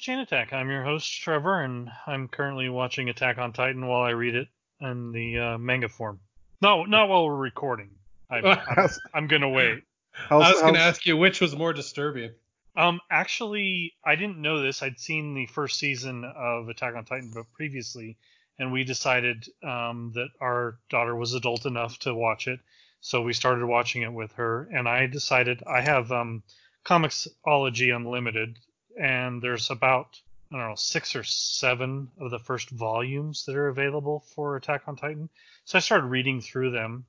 Chain 0.00 0.18
Attack. 0.18 0.52
I'm 0.54 0.70
your 0.70 0.82
host, 0.82 1.20
Trevor, 1.20 1.60
and 1.60 1.90
I'm 2.06 2.26
currently 2.28 2.70
watching 2.70 3.10
Attack 3.10 3.36
on 3.36 3.52
Titan 3.52 3.86
while 3.86 4.00
I 4.00 4.10
read 4.10 4.34
it 4.34 4.48
in 4.80 5.12
the 5.12 5.38
uh, 5.38 5.58
manga 5.58 5.90
form. 5.90 6.20
No, 6.62 6.84
not 6.84 7.08
while 7.10 7.26
we're 7.26 7.36
recording. 7.36 7.90
I, 8.30 8.38
I'm, 8.76 8.88
I'm 9.12 9.26
gonna 9.26 9.50
wait. 9.50 9.82
how's, 10.12 10.42
I 10.42 10.52
was 10.52 10.60
going 10.62 10.74
to 10.74 10.80
how's- 10.80 10.94
ask 10.96 11.06
you 11.06 11.16
which 11.16 11.40
was 11.40 11.54
more 11.54 11.74
disturbing. 11.74 12.32
Um, 12.76 13.00
actually, 13.10 13.92
I 14.02 14.14
didn't 14.16 14.38
know 14.40 14.62
this. 14.62 14.82
I'd 14.82 14.98
seen 14.98 15.34
the 15.34 15.46
first 15.46 15.78
season 15.78 16.24
of 16.24 16.68
Attack 16.68 16.94
on 16.94 17.04
Titan, 17.04 17.32
but 17.34 17.52
previously, 17.52 18.16
and 18.58 18.72
we 18.72 18.84
decided 18.84 19.44
um, 19.62 20.12
that 20.14 20.28
our 20.40 20.78
daughter 20.88 21.14
was 21.14 21.34
adult 21.34 21.66
enough 21.66 21.98
to 22.00 22.14
watch 22.14 22.48
it, 22.48 22.60
so 23.00 23.20
we 23.22 23.32
started 23.34 23.66
watching 23.66 24.02
it 24.02 24.12
with 24.12 24.32
her. 24.34 24.68
And 24.72 24.88
I 24.88 25.08
decided 25.08 25.62
I 25.66 25.82
have 25.82 26.10
um, 26.10 26.42
ComiXology 26.86 27.94
Unlimited, 27.94 28.58
and 28.98 29.42
there's 29.42 29.70
about 29.70 30.20
I 30.52 30.56
don't 30.56 30.68
know 30.68 30.74
six 30.74 31.14
or 31.14 31.22
seven 31.22 32.10
of 32.18 32.30
the 32.30 32.38
first 32.38 32.70
volumes 32.70 33.44
that 33.46 33.54
are 33.54 33.68
available 33.68 34.24
for 34.34 34.56
Attack 34.56 34.82
on 34.88 34.96
Titan. 34.96 35.28
So 35.64 35.78
I 35.78 35.80
started 35.80 36.06
reading 36.06 36.40
through 36.40 36.72
them, 36.72 37.04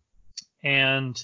and 0.64 1.22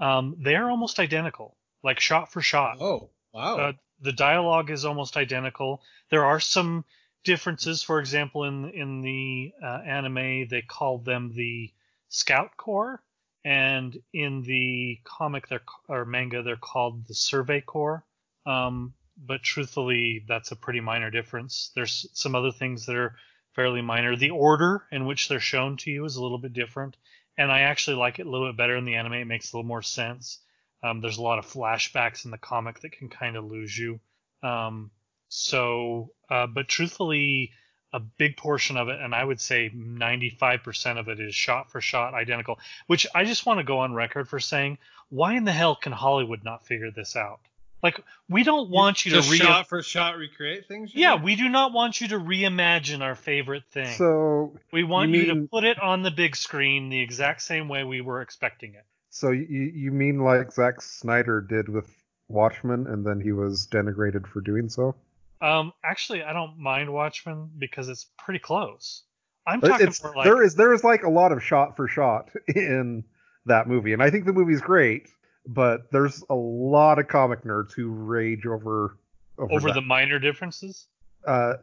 um, 0.00 0.36
they're 0.38 0.68
almost 0.68 0.98
identical, 0.98 1.56
like 1.84 2.00
shot 2.00 2.32
for 2.32 2.40
shot. 2.40 2.78
Oh, 2.80 3.10
wow. 3.32 3.56
Uh, 3.56 3.72
the 4.00 4.12
dialogue 4.12 4.70
is 4.70 4.84
almost 4.84 5.16
identical. 5.16 5.80
There 6.10 6.24
are 6.24 6.40
some 6.40 6.84
differences. 7.22 7.82
For 7.82 8.00
example, 8.00 8.44
in 8.44 8.70
in 8.70 9.00
the 9.02 9.52
uh, 9.62 9.80
anime, 9.86 10.48
they 10.48 10.62
call 10.62 10.98
them 10.98 11.32
the 11.34 11.70
Scout 12.08 12.56
Corps, 12.56 13.00
and 13.44 13.96
in 14.12 14.42
the 14.42 14.98
comic 15.04 15.48
they're, 15.48 15.62
or 15.88 16.04
manga, 16.04 16.42
they're 16.42 16.56
called 16.56 17.06
the 17.06 17.14
Survey 17.14 17.60
Corps. 17.60 18.04
Um, 18.44 18.94
but 19.24 19.42
truthfully, 19.42 20.24
that's 20.26 20.50
a 20.50 20.56
pretty 20.56 20.80
minor 20.80 21.10
difference. 21.10 21.70
There's 21.74 22.06
some 22.14 22.34
other 22.34 22.52
things 22.52 22.86
that 22.86 22.96
are 22.96 23.16
fairly 23.54 23.82
minor. 23.82 24.16
The 24.16 24.30
order 24.30 24.86
in 24.90 25.06
which 25.06 25.28
they're 25.28 25.40
shown 25.40 25.76
to 25.78 25.90
you 25.90 26.04
is 26.04 26.16
a 26.16 26.22
little 26.22 26.38
bit 26.38 26.52
different, 26.52 26.96
and 27.36 27.52
I 27.52 27.60
actually 27.60 27.96
like 27.96 28.18
it 28.18 28.26
a 28.26 28.30
little 28.30 28.48
bit 28.48 28.56
better 28.56 28.76
in 28.76 28.84
the 28.84 28.94
anime. 28.94 29.14
It 29.14 29.26
makes 29.26 29.52
a 29.52 29.56
little 29.56 29.68
more 29.68 29.82
sense. 29.82 30.38
Um, 30.82 31.00
there's 31.00 31.18
a 31.18 31.22
lot 31.22 31.38
of 31.38 31.46
flashbacks 31.46 32.24
in 32.24 32.30
the 32.30 32.38
comic 32.38 32.80
that 32.80 32.92
can 32.92 33.08
kind 33.08 33.36
of 33.36 33.44
lose 33.44 33.76
you. 33.76 34.00
Um, 34.42 34.90
so, 35.28 36.12
uh, 36.30 36.46
but 36.46 36.68
truthfully, 36.68 37.52
a 37.92 38.00
big 38.00 38.36
portion 38.36 38.76
of 38.76 38.88
it, 38.88 39.00
and 39.00 39.14
I 39.14 39.24
would 39.24 39.40
say 39.40 39.70
95% 39.70 40.98
of 40.98 41.08
it, 41.08 41.20
is 41.20 41.34
shot 41.34 41.70
for 41.70 41.80
shot 41.80 42.14
identical. 42.14 42.58
Which 42.86 43.06
I 43.14 43.24
just 43.24 43.46
want 43.46 43.58
to 43.58 43.64
go 43.64 43.80
on 43.80 43.92
record 43.92 44.28
for 44.28 44.40
saying, 44.40 44.78
why 45.08 45.34
in 45.34 45.44
the 45.44 45.52
hell 45.52 45.76
can 45.76 45.92
Hollywood 45.92 46.44
not 46.44 46.66
figure 46.66 46.90
this 46.90 47.16
out? 47.16 47.40
Like, 47.82 48.00
we 48.28 48.44
don't 48.44 48.68
want 48.70 49.04
you, 49.06 49.10
Just 49.12 49.28
to 49.28 49.32
re- 49.32 49.38
shot 49.38 49.68
for 49.68 49.82
shot 49.82 50.16
recreate 50.18 50.66
things? 50.68 50.92
yeah, 50.94 51.14
mean? 51.14 51.22
we 51.24 51.36
do 51.36 51.48
not 51.48 51.72
want 51.72 52.00
you 52.00 52.08
to 52.08 52.18
reimagine 52.18 53.00
our 53.00 53.14
favorite 53.14 53.64
thing. 53.70 53.88
so 53.96 54.54
we 54.72 54.84
want 54.84 55.10
you 55.10 55.22
you, 55.22 55.34
to 55.34 55.48
put 55.48 55.64
it 55.64 55.80
on 55.80 56.02
the 56.02 56.10
big 56.10 56.36
screen 56.36 56.90
the 56.90 57.00
exact 57.00 57.40
same 57.42 57.68
way 57.68 57.84
we 57.84 58.00
were 58.02 58.20
expecting 58.20 58.74
it. 58.74 58.84
so 59.08 59.30
you 59.30 59.46
you 59.46 59.90
mean 59.92 60.18
like 60.18 60.52
Zack 60.52 60.82
Snyder 60.82 61.40
did 61.40 61.68
with 61.68 61.88
Watchmen, 62.28 62.86
and 62.86 63.04
then 63.04 63.20
he 63.20 63.32
was 63.32 63.66
denigrated 63.66 64.26
for 64.26 64.40
doing 64.40 64.68
so? 64.68 64.94
Um, 65.40 65.72
actually, 65.82 66.22
I 66.22 66.32
don't 66.34 66.58
mind 66.58 66.92
Watchmen 66.92 67.48
because 67.58 67.88
it's 67.88 68.06
pretty 68.18 68.40
close. 68.40 69.02
I'm 69.46 69.60
It- 69.64 69.68
talking 69.68 69.88
It's 69.88 69.98
for 70.00 70.14
like 70.14 70.24
there 70.26 70.42
is 70.42 70.54
there 70.54 70.74
is 70.74 70.84
like 70.84 71.02
a 71.02 71.08
lot 71.10 71.32
of 71.32 71.42
shot 71.42 71.76
for 71.76 71.88
shot 71.88 72.30
in 72.54 73.04
that 73.46 73.66
movie, 73.68 73.94
and 73.94 74.02
I 74.02 74.10
think 74.10 74.26
the 74.26 74.34
movie's 74.34 74.60
great, 74.60 75.08
but 75.46 75.90
there's 75.90 76.22
a 76.30 76.34
lot 76.34 76.98
of 76.98 77.08
comic 77.08 77.44
nerds 77.44 77.72
who 77.72 77.88
rage 77.88 78.46
over 78.46 78.96
over, 79.38 79.52
over 79.54 79.72
the 79.72 79.80
minor 79.80 80.18
differences. 80.18 80.86
uh 81.26 81.54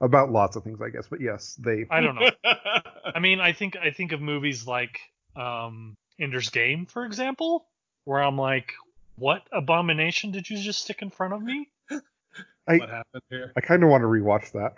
about 0.00 0.30
lots 0.30 0.56
of 0.56 0.64
things, 0.64 0.80
I 0.80 0.90
guess. 0.90 1.06
But 1.08 1.20
yes, 1.20 1.54
they 1.58 1.86
I 1.90 2.00
don't 2.00 2.14
know. 2.14 2.30
I 3.14 3.18
mean, 3.20 3.40
I 3.40 3.52
think 3.52 3.76
I 3.76 3.90
think 3.90 4.12
of 4.12 4.20
movies 4.20 4.66
like 4.66 5.00
um, 5.36 5.96
Ender's 6.18 6.50
Game, 6.50 6.86
for 6.86 7.04
example, 7.04 7.66
where 8.04 8.22
I'm 8.22 8.38
like, 8.38 8.74
what 9.16 9.42
abomination 9.52 10.30
did 10.30 10.48
you 10.48 10.58
just 10.58 10.82
stick 10.82 11.02
in 11.02 11.10
front 11.10 11.34
of 11.34 11.42
me? 11.42 11.68
what 12.64 12.90
happened 12.90 13.22
here? 13.30 13.52
I 13.56 13.60
kind 13.60 13.82
of 13.82 13.90
want 13.90 14.02
to 14.02 14.08
rewatch 14.08 14.52
that. 14.52 14.74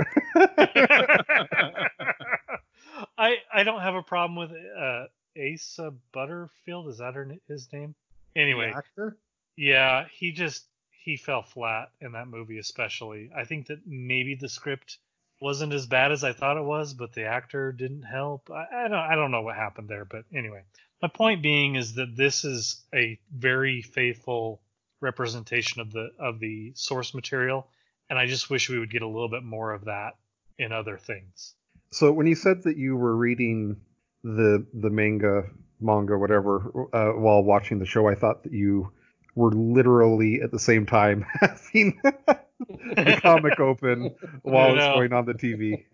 I 3.19 3.37
I 3.53 3.63
don't 3.65 3.81
have 3.81 3.95
a 3.95 4.03
problem 4.03 4.37
with 4.37 4.53
uh, 4.79 5.05
Asa 5.37 5.93
Butterfield. 6.13 6.89
Is 6.89 6.99
that 6.99 7.15
her, 7.15 7.31
his 7.49 7.69
name? 7.73 7.95
Anyway, 8.37 8.73
actor? 8.75 9.17
Yeah, 9.57 10.05
he 10.13 10.33
just 10.33 10.65
he 10.91 11.17
fell 11.17 11.43
flat 11.43 11.91
in 12.01 12.13
that 12.13 12.29
movie 12.29 12.59
especially. 12.59 13.31
I 13.35 13.45
think 13.45 13.69
that 13.69 13.87
maybe 13.87 14.35
the 14.35 14.49
script 14.49 14.99
wasn't 15.41 15.73
as 15.73 15.87
bad 15.87 16.13
as 16.13 16.25
I 16.25 16.33
thought 16.33 16.57
it 16.57 16.65
was, 16.65 16.95
but 16.95 17.13
the 17.13 17.25
actor 17.25 17.73
didn't 17.73 18.03
help. 18.03 18.51
I, 18.51 18.85
I 18.85 18.89
don't 18.89 18.99
I 18.99 19.15
don't 19.15 19.31
know 19.31 19.43
what 19.43 19.57
happened 19.57 19.89
there, 19.89 20.05
but 20.05 20.25
anyway. 20.35 20.63
My 21.03 21.09
point 21.09 21.43
being 21.43 21.75
is 21.75 21.95
that 21.95 22.17
this 22.17 22.45
is 22.45 22.83
a 22.95 23.19
very 23.35 23.83
faithful 23.83 24.61
representation 25.01 25.81
of 25.81 25.93
the 25.93 26.11
of 26.19 26.41
the 26.41 26.73
source 26.75 27.15
material, 27.15 27.67
and 28.09 28.19
I 28.19 28.27
just 28.27 28.51
wish 28.51 28.69
we 28.69 28.79
would 28.79 28.91
get 28.91 29.03
a 29.03 29.09
little 29.09 29.29
bit 29.29 29.43
more 29.43 29.73
of 29.73 29.85
that 29.87 30.17
in 30.59 30.73
other 30.73 30.97
things. 30.97 31.55
So 31.91 32.13
when 32.13 32.27
you 32.27 32.35
said 32.35 32.63
that 32.65 32.77
you 32.77 32.97
were 32.97 33.15
reading 33.15 33.77
the 34.25 34.67
the 34.73 34.91
manga, 34.91 35.51
manga, 35.81 36.17
whatever, 36.17 36.89
uh, 36.93 37.13
while 37.13 37.43
watching 37.43 37.79
the 37.79 37.87
show, 37.87 38.09
I 38.09 38.15
thought 38.15 38.43
that 38.45 38.53
you 38.53 38.93
were 39.35 39.53
literally 39.53 40.41
at 40.43 40.51
the 40.51 40.59
same 40.59 40.87
time 40.87 41.25
having 41.41 42.01
the 42.03 43.19
comic 43.23 43.61
open 43.61 44.15
while 44.43 44.75
it's 44.75 44.85
going 44.85 45.13
on 45.13 45.27
the 45.27 45.35
TV. 45.35 45.85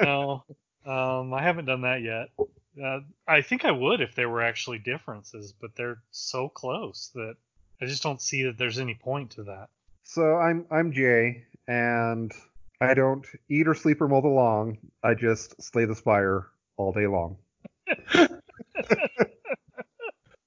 no, 0.02 0.44
um, 0.86 1.32
I 1.34 1.42
haven't 1.42 1.66
done 1.66 1.82
that 1.82 2.02
yet. 2.02 2.28
Uh, 2.82 3.00
I 3.26 3.42
think 3.42 3.64
I 3.64 3.70
would 3.70 4.00
if 4.00 4.14
there 4.14 4.28
were 4.28 4.42
actually 4.42 4.78
differences, 4.78 5.52
but 5.52 5.76
they're 5.76 5.98
so 6.10 6.48
close 6.48 7.10
that 7.14 7.34
I 7.80 7.86
just 7.86 8.02
don't 8.02 8.22
see 8.22 8.44
that 8.44 8.56
there's 8.56 8.78
any 8.78 8.94
point 8.94 9.32
to 9.32 9.44
that. 9.44 9.68
so 10.04 10.36
I'm 10.36 10.64
I'm 10.70 10.92
Jay, 10.92 11.44
and 11.66 12.32
I 12.80 12.94
don't 12.94 13.26
eat 13.48 13.68
or 13.68 13.74
sleep 13.74 14.00
or 14.00 14.08
mow 14.08 14.20
the 14.20 14.28
lawn. 14.28 14.78
I 15.02 15.14
just 15.14 15.60
slay 15.62 15.84
the 15.84 15.96
spire 15.96 16.46
all 16.76 16.92
day 16.92 17.06
long. 17.06 17.36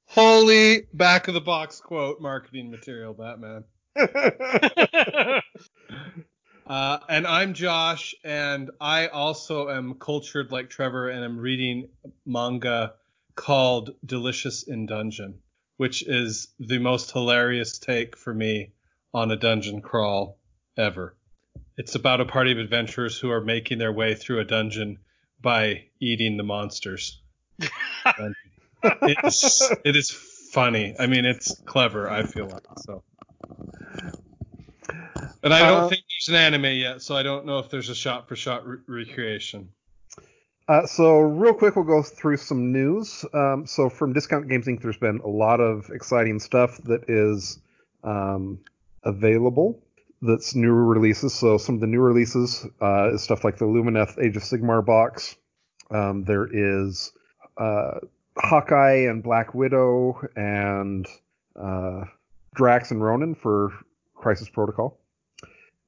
Holy 0.07 0.88
back 0.94 1.27
of 1.27 1.33
the 1.33 1.41
box 1.41 1.79
quote 1.79 2.19
marketing 2.21 2.69
material, 2.69 3.13
Batman. 3.13 3.63
Uh, 6.71 7.00
and 7.09 7.27
I'm 7.27 7.53
Josh, 7.53 8.15
and 8.23 8.71
I 8.79 9.07
also 9.07 9.69
am 9.69 9.95
cultured 9.95 10.53
like 10.53 10.69
Trevor, 10.69 11.09
and 11.09 11.21
I'm 11.21 11.38
reading 11.38 11.89
manga 12.25 12.94
called 13.35 13.89
Delicious 14.06 14.63
in 14.63 14.85
Dungeon, 14.85 15.39
which 15.75 16.01
is 16.07 16.47
the 16.59 16.77
most 16.77 17.11
hilarious 17.11 17.77
take 17.77 18.15
for 18.15 18.33
me 18.33 18.71
on 19.13 19.31
a 19.31 19.35
dungeon 19.35 19.81
crawl 19.81 20.39
ever. 20.77 21.17
It's 21.77 21.95
about 21.95 22.21
a 22.21 22.25
party 22.25 22.53
of 22.53 22.57
adventurers 22.57 23.19
who 23.19 23.31
are 23.31 23.44
making 23.44 23.79
their 23.79 23.91
way 23.91 24.15
through 24.15 24.39
a 24.39 24.45
dungeon 24.45 25.00
by 25.41 25.88
eating 26.00 26.38
the 26.38 26.44
monsters. 26.44 27.20
It's, 28.83 29.71
it 29.85 29.95
is 29.95 30.09
funny. 30.09 30.95
I 30.97 31.07
mean, 31.07 31.25
it's 31.25 31.59
clever. 31.65 32.09
I 32.09 32.23
feel 32.23 32.47
like 32.47 32.63
so. 32.79 33.03
And 35.43 35.53
I 35.53 35.59
don't 35.59 35.83
Uh, 35.83 35.89
think 35.89 36.03
there's 36.09 36.29
an 36.29 36.35
anime 36.35 36.77
yet, 36.77 37.01
so 37.01 37.15
I 37.15 37.23
don't 37.23 37.45
know 37.45 37.59
if 37.59 37.69
there's 37.69 37.89
a 37.89 37.95
shot 37.95 38.27
for 38.27 38.35
shot 38.35 38.65
re- 38.65 38.77
recreation. 38.87 39.69
Uh, 40.67 40.85
so 40.85 41.19
real 41.19 41.53
quick, 41.53 41.75
we'll 41.75 41.85
go 41.85 42.01
through 42.03 42.37
some 42.37 42.71
news. 42.71 43.25
Um, 43.33 43.65
so 43.65 43.89
from 43.89 44.13
Discount 44.13 44.47
Games 44.47 44.67
Inc., 44.67 44.81
there's 44.81 44.97
been 44.97 45.19
a 45.23 45.27
lot 45.27 45.59
of 45.59 45.89
exciting 45.89 46.39
stuff 46.39 46.77
that 46.83 47.09
is 47.09 47.59
um, 48.03 48.59
available. 49.03 49.81
That's 50.21 50.53
new 50.53 50.71
releases. 50.71 51.33
So 51.33 51.57
some 51.57 51.75
of 51.75 51.81
the 51.81 51.87
new 51.87 51.99
releases 51.99 52.65
uh, 52.81 53.13
is 53.13 53.23
stuff 53.23 53.43
like 53.43 53.57
the 53.57 53.65
Lumineth 53.65 54.23
Age 54.23 54.37
of 54.37 54.43
Sigmar 54.43 54.85
box. 54.85 55.35
Um, 55.89 56.23
there 56.23 56.47
is 56.51 57.11
uh, 57.61 57.99
Hawkeye 58.37 59.07
and 59.09 59.21
Black 59.21 59.53
Widow 59.53 60.21
and 60.35 61.05
uh, 61.55 62.05
Drax 62.55 62.91
and 62.91 63.03
Ronan 63.03 63.35
for 63.35 63.71
Crisis 64.15 64.49
Protocol. 64.49 64.97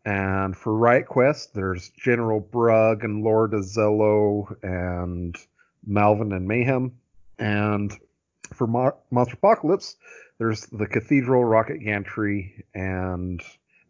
And 0.05 0.55
for 0.55 0.75
Riot 0.75 1.07
Quest, 1.07 1.53
there's 1.53 1.89
General 1.89 2.41
Brugg 2.41 3.03
and 3.03 3.23
Lord 3.23 3.53
Azello 3.53 4.53
and 4.61 5.35
Malvin 5.85 6.33
and 6.33 6.47
Mayhem. 6.47 6.91
And 7.39 7.97
for 8.53 8.67
Mo- 8.67 8.97
Monster 9.11 9.35
Apocalypse, 9.35 9.95
there's 10.37 10.65
the 10.67 10.87
Cathedral, 10.87 11.45
Rocket 11.45 11.79
Gantry, 11.79 12.65
and 12.73 13.41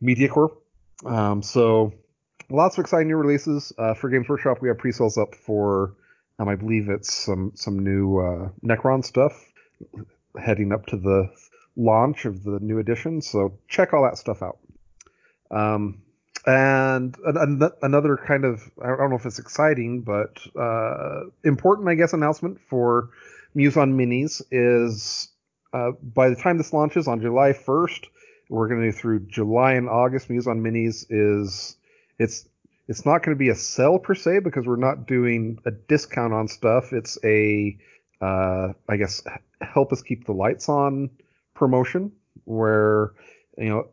MediaCorp. 0.01 0.55
Um, 1.05 1.41
so 1.41 1.93
lots 2.49 2.77
of 2.77 2.83
exciting 2.83 3.07
new 3.07 3.17
releases. 3.17 3.73
Uh, 3.77 3.95
for 3.95 4.09
Games 4.09 4.29
Workshop, 4.29 4.61
we 4.61 4.67
have 4.67 4.77
pre-sales 4.77 5.17
up 5.17 5.33
for, 5.33 5.95
um, 6.39 6.49
I 6.49 6.55
believe 6.55 6.89
it's 6.89 7.13
some 7.13 7.51
some 7.55 7.79
new 7.79 8.19
uh, 8.19 8.49
Necron 8.63 9.03
stuff 9.03 9.33
heading 10.39 10.71
up 10.71 10.85
to 10.87 10.97
the 10.97 11.29
launch 11.75 12.25
of 12.25 12.43
the 12.43 12.59
new 12.59 12.79
edition. 12.79 13.21
So 13.21 13.59
check 13.67 13.93
all 13.93 14.03
that 14.03 14.17
stuff 14.17 14.41
out. 14.41 14.59
Um, 15.51 16.01
and 16.45 17.15
an, 17.25 17.37
an, 17.37 17.71
another 17.81 18.17
kind 18.17 18.45
of 18.45 18.69
I 18.81 18.87
don't 18.87 19.09
know 19.09 19.15
if 19.15 19.25
it's 19.25 19.39
exciting, 19.39 20.01
but 20.01 20.39
uh, 20.59 21.25
important, 21.43 21.87
I 21.89 21.95
guess, 21.95 22.13
announcement 22.13 22.59
for 22.69 23.09
Muse 23.55 23.77
on 23.77 23.93
Minis 23.93 24.41
is 24.51 25.29
uh, 25.73 25.91
by 26.01 26.29
the 26.29 26.35
time 26.35 26.57
this 26.57 26.73
launches 26.73 27.07
on 27.07 27.21
July 27.21 27.53
1st, 27.53 28.05
we're 28.49 28.67
going 28.67 28.81
to 28.81 28.91
do 28.91 28.97
through 28.97 29.21
July 29.27 29.73
and 29.73 29.89
August. 29.89 30.29
Muse 30.29 30.47
on 30.47 30.61
Minis 30.61 31.05
is 31.09 31.77
it's 32.19 32.47
it's 32.87 33.05
not 33.05 33.23
going 33.23 33.35
to 33.35 33.39
be 33.39 33.49
a 33.49 33.55
sell 33.55 33.97
per 33.99 34.15
se 34.15 34.39
because 34.39 34.65
we're 34.65 34.75
not 34.75 35.07
doing 35.07 35.59
a 35.65 35.71
discount 35.71 36.33
on 36.33 36.47
stuff. 36.47 36.91
It's 36.91 37.17
a 37.23 37.77
uh, 38.21 38.73
I 38.89 38.97
guess 38.97 39.23
help 39.61 39.91
us 39.91 40.01
keep 40.01 40.25
the 40.25 40.33
lights 40.33 40.69
on 40.69 41.09
promotion 41.53 42.11
where 42.45 43.11
you 43.57 43.69
know 43.69 43.87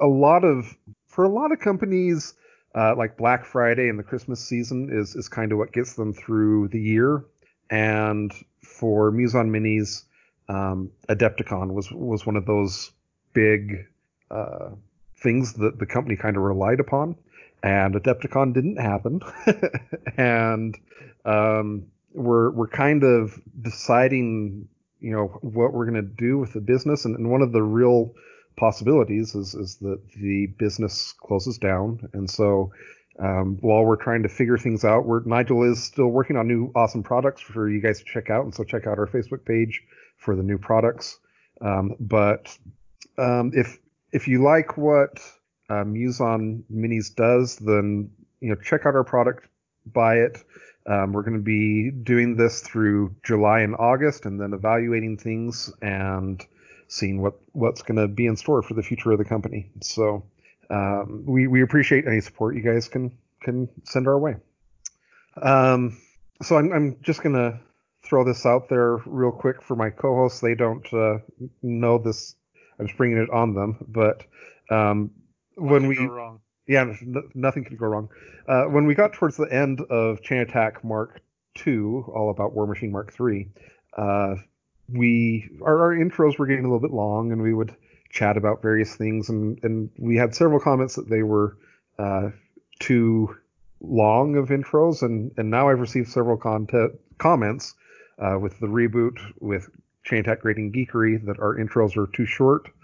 a 0.00 0.06
lot 0.06 0.44
of 0.44 0.76
for 1.06 1.24
a 1.24 1.28
lot 1.28 1.52
of 1.52 1.60
companies 1.60 2.34
uh, 2.74 2.94
like 2.96 3.16
Black 3.16 3.44
Friday 3.44 3.88
and 3.88 3.98
the 3.98 4.02
Christmas 4.02 4.44
season 4.44 4.88
is 4.92 5.14
is 5.14 5.28
kind 5.28 5.52
of 5.52 5.58
what 5.58 5.72
gets 5.72 5.94
them 5.94 6.12
through 6.12 6.68
the 6.68 6.80
year. 6.80 7.24
And 7.70 8.32
for 8.62 9.10
Muse 9.10 9.34
on 9.34 9.50
Minis, 9.50 10.04
um, 10.48 10.90
Adepticon 11.08 11.72
was 11.72 11.90
was 11.92 12.26
one 12.26 12.36
of 12.36 12.46
those 12.46 12.90
big 13.32 13.86
uh, 14.30 14.70
things 15.16 15.54
that 15.54 15.78
the 15.78 15.86
company 15.86 16.16
kind 16.16 16.36
of 16.36 16.42
relied 16.42 16.80
upon. 16.80 17.16
And 17.62 17.94
Adepticon 17.94 18.54
didn't 18.54 18.76
happen, 18.76 19.20
and 20.16 20.78
um, 21.24 21.86
we're 22.14 22.50
we're 22.50 22.68
kind 22.68 23.04
of 23.04 23.38
deciding, 23.60 24.68
you 25.00 25.12
know, 25.12 25.26
what 25.42 25.72
we're 25.72 25.84
going 25.84 26.02
to 26.02 26.02
do 26.02 26.38
with 26.38 26.54
the 26.54 26.60
business. 26.60 27.04
And, 27.04 27.16
and 27.16 27.30
one 27.30 27.42
of 27.42 27.52
the 27.52 27.62
real 27.62 28.14
possibilities 28.56 29.34
is, 29.34 29.54
is 29.54 29.76
that 29.76 30.00
the 30.16 30.46
business 30.58 31.14
closes 31.20 31.58
down. 31.58 32.08
And 32.12 32.28
so 32.30 32.72
um, 33.18 33.58
while 33.60 33.84
we're 33.84 33.96
trying 33.96 34.22
to 34.22 34.28
figure 34.28 34.58
things 34.58 34.84
out, 34.84 35.06
we're, 35.06 35.22
Nigel 35.24 35.62
is 35.70 35.82
still 35.82 36.08
working 36.08 36.36
on 36.36 36.48
new 36.48 36.70
awesome 36.74 37.02
products 37.02 37.40
for 37.40 37.68
you 37.68 37.80
guys 37.80 37.98
to 37.98 38.04
check 38.04 38.30
out. 38.30 38.44
And 38.44 38.54
so 38.54 38.64
check 38.64 38.86
out 38.86 38.98
our 38.98 39.06
Facebook 39.06 39.44
page 39.44 39.82
for 40.16 40.36
the 40.36 40.42
new 40.42 40.58
products. 40.58 41.18
Um, 41.60 41.96
but 42.00 42.56
um, 43.18 43.52
if 43.54 43.78
if 44.12 44.26
you 44.26 44.42
like 44.42 44.76
what 44.76 45.20
uh, 45.70 45.84
Muse 45.84 46.20
on 46.20 46.64
Minis 46.72 47.14
does, 47.14 47.56
then 47.56 48.10
you 48.40 48.50
know 48.50 48.56
check 48.56 48.86
out 48.86 48.94
our 48.94 49.04
product, 49.04 49.46
buy 49.86 50.16
it. 50.16 50.42
Um, 50.86 51.12
we're 51.12 51.22
going 51.22 51.36
to 51.36 51.42
be 51.42 51.90
doing 51.90 52.36
this 52.36 52.62
through 52.62 53.14
July 53.22 53.60
and 53.60 53.76
August, 53.76 54.26
and 54.26 54.40
then 54.40 54.52
evaluating 54.52 55.16
things 55.16 55.72
and 55.80 56.44
seeing 56.88 57.22
what 57.22 57.34
what's 57.52 57.82
going 57.82 57.96
to 57.96 58.08
be 58.08 58.26
in 58.26 58.36
store 58.36 58.62
for 58.62 58.74
the 58.74 58.82
future 58.82 59.12
of 59.12 59.18
the 59.18 59.24
company. 59.24 59.70
So 59.80 60.24
um, 60.70 61.24
we 61.26 61.46
we 61.46 61.62
appreciate 61.62 62.06
any 62.06 62.20
support 62.20 62.56
you 62.56 62.62
guys 62.62 62.88
can 62.88 63.16
can 63.40 63.68
send 63.84 64.08
our 64.08 64.18
way. 64.18 64.36
Um, 65.40 65.98
so 66.42 66.56
I'm 66.56 66.72
I'm 66.72 66.96
just 67.02 67.22
going 67.22 67.36
to 67.36 67.60
throw 68.02 68.24
this 68.24 68.44
out 68.44 68.68
there 68.68 68.96
real 69.06 69.30
quick 69.30 69.62
for 69.62 69.76
my 69.76 69.90
co-hosts. 69.90 70.40
They 70.40 70.54
don't 70.54 70.92
uh, 70.92 71.18
know 71.62 71.98
this. 71.98 72.34
I'm 72.78 72.86
just 72.86 72.96
bringing 72.96 73.18
it 73.18 73.30
on 73.30 73.54
them, 73.54 73.76
but 73.86 74.24
um, 74.70 75.10
when 75.56 75.86
we 75.86 75.98
wrong. 75.98 76.40
yeah, 76.66 76.82
n- 76.82 77.30
nothing 77.34 77.64
could 77.64 77.78
go 77.78 77.86
wrong. 77.86 78.08
Uh, 78.48 78.64
when 78.64 78.86
we 78.86 78.94
got 78.94 79.12
towards 79.12 79.36
the 79.36 79.52
end 79.52 79.80
of 79.90 80.22
Chain 80.22 80.38
Attack 80.38 80.84
Mark 80.84 81.20
II, 81.66 82.02
all 82.14 82.30
about 82.30 82.54
Warmachine 82.54 82.90
Mark 82.90 83.14
III, 83.20 83.48
uh, 83.96 84.34
we 84.88 85.50
our, 85.62 85.82
our 85.82 85.94
intros 85.94 86.38
were 86.38 86.46
getting 86.46 86.64
a 86.64 86.68
little 86.68 86.80
bit 86.80 86.92
long, 86.92 87.32
and 87.32 87.42
we 87.42 87.54
would 87.54 87.74
chat 88.10 88.36
about 88.36 88.62
various 88.62 88.94
things, 88.94 89.28
and 89.28 89.62
and 89.62 89.90
we 89.98 90.16
had 90.16 90.34
several 90.34 90.60
comments 90.60 90.96
that 90.96 91.08
they 91.08 91.22
were 91.22 91.56
uh, 91.98 92.30
too 92.78 93.36
long 93.80 94.36
of 94.36 94.48
intros, 94.48 95.02
and 95.02 95.32
and 95.36 95.50
now 95.50 95.68
I've 95.68 95.80
received 95.80 96.08
several 96.08 96.36
content 96.36 96.92
comments 97.18 97.74
uh, 98.18 98.38
with 98.38 98.58
the 98.60 98.66
reboot 98.66 99.18
with 99.40 99.68
Chain 100.04 100.20
Attack 100.20 100.40
Grading 100.40 100.72
Geekery 100.72 101.24
that 101.26 101.38
our 101.38 101.56
intros 101.56 101.96
are 101.96 102.10
too 102.12 102.26
short. 102.26 102.68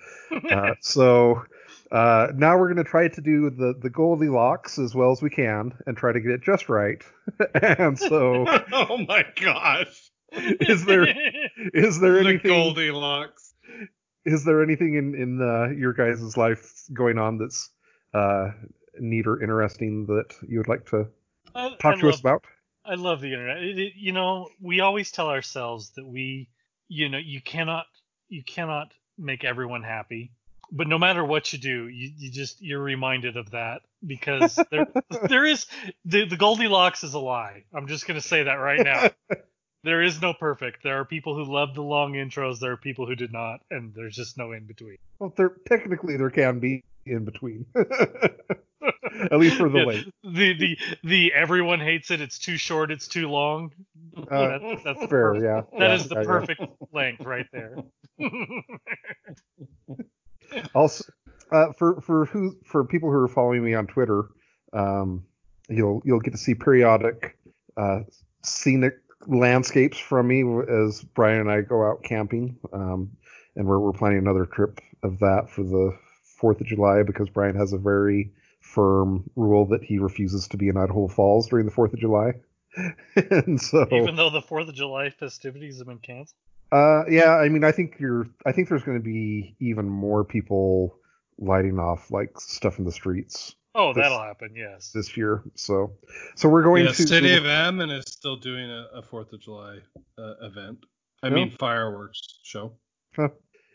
Uh, 0.51 0.75
so 0.81 1.45
uh, 1.93 2.29
now 2.35 2.59
we're 2.59 2.73
going 2.73 2.85
to 2.85 2.91
try 2.91 3.09
to 3.09 3.21
do 3.21 3.51
the 3.51 3.75
the 3.81 3.91
Goldilocks 3.91 4.79
as 4.79 4.95
well 4.95 5.13
as 5.13 5.23
we 5.23 5.31
can 5.31 5.73
and 5.87 5.97
try 5.97 6.13
to 6.13 6.21
get 6.21 6.33
it 6.33 6.43
just 6.43 6.69
right. 6.69 7.03
and 7.55 7.99
so, 7.99 8.45
oh 8.73 8.99
my 9.07 9.25
gosh, 9.41 10.11
is 10.33 10.85
there 10.85 11.07
is 11.75 12.01
there 12.01 12.23
the 12.23 12.29
anything 12.29 12.51
Goldilocks. 12.51 13.55
is 14.25 14.45
there 14.45 14.63
anything 14.63 14.95
in 14.95 15.15
in 15.15 15.41
uh, 15.41 15.69
your 15.69 15.93
guys' 15.93 16.37
life 16.37 16.83
going 16.93 17.19
on 17.19 17.39
that's 17.39 17.71
uh, 18.15 18.51
neat 18.99 19.27
or 19.27 19.43
interesting 19.43 20.07
that 20.07 20.35
you 20.49 20.59
would 20.59 20.69
like 20.69 20.87
to 20.87 21.07
I, 21.55 21.71
talk 21.79 21.97
I 21.97 22.01
to 22.01 22.07
love, 22.07 22.15
us 22.15 22.21
about? 22.21 22.45
I 22.85 22.95
love 22.95 23.21
the 23.21 23.33
internet. 23.33 23.63
It, 23.63 23.79
it, 23.79 23.93
you 23.97 24.13
know, 24.13 24.49
we 24.61 24.81
always 24.81 25.11
tell 25.11 25.29
ourselves 25.29 25.91
that 25.97 26.07
we, 26.07 26.49
you 26.89 27.09
know, 27.09 27.19
you 27.19 27.41
cannot 27.41 27.87
you 28.29 28.43
cannot 28.43 28.93
make 29.19 29.45
everyone 29.45 29.83
happy. 29.83 30.33
But 30.73 30.89
no 30.89 30.99
matter 30.99 31.25
what 31.25 31.53
you 31.53 31.59
do, 31.59 31.89
you, 31.89 32.11
you 32.17 32.31
just 32.31 32.61
you're 32.61 32.83
reminded 32.83 33.37
of 33.37 33.51
that 33.53 33.83
because 34.07 34.59
there 34.71 34.87
there 35.29 35.45
is 35.45 35.67
the, 36.05 36.27
the 36.27 36.37
Goldilocks 36.37 37.05
is 37.05 37.15
a 37.15 37.19
lie. 37.21 37.65
I'm 37.75 37.87
just 37.87 38.07
gonna 38.07 38.21
say 38.21 38.43
that 38.45 38.55
right 38.55 38.81
now. 38.85 39.09
there 39.85 40.03
is 40.03 40.21
no 40.21 40.35
perfect. 40.35 40.83
There 40.83 40.99
are 40.99 41.05
people 41.05 41.37
who 41.37 41.45
love 41.51 41.75
the 41.75 41.83
long 41.83 42.15
intros. 42.15 42.59
There 42.59 42.73
are 42.73 42.77
people 42.77 43.07
who 43.07 43.15
did 43.15 43.33
not, 43.33 43.61
and 43.71 43.95
there's 43.95 44.17
just 44.17 44.37
no 44.37 44.53
in 44.53 44.65
between. 44.67 44.97
Well, 45.21 45.33
there 45.37 45.53
technically 45.69 46.17
there 46.17 46.31
can 46.31 46.59
be 46.59 46.83
in 47.05 47.25
between, 47.25 47.65
at 47.77 49.39
least 49.39 49.57
for 49.59 49.69
the 49.69 49.79
Yeah, 49.79 49.85
late. 49.85 50.07
The 50.25 50.53
the 50.59 50.79
the 51.05 51.33
everyone 51.33 51.79
hates 51.79 52.11
it. 52.11 52.21
It's 52.21 52.39
too 52.41 52.57
short. 52.57 52.91
It's 52.91 53.07
too 53.07 53.29
long. 53.31 53.71
Uh, 54.17 54.25
That- 54.59 54.81
that's 54.85 54.99
Fair, 55.07 55.35
perfect- 55.35 55.45
yeah. 55.45 55.61
That 55.79 55.89
yeah, 55.91 55.95
is 55.95 56.09
the 56.09 56.15
yeah. 56.17 56.25
perfect 56.25 56.61
length 56.93 57.25
right 57.25 57.47
there. 57.53 57.77
Also, 60.75 61.05
uh, 61.53 61.73
for 61.73 62.01
for 62.01 62.27
who 62.27 62.57
for 62.65 62.85
people 62.85 63.11
who 63.11 63.17
are 63.17 63.29
following 63.29 63.65
me 63.65 63.75
on 63.75 63.87
Twitter, 63.87 64.25
um, 64.73 65.25
you'll 65.69 66.03
you'll 66.05 66.21
get 66.21 66.33
to 66.33 66.39
see 66.39 66.55
periodic 66.55 67.37
uh, 67.77 68.01
scenic 68.43 68.95
landscapes 69.27 69.99
from 69.99 70.29
me 70.29 70.45
as 70.69 71.03
Brian 71.03 71.41
and 71.41 71.51
I 71.51 71.61
go 71.63 71.89
out 71.89 72.03
camping, 72.03 72.59
um, 72.73 73.11
and 73.55 73.67
we're 73.67 73.79
we're 73.79 73.93
planning 73.93 74.19
another 74.19 74.47
trip 74.47 74.81
of 75.03 75.19
that 75.21 75.51
for 75.51 75.63
the 75.63 75.97
Fourth 76.25 76.61
of 76.61 76.67
July 76.67 77.03
because 77.03 77.29
Brian 77.29 77.57
has 77.57 77.73
a 77.73 77.79
very 77.79 78.33
firm 78.61 79.31
rule 79.37 79.67
that 79.67 79.83
he 79.83 79.99
refuses 79.99 80.49
to 80.49 80.57
be 80.57 80.69
in 80.69 80.77
Idaho 80.77 81.09
Falls 81.09 81.49
during 81.49 81.67
the 81.67 81.73
Fourth 81.73 81.93
of 81.93 82.01
July, 82.01 82.33
and 83.17 83.61
so 83.61 83.87
Even 83.93 84.17
though 84.17 84.31
the 84.31 84.43
Fourth 84.43 84.69
of 84.69 84.75
July 84.75 85.11
festivities 85.11 85.79
have 85.79 85.87
been 85.87 85.99
canceled. 85.99 86.35
Uh, 86.73 87.05
yeah, 87.09 87.37
I 87.37 87.49
mean, 87.49 87.65
I 87.65 87.73
think 87.73 87.97
you're. 88.01 88.29
I 88.45 88.53
think 88.53 88.69
there's 88.69 88.83
going 88.83 88.99
to 88.99 89.05
be 89.05 89.55
even 89.61 89.89
more 89.89 90.25
people 90.25 90.97
lighting 91.39 91.79
off 91.79 92.11
like 92.11 92.41
stuff 92.41 92.79
in 92.79 92.85
the 92.87 92.93
streets 92.93 93.55
Oh, 93.75 93.93
This- 93.93 94.03
that'll 94.03 94.23
happen. 94.23 94.55
Yes. 94.57 94.91
this 94.93 95.17
year. 95.19 95.43
So, 95.55 95.93
so 96.35 96.49
we're 96.49 96.63
going 96.63 96.87
yeah, 96.87 96.93
to. 96.93 97.07
City 97.07 97.37
of 97.37 97.45
Ammon 97.45 97.91
is 97.91 98.05
still 98.09 98.37
doing 98.37 98.71
a, 98.71 98.87
a 98.95 99.03
Fourth 99.03 99.33
of 99.35 99.41
July 99.41 99.79
uh, 100.19 100.35
event. 100.47 100.79
I 101.23 101.29
Yeah. 101.29 101.35
mean 101.35 101.51
fireworks 101.51 102.21
show. 102.43 102.73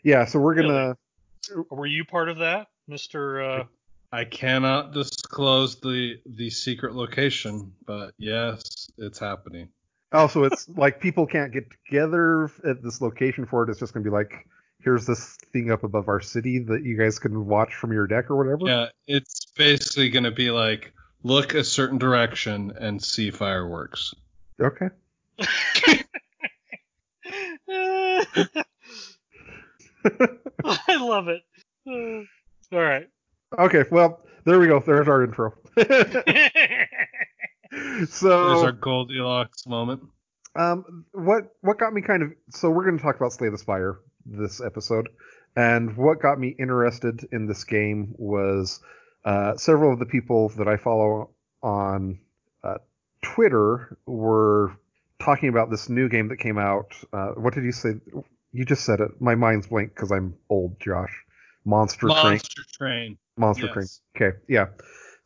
yeah, 0.02 0.24
so 0.24 0.38
we're 0.40 0.54
gonna. 0.56 0.96
Were 1.70 1.86
you 1.86 2.04
part 2.04 2.28
of 2.28 2.38
that, 2.38 2.68
Mister 2.88 3.42
uh, 3.42 3.64
I 4.12 4.24
cannot 4.24 4.92
disclose 4.92 5.80
the 5.80 6.20
the 6.26 6.50
secret 6.50 6.94
location, 6.94 7.72
but 7.86 8.12
yes, 8.18 8.88
it's 8.98 9.18
happening. 9.18 9.68
Oh, 10.12 10.18
also, 10.20 10.44
it's 10.44 10.68
like 10.68 11.00
people 11.00 11.26
can't 11.26 11.52
get 11.52 11.64
together 11.86 12.50
at 12.68 12.82
this 12.82 13.00
location 13.00 13.46
for 13.46 13.64
it. 13.64 13.70
It's 13.70 13.80
just 13.80 13.94
gonna 13.94 14.04
be 14.04 14.10
like, 14.10 14.46
here's 14.82 15.06
this 15.06 15.36
thing 15.52 15.70
up 15.70 15.84
above 15.84 16.08
our 16.08 16.20
city 16.20 16.58
that 16.58 16.82
you 16.84 16.96
guys 16.98 17.18
can 17.18 17.46
watch 17.46 17.74
from 17.74 17.92
your 17.92 18.06
deck 18.06 18.30
or 18.30 18.36
whatever. 18.36 18.68
Yeah, 18.68 18.86
it's 19.06 19.46
basically 19.56 20.10
going 20.10 20.24
to 20.24 20.30
be 20.30 20.50
like 20.50 20.92
look 21.22 21.54
a 21.54 21.64
certain 21.64 21.98
direction 21.98 22.72
and 22.78 23.02
see 23.02 23.30
fireworks. 23.30 24.14
Okay. 24.60 24.88
I 30.64 30.96
love 30.96 31.28
it. 31.28 31.42
All 32.72 32.78
right. 32.78 33.08
Okay. 33.58 33.84
Well, 33.90 34.20
there 34.44 34.58
we 34.58 34.66
go. 34.66 34.80
There's 34.80 35.08
our 35.08 35.24
intro. 35.24 35.54
so 38.08 38.48
There's 38.48 38.62
our 38.62 38.72
Goldilocks 38.72 39.66
moment. 39.66 40.02
Um, 40.54 41.06
what 41.12 41.54
what 41.62 41.78
got 41.78 41.92
me 41.92 42.02
kind 42.02 42.22
of 42.22 42.32
so 42.50 42.68
we're 42.68 42.84
going 42.84 42.98
to 42.98 43.02
talk 43.02 43.16
about 43.16 43.32
Slay 43.32 43.48
the 43.48 43.58
Spire 43.58 43.98
this 44.26 44.60
episode, 44.60 45.08
and 45.56 45.96
what 45.96 46.20
got 46.20 46.38
me 46.38 46.54
interested 46.58 47.26
in 47.32 47.46
this 47.46 47.64
game 47.64 48.14
was 48.18 48.80
uh, 49.24 49.56
several 49.56 49.92
of 49.92 49.98
the 49.98 50.06
people 50.06 50.50
that 50.50 50.68
I 50.68 50.76
follow 50.76 51.30
on 51.62 52.18
uh, 52.62 52.78
Twitter 53.22 53.96
were 54.04 54.76
talking 55.20 55.48
about 55.48 55.70
this 55.70 55.88
new 55.88 56.08
game 56.08 56.28
that 56.28 56.36
came 56.36 56.58
out. 56.58 56.92
Uh, 57.12 57.28
what 57.28 57.54
did 57.54 57.64
you 57.64 57.72
say? 57.72 57.94
You 58.52 58.66
just 58.66 58.84
said 58.84 59.00
it. 59.00 59.20
My 59.20 59.34
mind's 59.34 59.68
blank 59.68 59.94
because 59.94 60.10
I'm 60.10 60.34
old, 60.50 60.78
Josh. 60.80 61.12
Monster, 61.64 62.08
Train. 62.08 62.22
Monster 62.22 62.62
Train. 62.76 63.18
Monster 63.38 63.66
Yes. 63.74 64.00
Train. 64.16 64.30
Okay, 64.30 64.38
yeah. 64.48 64.66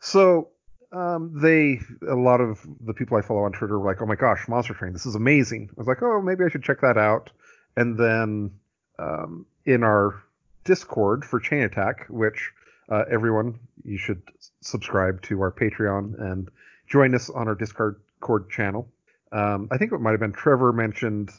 So 0.01 0.51
um, 0.97 1.31
they, 1.35 1.81
a 2.09 2.15
lot 2.15 2.41
of 2.41 2.59
the 2.81 2.95
people 2.95 3.19
I 3.19 3.21
follow 3.21 3.45
on 3.45 3.53
Twitter 3.53 3.79
were 3.79 3.87
like, 3.87 4.01
"Oh 4.01 4.07
my 4.07 4.15
gosh, 4.15 4.49
Monster 4.49 4.73
Train, 4.73 4.95
this 4.95 5.05
is 5.05 5.15
amazing." 5.15 5.69
I 5.71 5.75
was 5.77 5.87
like, 5.87 6.03
"Oh, 6.03 6.23
maybe 6.23 6.43
I 6.45 6.49
should 6.49 6.63
check 6.63 6.81
that 6.81 6.97
out." 6.97 7.31
And 7.77 7.99
then 7.99 8.53
um, 8.99 9.45
in 9.67 9.83
our 9.83 10.23
Discord 10.65 11.25
for 11.25 11.39
Chain 11.39 11.65
Attack, 11.65 12.07
which 12.09 12.51
uh, 12.89 13.05
everyone 13.11 13.59
you 13.85 13.99
should 13.99 14.23
subscribe 14.63 15.21
to 15.23 15.43
our 15.43 15.53
Patreon 15.53 16.19
and 16.19 16.49
join 16.89 17.15
us 17.15 17.29
on 17.29 17.47
our 17.47 17.55
Discord 17.55 18.01
channel. 18.51 18.89
Um, 19.33 19.69
I 19.71 19.77
think 19.77 19.93
it 19.93 20.01
might 20.01 20.13
have 20.13 20.21
been 20.21 20.33
Trevor 20.33 20.73
mentioned. 20.73 21.31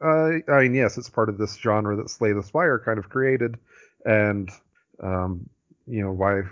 Uh, 0.00 0.38
I 0.48 0.62
mean, 0.62 0.74
yes, 0.74 0.98
it's 0.98 1.10
part 1.10 1.28
of 1.28 1.36
this 1.36 1.56
genre 1.56 1.96
that 1.96 2.10
Slay 2.10 2.32
the 2.32 2.44
Spire 2.44 2.78
kind 2.78 2.98
of 2.98 3.08
created, 3.08 3.56
and 4.04 4.48
um, 5.02 5.48
you 5.88 6.04
know 6.04 6.12
why 6.12 6.42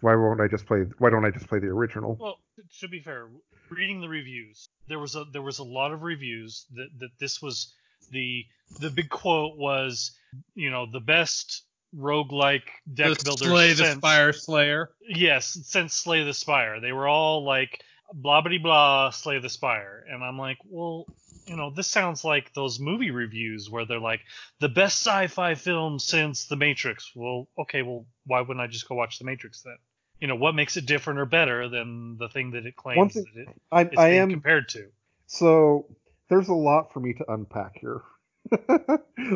why 0.00 0.14
won't 0.14 0.40
I 0.40 0.48
just 0.48 0.66
play 0.66 0.80
why 0.98 1.10
don't 1.10 1.24
I 1.24 1.30
just 1.30 1.48
play 1.48 1.58
the 1.58 1.68
original? 1.68 2.16
Well, 2.20 2.38
to 2.80 2.88
be 2.88 3.00
fair, 3.00 3.26
reading 3.70 4.00
the 4.00 4.08
reviews, 4.08 4.68
there 4.88 4.98
was 4.98 5.14
a 5.14 5.24
there 5.32 5.42
was 5.42 5.58
a 5.58 5.64
lot 5.64 5.92
of 5.92 6.02
reviews 6.02 6.66
that 6.74 6.88
that 6.98 7.10
this 7.18 7.40
was 7.42 7.72
the 8.10 8.44
the 8.80 8.90
big 8.90 9.10
quote 9.10 9.56
was, 9.56 10.12
you 10.54 10.70
know, 10.70 10.86
the 10.90 11.00
best 11.00 11.64
roguelike 11.96 12.68
deck 12.92 13.18
The 13.18 13.24
builder 13.24 13.44
Slay 13.46 13.72
the 13.72 13.92
Spire 13.92 14.32
Slayer. 14.32 14.90
yes, 15.08 15.58
since 15.64 15.94
Slay 15.94 16.24
the 16.24 16.34
Spire. 16.34 16.80
They 16.80 16.92
were 16.92 17.08
all 17.08 17.44
like 17.44 17.82
blah 18.12 18.40
blah 18.40 18.58
blah 18.62 19.10
Slay 19.10 19.38
the 19.38 19.48
Spire, 19.48 20.04
and 20.08 20.22
I'm 20.22 20.38
like, 20.38 20.58
well, 20.68 21.06
you 21.46 21.56
know, 21.56 21.70
this 21.70 21.88
sounds 21.88 22.24
like 22.24 22.52
those 22.54 22.78
movie 22.78 23.10
reviews 23.10 23.68
where 23.68 23.84
they're 23.84 23.98
like 23.98 24.20
the 24.60 24.68
best 24.68 25.04
sci-fi 25.04 25.54
film 25.54 25.98
since 25.98 26.46
The 26.46 26.56
Matrix. 26.56 27.10
Well, 27.14 27.48
okay, 27.58 27.82
well, 27.82 28.06
why 28.24 28.40
wouldn't 28.40 28.60
I 28.60 28.66
just 28.68 28.88
go 28.88 28.94
watch 28.94 29.18
The 29.18 29.24
Matrix 29.24 29.62
then? 29.62 29.76
You 30.20 30.28
know, 30.28 30.36
what 30.36 30.54
makes 30.54 30.76
it 30.76 30.86
different 30.86 31.18
or 31.18 31.26
better 31.26 31.68
than 31.68 32.18
the 32.18 32.28
thing 32.28 32.50
that 32.52 32.66
it 32.66 32.76
claims 32.76 33.14
thing- 33.14 33.24
that 33.34 33.40
it, 33.40 33.48
I, 33.72 33.80
it's 33.82 33.98
I 33.98 34.10
being 34.10 34.22
am 34.22 34.30
compared 34.30 34.68
to? 34.70 34.88
So 35.26 35.86
there's 36.28 36.48
a 36.48 36.54
lot 36.54 36.92
for 36.92 37.00
me 37.00 37.14
to 37.14 37.32
unpack 37.32 37.78
here. 37.78 38.02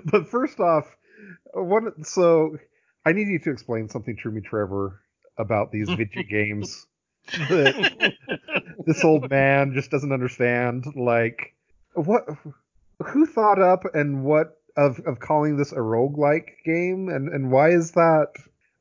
but 0.05 0.29
first 0.29 0.61
off, 0.61 0.85
one 1.53 2.05
so 2.05 2.57
I 3.07 3.13
need 3.13 3.29
you 3.29 3.39
to 3.41 3.51
explain 3.51 3.89
something 3.89 4.17
to 4.23 4.31
me, 4.31 4.41
Trevor, 4.41 5.01
about 5.39 5.73
these 5.73 5.89
video 5.89 6.23
games 6.29 6.87
that 7.33 8.15
this 8.87 9.05
old 9.05 9.31
man 9.31 9.73
just 9.75 9.91
doesn't 9.91 10.13
understand. 10.13 10.85
Like 10.97 11.55
what 11.95 12.25
who 13.03 13.27
thought 13.27 13.61
up 13.61 13.85
and 13.95 14.25
what 14.25 14.59
of 14.77 15.01
of 15.07 15.21
calling 15.21 15.57
this 15.57 15.73
a 15.73 15.77
roguelike 15.77 16.49
game 16.65 17.09
and, 17.09 17.29
and 17.29 17.51
why 17.51 17.71
is 17.71 17.93
that 17.93 18.33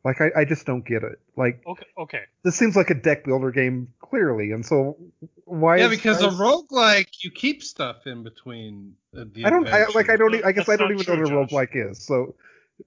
like 0.04 0.20
I, 0.22 0.42
I 0.42 0.46
just 0.46 0.66
don't 0.66 0.86
get 0.86 1.04
it. 1.04 1.20
Like 1.36 1.62
Okay, 1.68 1.86
okay. 1.98 2.22
this 2.44 2.56
seems 2.56 2.76
like 2.76 2.90
a 2.90 2.94
deck 2.96 3.24
builder 3.26 3.52
game 3.52 3.88
clearly, 4.00 4.52
and 4.52 4.66
so 4.66 4.98
why 5.46 5.78
Yeah, 5.78 5.86
is 5.86 5.90
because 5.92 6.22
why 6.22 6.28
a 6.28 6.32
is- 6.32 6.36
roguelike, 6.36 7.24
you 7.24 7.32
keep 7.32 7.64
stuff 7.64 8.06
in 8.08 8.24
between 8.24 8.96
uh, 9.18 9.26
the 9.34 9.46
I 9.46 9.50
don't 9.50 9.68
I, 9.68 9.86
like 9.96 10.10
I 10.10 10.16
don't 10.18 10.34
I 10.36 10.52
guess 10.52 10.68
That's 10.68 10.70
I 10.70 10.76
don't 10.78 10.94
not 10.96 11.02
even 11.02 11.16
know 11.16 11.22
what 11.22 11.42
a 11.44 11.48
Josh. 11.48 11.52
roguelike 11.52 11.92
is. 11.92 12.04
So 12.06 12.36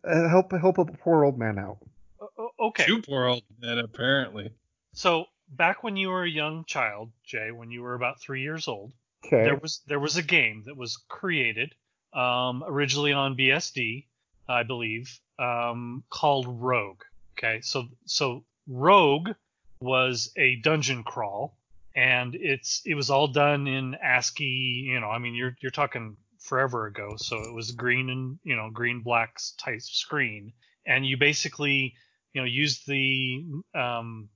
uh, 0.06 0.28
help 0.28 0.52
help 0.52 0.78
a 0.78 0.85
poor 0.85 1.25
old 1.25 1.38
man 1.38 1.58
out. 1.58 1.78
O- 2.20 2.28
o- 2.38 2.66
okay. 2.68 2.85
Two 2.87 3.02
poor 3.02 3.26
old 3.26 3.42
men, 3.61 3.78
apparently. 3.78 4.50
So 4.92 5.26
back 5.49 5.82
when 5.82 5.96
you 5.96 6.08
were 6.08 6.25
a 6.25 6.28
young 6.30 6.64
child, 6.64 7.11
Jay, 7.25 7.50
when 7.50 7.70
you 7.70 7.82
were 7.82 7.94
about 7.94 8.20
three 8.20 8.42
years 8.42 8.68
old, 8.68 8.92
Okay. 9.25 9.44
there 9.44 9.56
was 9.56 9.80
there 9.87 10.00
was 10.00 10.16
a 10.16 10.23
game 10.23 10.62
that 10.66 10.76
was 10.76 10.96
created 11.08 11.75
um, 12.12 12.64
originally 12.66 13.12
on 13.12 13.37
BSD, 13.37 14.06
I 14.49 14.62
believe, 14.62 15.19
um, 15.38 16.05
called 16.11 16.47
Rogue. 16.49 17.03
Okay, 17.38 17.61
so 17.61 17.88
so 18.07 18.45
Rogue 18.67 19.31
was 19.81 20.33
a 20.37 20.57
dungeon 20.57 21.03
crawl, 21.05 21.57
and 21.95 22.35
it's 22.35 22.83
it 22.85 22.95
was 22.95 23.11
all 23.11 23.29
done 23.29 23.67
in 23.67 23.95
ASCII. 23.95 24.45
You 24.45 25.00
know, 25.00 25.11
I 25.11 25.19
mean, 25.19 25.35
you're 25.35 25.57
you're 25.61 25.71
talking 25.71 26.17
forever 26.41 26.87
ago, 26.87 27.17
so 27.17 27.43
it 27.43 27.53
was 27.53 27.73
green 27.73 28.09
and 28.11 28.38
you 28.45 28.57
know 28.57 28.71
green 28.71 29.00
black 29.00 29.38
type 29.59 29.83
screen, 29.83 30.53
and 30.87 31.05
you 31.05 31.17
basically 31.17 31.95
you 32.33 32.41
know 32.41 32.47
use 32.47 32.85
the 32.85 33.45
um, 33.75 34.29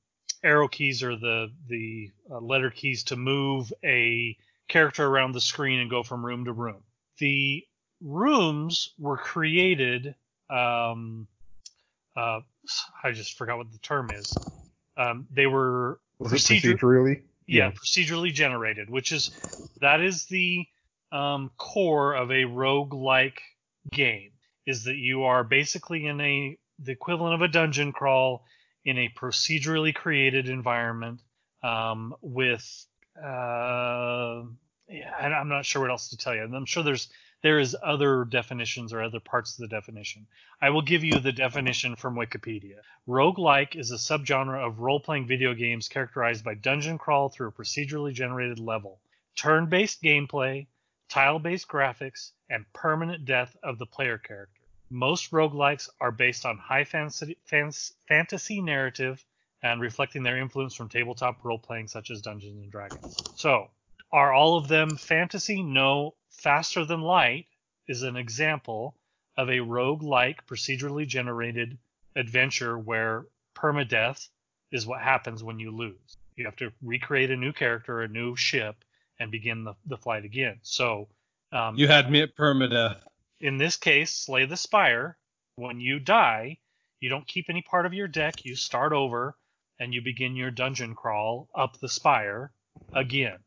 arrow 0.43 0.69
keys 0.69 1.02
or 1.02 1.17
the 1.17 1.52
the 1.69 2.11
uh, 2.31 2.40
letter 2.40 2.71
keys 2.71 3.05
to 3.05 3.17
move 3.17 3.73
a 3.85 4.37
character 4.69 5.07
around 5.07 5.33
the 5.33 5.40
screen 5.40 5.81
and 5.81 5.90
go 5.90 6.02
from 6.02 6.25
room 6.25 6.45
to 6.45 6.52
room. 6.52 6.83
The 7.19 7.64
rooms 8.00 8.90
were 8.99 9.16
created. 9.16 10.14
Um, 10.49 11.26
uh, 12.16 12.40
I 13.02 13.12
just 13.12 13.37
forgot 13.38 13.59
what 13.59 13.73
the 13.73 13.78
term 13.78 14.11
is. 14.11 14.37
Um, 14.97 15.26
they 15.30 15.47
were 15.47 16.00
procedure- 16.23 16.75
procedurally? 16.75 17.23
yeah, 17.47 17.71
procedurally 17.71 18.33
generated, 18.33 18.90
which 18.90 19.12
is 19.12 19.30
that 19.80 20.00
is 20.00 20.26
the 20.26 20.66
um, 21.12 21.50
core 21.57 22.14
of 22.14 22.30
a 22.30 22.45
rogue-like 22.45 23.40
game. 23.90 24.33
Is 24.66 24.85
that 24.85 24.97
you 24.97 25.25
are 25.25 25.42
basically 25.42 26.07
in 26.07 26.21
a 26.21 26.59
the 26.78 26.92
equivalent 26.92 27.35
of 27.35 27.42
a 27.42 27.49
dungeon 27.49 27.92
crawl 27.92 28.45
in 28.85 28.99
a 28.99 29.09
procedurally 29.09 29.95
created 29.95 30.49
environment 30.49 31.21
um, 31.62 32.14
with 32.21 32.87
uh, 33.19 34.42
yeah, 34.88 35.12
and 35.21 35.35
I'm 35.35 35.49
not 35.49 35.64
sure 35.64 35.83
what 35.83 35.90
else 35.90 36.09
to 36.11 36.16
tell 36.16 36.35
you. 36.35 36.42
And 36.42 36.54
I'm 36.54 36.66
sure 36.66 36.83
there's 36.83 37.09
there 37.42 37.59
is 37.59 37.76
other 37.82 38.25
definitions 38.25 38.92
or 38.92 39.02
other 39.02 39.20
parts 39.20 39.52
of 39.52 39.62
the 39.62 39.75
definition. 39.75 40.26
I 40.61 40.70
will 40.70 40.82
give 40.82 41.04
you 41.04 41.18
the 41.18 41.32
definition 41.32 41.97
from 41.97 42.16
Wikipedia. 42.16 42.80
Roguelike 43.09 43.76
is 43.76 43.90
a 43.90 43.97
subgenre 43.97 44.66
of 44.66 44.80
role-playing 44.80 45.26
video 45.26 45.54
games 45.54 45.88
characterized 45.88 46.44
by 46.44 46.54
dungeon 46.54 46.99
crawl 46.99 47.28
through 47.28 47.49
a 47.49 47.52
procedurally 47.52 48.12
generated 48.12 48.59
level, 48.59 49.00
turn-based 49.37 50.02
gameplay, 50.02 50.66
tile-based 51.09 51.66
graphics, 51.66 52.32
and 52.50 52.70
permanent 52.73 53.25
death 53.25 53.56
of 53.62 53.78
the 53.78 53.87
player 53.87 54.18
character. 54.18 54.61
Most 54.90 55.30
roguelikes 55.30 55.88
are 56.00 56.12
based 56.12 56.44
on 56.44 56.59
high 56.59 56.85
fantasy, 56.85 57.37
fantasy 58.09 58.61
narrative 58.61 59.25
and 59.62 59.80
reflecting 59.80 60.23
their 60.23 60.38
influence 60.38 60.75
from 60.75 60.88
tabletop 60.88 61.44
role-playing 61.44 61.87
such 61.87 62.11
as 62.11 62.23
Dungeons 62.23 62.62
and 62.62 62.73
Dragons. 62.73 63.16
So, 63.37 63.68
are 64.12 64.33
all 64.33 64.57
of 64.57 64.69
them 64.69 64.97
fantasy? 64.97 65.62
No. 65.62 66.14
Faster 66.31 66.85
Than 66.85 67.02
Light 67.02 67.47
is 67.87 68.02
an 68.02 68.17
example 68.17 68.97
of 69.37 69.50
a 69.50 69.61
rogue-like 69.61 70.47
procedurally 70.47 71.07
generated 71.07 71.79
adventure 72.17 72.79
where 72.79 73.26
permadeath 73.55 74.29
is 74.73 74.87
what 74.87 75.00
happens 75.00 75.43
when 75.45 75.59
you 75.59 75.71
lose. 75.71 76.17
You 76.37 76.45
have 76.47 76.57
to 76.57 76.73
recreate 76.83 77.31
a 77.31 77.37
new 77.37 77.52
character, 77.52 78.00
a 78.00 78.09
new 78.09 78.37
ship, 78.37 78.76
and 79.19 79.31
begin 79.31 79.64
the, 79.64 79.75
the 79.87 79.97
flight 79.99 80.25
again. 80.25 80.59
So, 80.62 81.09
um, 81.52 81.76
You 81.76 81.88
had 81.88 82.11
me 82.11 82.23
at 82.23 82.37
permadeath. 82.37 82.97
in 83.40 83.59
this 83.59 83.76
case, 83.76 84.11
Slay 84.11 84.47
the 84.47 84.57
Spire, 84.57 85.17
when 85.57 85.81
you 85.81 85.99
die, 85.99 86.59
you 87.00 87.09
don't 87.11 87.26
keep 87.26 87.47
any 87.50 87.62
part 87.62 87.87
of 87.87 87.93
your 87.95 88.09
deck. 88.09 88.45
You 88.45 88.57
start 88.57 88.93
over 88.93 89.37
and 89.79 89.93
you 89.93 90.00
begin 90.02 90.37
your 90.37 90.50
dungeon 90.50 90.95
crawl 90.95 91.49
up 91.55 91.79
the 91.81 91.88
spire 91.88 92.52
again. 92.95 93.38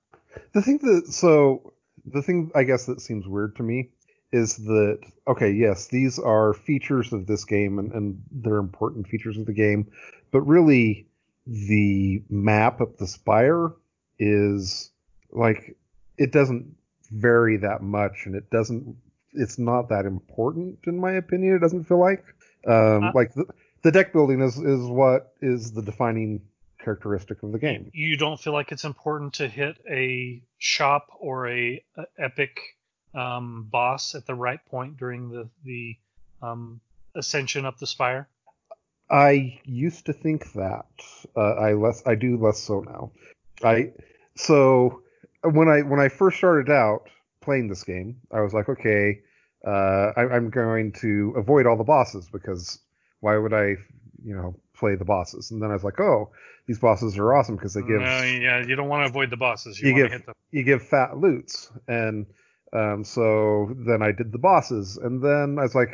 The 0.53 0.61
thing 0.61 0.79
that 0.79 1.07
so 1.11 1.73
the 2.05 2.21
thing 2.21 2.51
I 2.55 2.63
guess 2.63 2.85
that 2.85 3.01
seems 3.01 3.27
weird 3.27 3.55
to 3.57 3.63
me 3.63 3.89
is 4.31 4.57
that 4.57 4.99
okay, 5.27 5.51
yes, 5.51 5.87
these 5.87 6.19
are 6.19 6.53
features 6.53 7.13
of 7.13 7.27
this 7.27 7.45
game 7.45 7.79
and, 7.79 7.91
and 7.91 8.21
they're 8.31 8.57
important 8.57 9.07
features 9.07 9.37
of 9.37 9.45
the 9.45 9.53
game, 9.53 9.91
but 10.31 10.41
really 10.41 11.07
the 11.45 12.23
map 12.29 12.81
of 12.81 12.97
the 12.97 13.07
spire 13.07 13.71
is 14.19 14.91
like 15.31 15.75
it 16.17 16.31
doesn't 16.31 16.75
vary 17.11 17.57
that 17.57 17.81
much 17.81 18.25
and 18.25 18.35
it 18.35 18.49
doesn't 18.49 18.95
it's 19.33 19.59
not 19.59 19.89
that 19.89 20.05
important 20.05 20.77
in 20.85 20.99
my 20.99 21.11
opinion 21.13 21.55
it 21.55 21.59
doesn't 21.59 21.83
feel 21.85 21.99
like. 21.99 22.23
Um, 22.65 23.03
Uh, 23.03 23.11
like 23.13 23.33
the, 23.33 23.45
the 23.83 23.91
deck 23.91 24.13
building 24.13 24.41
is 24.41 24.57
is 24.57 24.85
what 24.87 25.33
is 25.41 25.73
the 25.73 25.81
defining 25.81 26.41
characteristic 26.83 27.41
of 27.43 27.51
the 27.51 27.59
game 27.59 27.89
You 27.93 28.17
don't 28.17 28.39
feel 28.39 28.53
like 28.53 28.71
it's 28.71 28.83
important 28.83 29.33
to 29.35 29.47
hit 29.47 29.77
a 29.89 30.41
shop 30.57 31.07
or 31.19 31.47
a, 31.47 31.83
a 31.97 32.05
epic 32.17 32.59
um, 33.15 33.67
boss 33.69 34.15
at 34.15 34.25
the 34.25 34.35
right 34.35 34.63
point 34.65 34.97
during 34.97 35.29
the 35.29 35.49
the 35.63 35.95
um, 36.41 36.81
ascension 37.15 37.65
up 37.65 37.77
the 37.77 37.87
spire. 37.87 38.27
I 39.09 39.59
used 39.63 40.05
to 40.07 40.13
think 40.13 40.53
that. 40.53 40.85
Uh, 41.35 41.53
I 41.53 41.73
less 41.73 42.03
I 42.05 42.15
do 42.15 42.37
less 42.37 42.59
so 42.59 42.81
now. 42.81 43.11
I 43.63 43.93
so 44.35 45.03
when 45.43 45.67
I 45.67 45.81
when 45.81 45.99
I 45.99 46.09
first 46.09 46.37
started 46.37 46.71
out 46.71 47.09
playing 47.41 47.67
this 47.67 47.83
game, 47.83 48.17
I 48.31 48.41
was 48.41 48.53
like, 48.53 48.69
okay, 48.69 49.19
uh, 49.65 50.11
I, 50.15 50.21
I'm 50.33 50.49
going 50.49 50.93
to 50.93 51.33
avoid 51.37 51.65
all 51.65 51.77
the 51.77 51.83
bosses 51.83 52.27
because 52.31 52.79
why 53.19 53.37
would 53.37 53.53
I, 53.53 53.75
you 54.23 54.35
know, 54.35 54.55
play 54.83 54.95
the 54.95 55.05
bosses? 55.05 55.51
And 55.51 55.61
then 55.61 55.69
I 55.69 55.73
was 55.73 55.83
like, 55.83 55.99
oh, 55.99 56.31
these 56.67 56.79
bosses 56.79 57.17
are 57.17 57.33
awesome 57.33 57.55
because 57.55 57.73
they 57.73 57.81
give 57.81 58.01
No, 58.01 58.21
yeah, 58.23 58.65
you 58.67 58.75
don't 58.75 58.89
want 58.89 59.03
to 59.05 59.09
avoid 59.09 59.29
the 59.29 59.37
bosses. 59.37 59.79
You, 59.79 59.89
You 59.89 59.95
give- 59.95 60.11
hit 60.11 60.25
them. 60.25 60.35
you 60.51 60.63
give 60.63 60.81
fat 60.87 61.17
loots 61.17 61.71
and 61.87 62.25
um, 62.73 63.03
so 63.03 63.69
then 63.87 64.01
I 64.01 64.11
did 64.11 64.31
the 64.31 64.39
bosses 64.39 64.97
and 64.97 65.21
then 65.23 65.57
I 65.59 65.63
was 65.63 65.75
like 65.75 65.93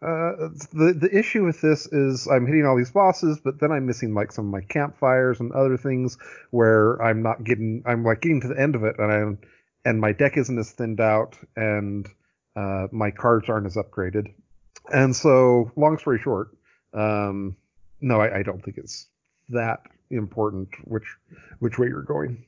uh, 0.00 0.50
the 0.80 0.94
the 1.04 1.10
issue 1.12 1.42
with 1.44 1.60
this 1.60 1.86
is 1.86 2.28
I'm 2.28 2.46
hitting 2.46 2.64
all 2.66 2.76
these 2.76 2.90
bosses 2.92 3.40
but 3.42 3.58
then 3.60 3.72
I'm 3.72 3.86
missing 3.86 4.14
like 4.14 4.30
some 4.32 4.46
of 4.46 4.52
my 4.52 4.60
campfires 4.60 5.40
and 5.40 5.50
other 5.52 5.76
things 5.76 6.18
where 6.50 7.00
I'm 7.02 7.22
not 7.22 7.42
getting 7.42 7.82
I'm 7.86 8.04
like 8.04 8.20
getting 8.20 8.40
to 8.42 8.48
the 8.48 8.60
end 8.60 8.74
of 8.76 8.84
it 8.84 8.96
and 8.98 9.10
I'm 9.12 9.38
and 9.84 10.00
my 10.00 10.12
deck 10.12 10.36
isn't 10.36 10.58
as 10.58 10.70
thinned 10.70 11.00
out 11.00 11.36
and 11.56 12.06
uh, 12.54 12.86
my 12.92 13.10
cards 13.10 13.48
aren't 13.48 13.66
as 13.66 13.76
upgraded 13.76 14.26
and 14.92 15.16
so 15.16 15.72
long 15.76 15.98
story 15.98 16.20
short 16.20 16.48
um, 16.94 17.56
no 18.00 18.20
I, 18.20 18.38
I 18.38 18.42
don't 18.42 18.62
think 18.64 18.78
it's 18.78 19.06
that 19.50 19.80
important 20.10 20.68
which 20.84 21.04
which 21.58 21.78
way 21.78 21.88
you're 21.88 22.02
going 22.02 22.44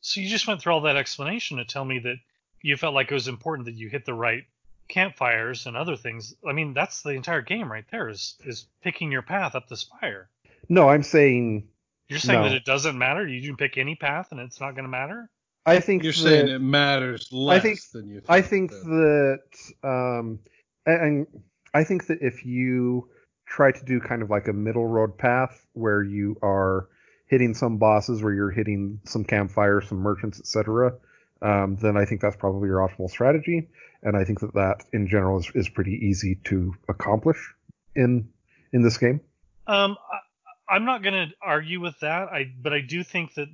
So 0.00 0.20
you 0.20 0.28
just 0.28 0.46
went 0.46 0.60
through 0.60 0.72
all 0.72 0.82
that 0.82 0.96
explanation 0.96 1.56
to 1.56 1.64
tell 1.64 1.84
me 1.84 1.98
that 2.00 2.16
you 2.62 2.76
felt 2.76 2.94
like 2.94 3.10
it 3.10 3.14
was 3.14 3.26
important 3.28 3.66
that 3.66 3.74
you 3.74 3.88
hit 3.88 4.04
the 4.04 4.14
right 4.14 4.44
campfires 4.88 5.66
and 5.66 5.76
other 5.76 5.96
things. 5.96 6.32
I 6.48 6.52
mean, 6.52 6.74
that's 6.74 7.02
the 7.02 7.10
entire 7.10 7.42
game 7.42 7.70
right 7.70 7.84
there 7.90 8.08
is 8.08 8.36
is 8.44 8.66
picking 8.82 9.10
your 9.10 9.22
path 9.22 9.54
up 9.56 9.68
the 9.68 9.76
spire. 9.76 10.28
no 10.68 10.88
I'm 10.88 11.02
saying 11.02 11.66
You're 12.08 12.20
saying 12.20 12.40
No. 12.40 12.48
that 12.48 12.54
it 12.54 12.64
doesn't 12.64 12.96
matter. 12.96 13.26
You 13.26 13.46
can 13.48 13.56
pick 13.56 13.76
any 13.78 13.96
path 13.96 14.28
and 14.30 14.38
it's 14.40 14.60
not 14.60 14.72
going 14.76 14.84
to 14.84 14.88
matter. 14.90 15.28
I 15.64 15.80
think 15.80 16.04
You're 16.04 16.12
that, 16.12 16.18
saying 16.20 16.48
it 16.48 16.60
matters 16.60 17.28
less 17.32 17.62
think- 17.62 17.80
than 17.92 18.08
you. 18.08 18.22
I 18.28 18.40
think 18.42 18.70
that- 18.70 19.40
that 19.82 19.88
um 19.88 20.38
and, 20.86 21.00
and 21.02 21.26
I 21.74 21.82
think 21.82 22.06
that 22.06 22.18
if 22.22 22.46
you 22.46 23.08
try 23.46 23.72
to 23.72 23.84
do 23.84 24.00
kind 24.00 24.22
of 24.22 24.30
like 24.30 24.48
a 24.48 24.52
middle 24.52 24.86
road 24.86 25.16
path 25.16 25.64
where 25.72 26.02
you 26.02 26.36
are 26.42 26.88
hitting 27.26 27.54
some 27.54 27.78
bosses 27.78 28.22
where 28.22 28.32
you're 28.32 28.50
hitting 28.50 29.00
some 29.04 29.24
campfires, 29.24 29.88
some 29.88 29.98
merchants, 29.98 30.38
etc., 30.38 30.94
um, 31.42 31.76
then 31.76 31.96
I 31.96 32.04
think 32.04 32.20
that's 32.20 32.36
probably 32.36 32.68
your 32.68 32.78
optimal 32.78 33.10
strategy. 33.10 33.68
And 34.02 34.16
I 34.16 34.24
think 34.24 34.40
that 34.40 34.54
that 34.54 34.84
in 34.92 35.06
general 35.06 35.38
is, 35.38 35.50
is 35.54 35.68
pretty 35.68 35.92
easy 35.92 36.36
to 36.44 36.74
accomplish 36.88 37.54
in 37.94 38.28
in 38.72 38.82
this 38.82 38.96
game. 38.98 39.20
Um, 39.66 39.96
I, 40.12 40.74
I'm 40.74 40.84
not 40.84 41.02
going 41.02 41.14
to 41.14 41.34
argue 41.42 41.80
with 41.80 41.98
that. 42.00 42.28
I 42.28 42.52
but 42.60 42.72
I 42.72 42.80
do 42.80 43.04
think 43.04 43.34
that 43.34 43.48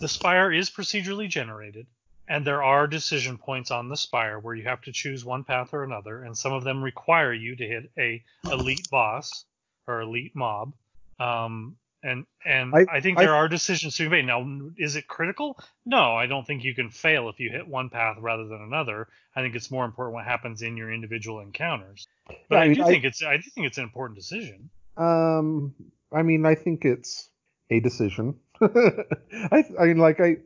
the 0.00 0.08
spire 0.08 0.52
is 0.52 0.70
procedurally 0.70 1.28
generated, 1.28 1.86
and 2.32 2.46
there 2.46 2.62
are 2.62 2.86
decision 2.86 3.36
points 3.36 3.70
on 3.70 3.88
the 3.88 3.96
spire 3.96 4.38
where 4.38 4.54
you 4.54 4.64
have 4.64 4.80
to 4.82 4.92
choose 4.92 5.24
one 5.24 5.44
path 5.44 5.74
or 5.74 5.84
another, 5.84 6.22
and 6.24 6.36
some 6.36 6.52
of 6.52 6.64
them 6.64 6.82
require 6.82 7.32
you 7.32 7.54
to 7.56 7.66
hit 7.66 7.90
a 7.98 8.22
elite 8.50 8.88
boss 8.90 9.44
or 9.86 10.00
elite 10.00 10.34
mob. 10.34 10.72
Um, 11.20 11.76
and 12.02 12.24
and 12.44 12.74
I- 12.74 12.86
I, 12.96 13.00
think 13.00 13.18
I- 13.18 13.24
there 13.24 13.34
are 13.34 13.48
decisions 13.48 13.96
to 13.96 14.04
be 14.04 14.08
made. 14.08 14.24
Now, 14.26 14.48
is 14.78 14.96
it 14.96 15.06
critical? 15.06 15.58
No, 15.84 16.16
I 16.16 16.26
don't 16.26 16.46
think 16.46 16.64
you 16.64 16.74
can 16.74 16.88
fail 16.90 17.28
if 17.28 17.38
you 17.38 17.50
hit 17.50 17.68
one 17.68 17.90
path 17.90 18.16
rather 18.18 18.46
than 18.48 18.62
another. 18.62 19.08
I 19.36 19.42
think 19.42 19.54
it's 19.54 19.70
more 19.70 19.84
important 19.84 20.14
what 20.14 20.24
happens 20.24 20.62
in 20.62 20.76
your 20.76 20.92
individual 20.92 21.40
encounters. 21.40 22.06
But 22.48 22.58
I 22.58 22.64
I, 22.64 22.68
mean, 22.68 22.76
do 22.78 22.84
I- 22.84 22.88
think 22.88 23.04
it's 23.04 23.22
I 23.22 23.36
do 23.36 23.42
think 23.54 23.66
it's 23.66 23.78
an 23.78 23.84
important 23.84 24.18
decision. 24.18 24.70
Um, 24.96 25.74
I 26.12 26.22
mean, 26.22 26.44
I 26.46 26.54
think 26.54 26.84
it's 26.84 27.28
a 27.70 27.78
decision. 27.80 28.34
I, 28.60 29.64
I 29.80 29.86
mean, 29.86 29.98
like, 29.98 30.20
I, 30.20 30.36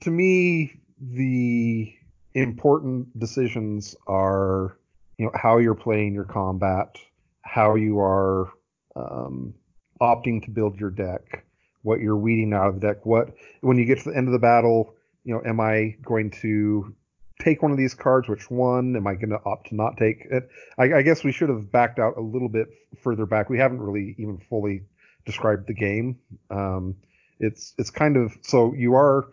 to 0.00 0.10
me, 0.10 0.80
the 1.00 1.92
important 2.34 3.18
decisions 3.18 3.96
are, 4.06 4.78
you 5.16 5.26
know, 5.26 5.32
how 5.34 5.58
you're 5.58 5.74
playing 5.74 6.14
your 6.14 6.24
combat, 6.24 6.96
how 7.42 7.74
you 7.74 7.98
are 8.00 8.52
um, 8.96 9.54
opting 10.00 10.44
to 10.44 10.50
build 10.50 10.78
your 10.78 10.90
deck, 10.90 11.44
what 11.82 12.00
you're 12.00 12.16
weeding 12.16 12.52
out 12.52 12.68
of 12.68 12.80
the 12.80 12.86
deck, 12.86 13.04
what, 13.06 13.34
when 13.60 13.78
you 13.78 13.84
get 13.84 13.98
to 13.98 14.10
the 14.10 14.16
end 14.16 14.28
of 14.28 14.32
the 14.32 14.38
battle, 14.38 14.94
you 15.24 15.34
know, 15.34 15.42
am 15.44 15.60
I 15.60 15.96
going 16.02 16.30
to 16.42 16.94
take 17.40 17.62
one 17.62 17.70
of 17.70 17.78
these 17.78 17.94
cards? 17.94 18.28
Which 18.28 18.50
one? 18.50 18.96
Am 18.96 19.06
I 19.06 19.14
going 19.14 19.30
to 19.30 19.40
opt 19.44 19.68
to 19.68 19.76
not 19.76 19.96
take 19.96 20.26
it? 20.30 20.48
I, 20.78 20.94
I 20.94 21.02
guess 21.02 21.24
we 21.24 21.32
should 21.32 21.48
have 21.48 21.70
backed 21.70 21.98
out 21.98 22.16
a 22.16 22.20
little 22.20 22.48
bit 22.48 22.68
further 23.02 23.26
back. 23.26 23.48
We 23.48 23.58
haven't 23.58 23.80
really 23.80 24.14
even 24.18 24.38
fully 24.48 24.82
described 25.24 25.66
the 25.66 25.74
game. 25.74 26.18
Um, 26.50 26.96
it's 27.40 27.74
it's 27.78 27.90
kind 27.90 28.16
of 28.16 28.36
so 28.42 28.74
you 28.74 28.94
are 28.94 29.28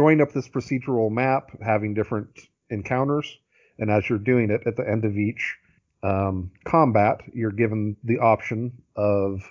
going 0.00 0.22
up 0.22 0.32
this 0.32 0.48
procedural 0.48 1.10
map, 1.10 1.50
having 1.62 1.92
different 1.92 2.40
encounters, 2.70 3.38
and 3.78 3.90
as 3.90 4.08
you're 4.08 4.18
doing 4.18 4.50
it, 4.50 4.62
at 4.66 4.74
the 4.76 4.88
end 4.88 5.04
of 5.04 5.18
each 5.18 5.58
um, 6.02 6.50
combat, 6.64 7.20
you're 7.34 7.50
given 7.50 7.94
the 8.04 8.18
option 8.18 8.72
of 8.96 9.42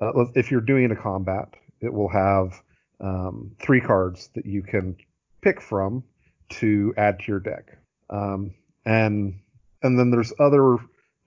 uh, 0.00 0.24
if 0.34 0.50
you're 0.50 0.62
doing 0.62 0.90
a 0.90 0.96
combat, 0.96 1.48
it 1.82 1.92
will 1.92 2.08
have 2.08 2.62
um, 3.00 3.52
three 3.60 3.82
cards 3.82 4.30
that 4.34 4.46
you 4.46 4.62
can 4.62 4.96
pick 5.42 5.60
from 5.60 6.02
to 6.48 6.94
add 6.96 7.18
to 7.18 7.24
your 7.26 7.40
deck. 7.40 7.66
Um, 8.08 8.54
and 8.86 9.40
and 9.82 9.98
then 9.98 10.10
there's 10.10 10.32
other 10.40 10.78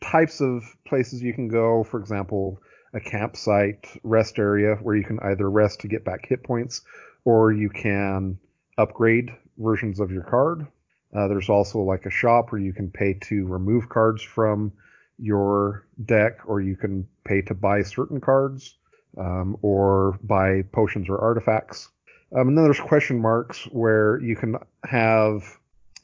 types 0.03 0.41
of 0.41 0.63
places 0.87 1.21
you 1.21 1.33
can 1.33 1.49
go. 1.49 1.83
For 1.83 1.99
example, 1.99 2.57
a 2.95 2.99
campsite 2.99 3.85
rest 4.03 4.39
area 4.39 4.75
where 4.81 4.95
you 4.95 5.03
can 5.03 5.19
either 5.19 5.47
rest 5.47 5.81
to 5.81 5.87
get 5.87 6.03
back 6.03 6.25
hit 6.27 6.43
points, 6.43 6.81
or 7.23 7.51
you 7.51 7.69
can 7.69 8.39
upgrade 8.77 9.29
versions 9.57 9.99
of 9.99 10.11
your 10.11 10.23
card. 10.23 10.67
Uh, 11.15 11.27
there's 11.27 11.49
also 11.49 11.79
like 11.79 12.05
a 12.05 12.11
shop 12.11 12.51
where 12.51 12.61
you 12.61 12.73
can 12.73 12.89
pay 12.89 13.13
to 13.21 13.45
remove 13.45 13.89
cards 13.89 14.21
from 14.21 14.71
your 15.17 15.85
deck, 16.05 16.39
or 16.45 16.61
you 16.61 16.75
can 16.75 17.07
pay 17.25 17.41
to 17.41 17.53
buy 17.53 17.83
certain 17.83 18.19
cards, 18.19 18.77
um, 19.17 19.57
or 19.61 20.17
buy 20.23 20.63
potions 20.71 21.09
or 21.09 21.17
artifacts. 21.19 21.89
Um, 22.35 22.47
and 22.47 22.57
then 22.57 22.63
there's 22.63 22.79
question 22.79 23.19
marks 23.19 23.65
where 23.71 24.19
you 24.21 24.35
can 24.35 24.55
have 24.85 25.43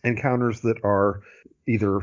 encounters 0.04 0.62
that 0.62 0.84
are 0.84 1.22
either 1.68 2.02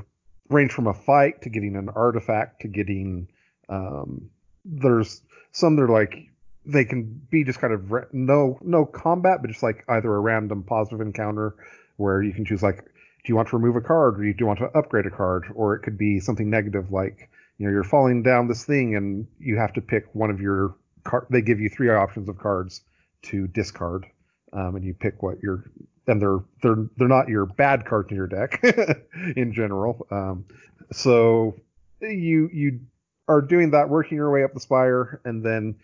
range 0.49 0.73
from 0.73 0.87
a 0.87 0.95
fight 0.95 1.43
to 1.43 1.51
getting 1.51 1.77
an 1.77 1.89
artifact 1.91 2.63
to 2.63 2.69
getting 2.69 3.29
um, 3.69 4.31
there's 4.65 5.23
some 5.53 5.77
that 5.77 5.83
are 5.83 5.89
like 5.89 6.29
they 6.67 6.85
can 6.85 7.21
be 7.31 7.45
just 7.45 7.61
kind 7.61 7.73
of 7.73 7.91
ra- 7.91 8.05
no 8.13 8.59
no 8.63 8.85
combat 8.85 9.39
but 9.41 9.49
just 9.49 9.63
like 9.63 9.85
either 9.89 10.15
a 10.15 10.21
random 10.21 10.63
positive 10.63 11.01
encounter 11.01 11.55
where 11.97 12.23
you 12.23 12.33
can 12.33 12.45
choose 12.45 12.63
like 12.63 12.85
do 12.85 13.31
you 13.31 13.37
want 13.37 13.49
to 13.49 13.57
remove 13.57 13.77
a 13.77 13.81
card 13.81 14.19
or 14.19 14.23
do 14.23 14.35
you 14.39 14.47
want 14.47 14.59
to 14.59 14.67
upgrade 14.77 15.07
a 15.07 15.11
card 15.11 15.45
or 15.55 15.75
it 15.75 15.81
could 15.81 15.99
be 15.99 16.21
something 16.21 16.51
negative 16.51 16.91
like 16.91 17.29
you 17.59 17.67
know 17.67 17.73
you're 17.73 17.85
falling 17.85 18.23
down 18.23 18.49
this 18.49 18.65
thing 18.65 18.97
and 18.97 19.27
you 19.39 19.57
have 19.57 19.73
to 19.73 19.81
pick 19.81 20.07
one 20.15 20.31
of 20.31 20.41
your 20.41 20.75
card 21.05 21.27
they 21.31 21.43
give 21.43 21.61
you 21.61 21.69
three 21.69 21.91
options 21.91 22.29
of 22.29 22.39
cards 22.39 22.83
to 23.23 23.47
discard 23.49 24.07
um, 24.53 24.77
and 24.77 24.85
you 24.85 24.95
pick 24.95 25.23
what 25.23 25.43
your 25.43 25.65
and 26.07 26.21
they're 26.21 26.41
they're 26.63 26.87
they're 26.97 27.09
not 27.09 27.29
your 27.29 27.47
bad 27.47 27.85
cards 27.85 28.11
in 28.11 28.17
your 28.17 28.27
deck 28.27 28.63
in 29.37 29.53
general. 29.53 30.07
Um, 30.11 30.45
so 30.93 31.57
you 32.01 32.49
you 32.53 32.81
are 33.27 33.41
doing 33.41 33.71
that, 33.71 33.89
working 33.89 34.17
your 34.17 34.31
way 34.31 34.45
up 34.45 34.53
the 34.53 34.61
spire, 34.61 35.21
and 35.25 35.45
then 35.45 35.77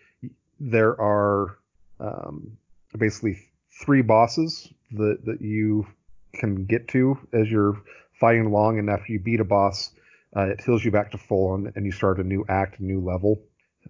there 0.61 0.99
are 1.01 1.57
um, 1.99 2.57
basically 2.97 3.49
three 3.83 4.03
bosses 4.03 4.71
that 4.91 5.25
that 5.25 5.41
you 5.41 5.87
can 6.35 6.65
get 6.65 6.87
to 6.89 7.17
as 7.33 7.49
you're 7.49 7.81
fighting 8.19 8.45
along, 8.45 8.77
and 8.79 8.89
after 8.89 9.11
you 9.11 9.19
beat 9.19 9.39
a 9.39 9.43
boss, 9.43 9.91
uh, 10.35 10.43
it 10.43 10.61
heals 10.61 10.85
you 10.85 10.91
back 10.91 11.11
to 11.11 11.17
full, 11.17 11.55
and, 11.55 11.73
and 11.75 11.85
you 11.85 11.91
start 11.91 12.19
a 12.19 12.23
new 12.23 12.45
act, 12.47 12.79
a 12.79 12.83
new 12.83 13.01
level. 13.01 13.41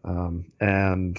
Um, 0.06 0.46
and 0.60 1.18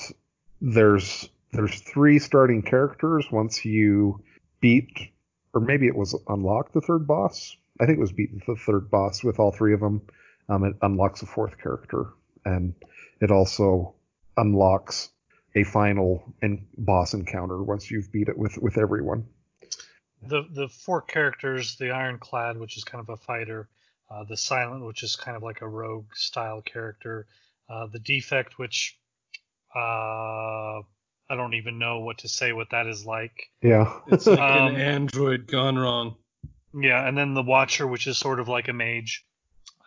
there's 0.61 1.29
there's 1.53 1.81
three 1.81 2.19
starting 2.19 2.63
characters 2.63 3.31
once 3.31 3.65
you 3.65 4.23
beat, 4.61 5.11
or 5.53 5.61
maybe 5.61 5.87
it 5.87 5.95
was 5.95 6.19
unlock 6.29 6.73
the 6.73 6.81
third 6.81 7.07
boss. 7.07 7.57
I 7.79 7.85
think 7.85 7.99
it 7.99 8.01
was 8.01 8.13
beat 8.13 8.31
the 8.47 8.57
third 8.57 8.91
boss 8.91 9.23
with 9.23 9.39
all 9.39 9.53
three 9.53 9.75
of 9.75 9.81
them. 9.81 10.03
Um, 10.49 10.65
it 10.65 10.77
unlocks 10.81 11.23
a 11.23 11.27
fourth 11.27 11.59
character, 11.59 12.07
and 12.45 12.75
it 13.21 13.31
also 13.31 13.95
unlocks 14.37 15.11
a 15.55 15.65
final 15.65 16.35
and 16.43 16.67
boss 16.79 17.15
encounter 17.15 17.63
once 17.63 17.91
you've 17.91 18.11
beat 18.13 18.29
it 18.29 18.39
with 18.39 18.59
with 18.59 18.79
everyone. 18.79 19.27
The 20.23 20.45
the 20.51 20.69
four 20.69 21.03
characters, 21.03 21.77
the 21.77 21.91
Ironclad, 21.91 22.57
which 22.57 22.77
is 22.77 22.85
kind 22.85 23.01
of 23.01 23.09
a 23.09 23.17
fighter, 23.17 23.69
uh, 24.11 24.25
the 24.25 24.37
Silent, 24.37 24.85
which 24.85 25.03
is 25.03 25.17
kind 25.17 25.37
of 25.37 25.43
like 25.43 25.63
a 25.63 25.69
rogue 25.69 26.15
style 26.15 26.63
character, 26.63 27.27
uh, 27.69 27.87
the 27.87 27.99
Defect, 27.99 28.59
which 28.59 28.99
uh, 29.75 30.81
I 31.33 31.37
don't 31.37 31.55
even 31.55 31.79
know 31.79 32.01
what 32.01 32.19
to 32.19 32.29
say 32.29 32.53
what 32.53 32.71
that 32.71 32.87
is 32.87 33.07
like. 33.07 33.51
Yeah. 33.63 34.01
It's 34.09 34.27
like 34.27 34.39
Um, 34.39 34.75
an 34.75 34.81
android 34.81 35.47
gone 35.47 35.79
wrong. 35.79 36.17
Yeah, 36.75 37.07
and 37.07 37.17
then 37.17 37.35
the 37.35 37.43
Watcher, 37.43 37.87
which 37.87 38.07
is 38.07 38.19
sort 38.19 38.41
of 38.41 38.49
like 38.49 38.69
a 38.69 38.73
mage. 38.73 39.25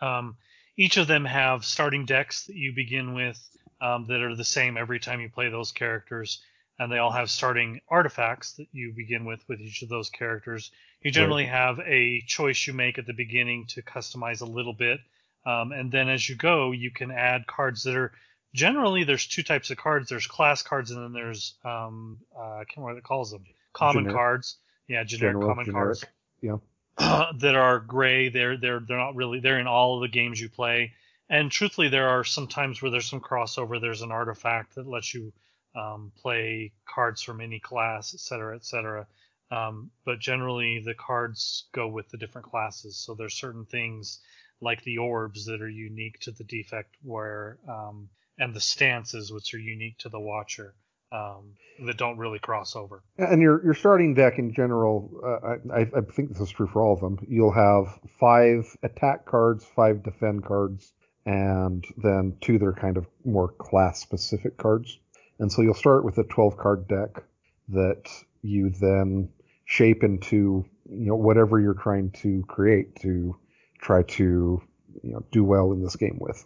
Um, 0.00 0.36
each 0.76 0.96
of 0.96 1.06
them 1.06 1.24
have 1.24 1.64
starting 1.64 2.04
decks 2.04 2.46
that 2.46 2.56
you 2.56 2.72
begin 2.74 3.14
with 3.14 3.38
um, 3.80 4.06
that 4.06 4.22
are 4.22 4.34
the 4.34 4.44
same 4.44 4.76
every 4.76 5.00
time 5.00 5.20
you 5.20 5.28
play 5.28 5.48
those 5.48 5.72
characters, 5.72 6.42
and 6.78 6.90
they 6.90 6.98
all 6.98 7.12
have 7.12 7.30
starting 7.30 7.80
artifacts 7.88 8.52
that 8.54 8.66
you 8.72 8.92
begin 8.94 9.24
with 9.24 9.42
with 9.48 9.60
each 9.60 9.82
of 9.82 9.88
those 9.88 10.10
characters. 10.10 10.70
You 11.02 11.10
generally 11.10 11.46
have 11.46 11.78
a 11.80 12.22
choice 12.26 12.66
you 12.66 12.72
make 12.72 12.98
at 12.98 13.06
the 13.06 13.12
beginning 13.12 13.66
to 13.68 13.82
customize 13.82 14.40
a 14.40 14.46
little 14.46 14.72
bit, 14.72 15.00
um, 15.44 15.72
and 15.72 15.92
then 15.92 16.08
as 16.08 16.28
you 16.28 16.36
go, 16.36 16.72
you 16.72 16.90
can 16.90 17.10
add 17.10 17.46
cards 17.46 17.84
that 17.84 17.94
are 17.94 18.12
generally 18.54 19.04
there's 19.04 19.26
two 19.26 19.42
types 19.42 19.70
of 19.70 19.76
cards. 19.76 20.08
There's 20.08 20.26
class 20.26 20.62
cards, 20.62 20.90
and 20.90 21.02
then 21.02 21.12
there's 21.12 21.54
um, 21.64 22.18
uh, 22.36 22.40
I 22.40 22.64
can't 22.64 22.78
remember 22.78 22.94
what 22.94 22.98
it 22.98 23.04
calls 23.04 23.30
them. 23.30 23.44
Common 23.72 24.04
Generic. 24.04 24.16
cards. 24.16 24.56
Yeah, 24.88 25.04
generic 25.04 25.34
General, 25.34 25.48
common 25.48 25.64
generic. 25.66 25.98
cards 26.00 26.04
Yeah. 26.40 26.56
that 27.38 27.54
are 27.54 27.78
gray. 27.80 28.30
They're 28.30 28.56
they're 28.56 28.80
they're 28.80 28.96
not 28.96 29.14
really 29.14 29.40
they're 29.40 29.60
in 29.60 29.66
all 29.66 29.96
of 29.96 30.00
the 30.00 30.08
games 30.08 30.40
you 30.40 30.48
play. 30.48 30.92
And 31.28 31.50
truthfully, 31.50 31.88
there 31.88 32.08
are 32.08 32.24
some 32.24 32.46
times 32.46 32.80
where 32.80 32.90
there's 32.90 33.10
some 33.10 33.20
crossover. 33.20 33.80
There's 33.80 34.02
an 34.02 34.12
artifact 34.12 34.76
that 34.76 34.86
lets 34.86 35.12
you 35.12 35.32
um, 35.74 36.12
play 36.22 36.72
cards 36.88 37.22
from 37.22 37.40
any 37.40 37.60
class, 37.60 38.14
et 38.14 38.20
cetera, 38.20 38.54
et 38.54 38.64
cetera. 38.64 39.06
Um, 39.50 39.90
but 40.04 40.20
generally, 40.20 40.82
the 40.84 40.94
cards 40.94 41.68
go 41.72 41.88
with 41.88 42.08
the 42.08 42.18
different 42.18 42.48
classes. 42.48 42.96
So 42.98 43.14
there's 43.14 43.34
certain 43.34 43.64
things 43.64 44.20
like 44.60 44.82
the 44.84 44.98
orbs 44.98 45.46
that 45.46 45.60
are 45.60 45.68
unique 45.68 46.18
to 46.20 46.30
the 46.30 46.44
defect, 46.44 46.96
where 47.02 47.58
um, 47.68 48.08
and 48.38 48.54
the 48.54 48.60
stances 48.60 49.32
which 49.32 49.52
are 49.54 49.58
unique 49.58 49.98
to 49.98 50.08
the 50.08 50.20
watcher 50.20 50.74
um, 51.12 51.54
that 51.84 51.96
don't 51.96 52.18
really 52.18 52.38
cross 52.38 52.74
over. 52.74 53.02
And 53.18 53.40
your 53.42 53.62
your 53.64 53.74
starting 53.74 54.14
deck 54.14 54.38
in 54.38 54.52
general, 54.52 55.10
uh, 55.24 55.56
I, 55.72 55.80
I 55.80 56.00
think 56.12 56.30
this 56.30 56.40
is 56.40 56.50
true 56.50 56.66
for 56.66 56.82
all 56.82 56.94
of 56.94 57.00
them. 57.00 57.18
You'll 57.28 57.52
have 57.52 57.86
five 58.18 58.64
attack 58.82 59.26
cards, 59.26 59.64
five 59.64 60.02
defend 60.02 60.44
cards, 60.44 60.92
and 61.26 61.84
then 61.98 62.36
two 62.40 62.58
that 62.58 62.64
are 62.64 62.72
kind 62.72 62.96
of 62.96 63.06
more 63.24 63.48
class 63.48 64.00
specific 64.00 64.56
cards. 64.56 64.98
And 65.38 65.52
so 65.52 65.60
you'll 65.60 65.74
start 65.74 66.04
with 66.04 66.16
a 66.18 66.24
12 66.24 66.56
card 66.56 66.88
deck 66.88 67.24
that 67.68 68.08
you 68.42 68.70
then 68.70 69.28
shape 69.64 70.04
into 70.04 70.64
you 70.88 71.06
know 71.06 71.16
whatever 71.16 71.60
you're 71.60 71.74
trying 71.74 72.12
to 72.12 72.44
create 72.46 72.94
to 73.00 73.36
try 73.80 74.02
to 74.04 74.62
you 75.02 75.12
know 75.12 75.24
do 75.32 75.42
well 75.42 75.72
in 75.72 75.82
this 75.82 75.96
game 75.96 76.16
with. 76.20 76.44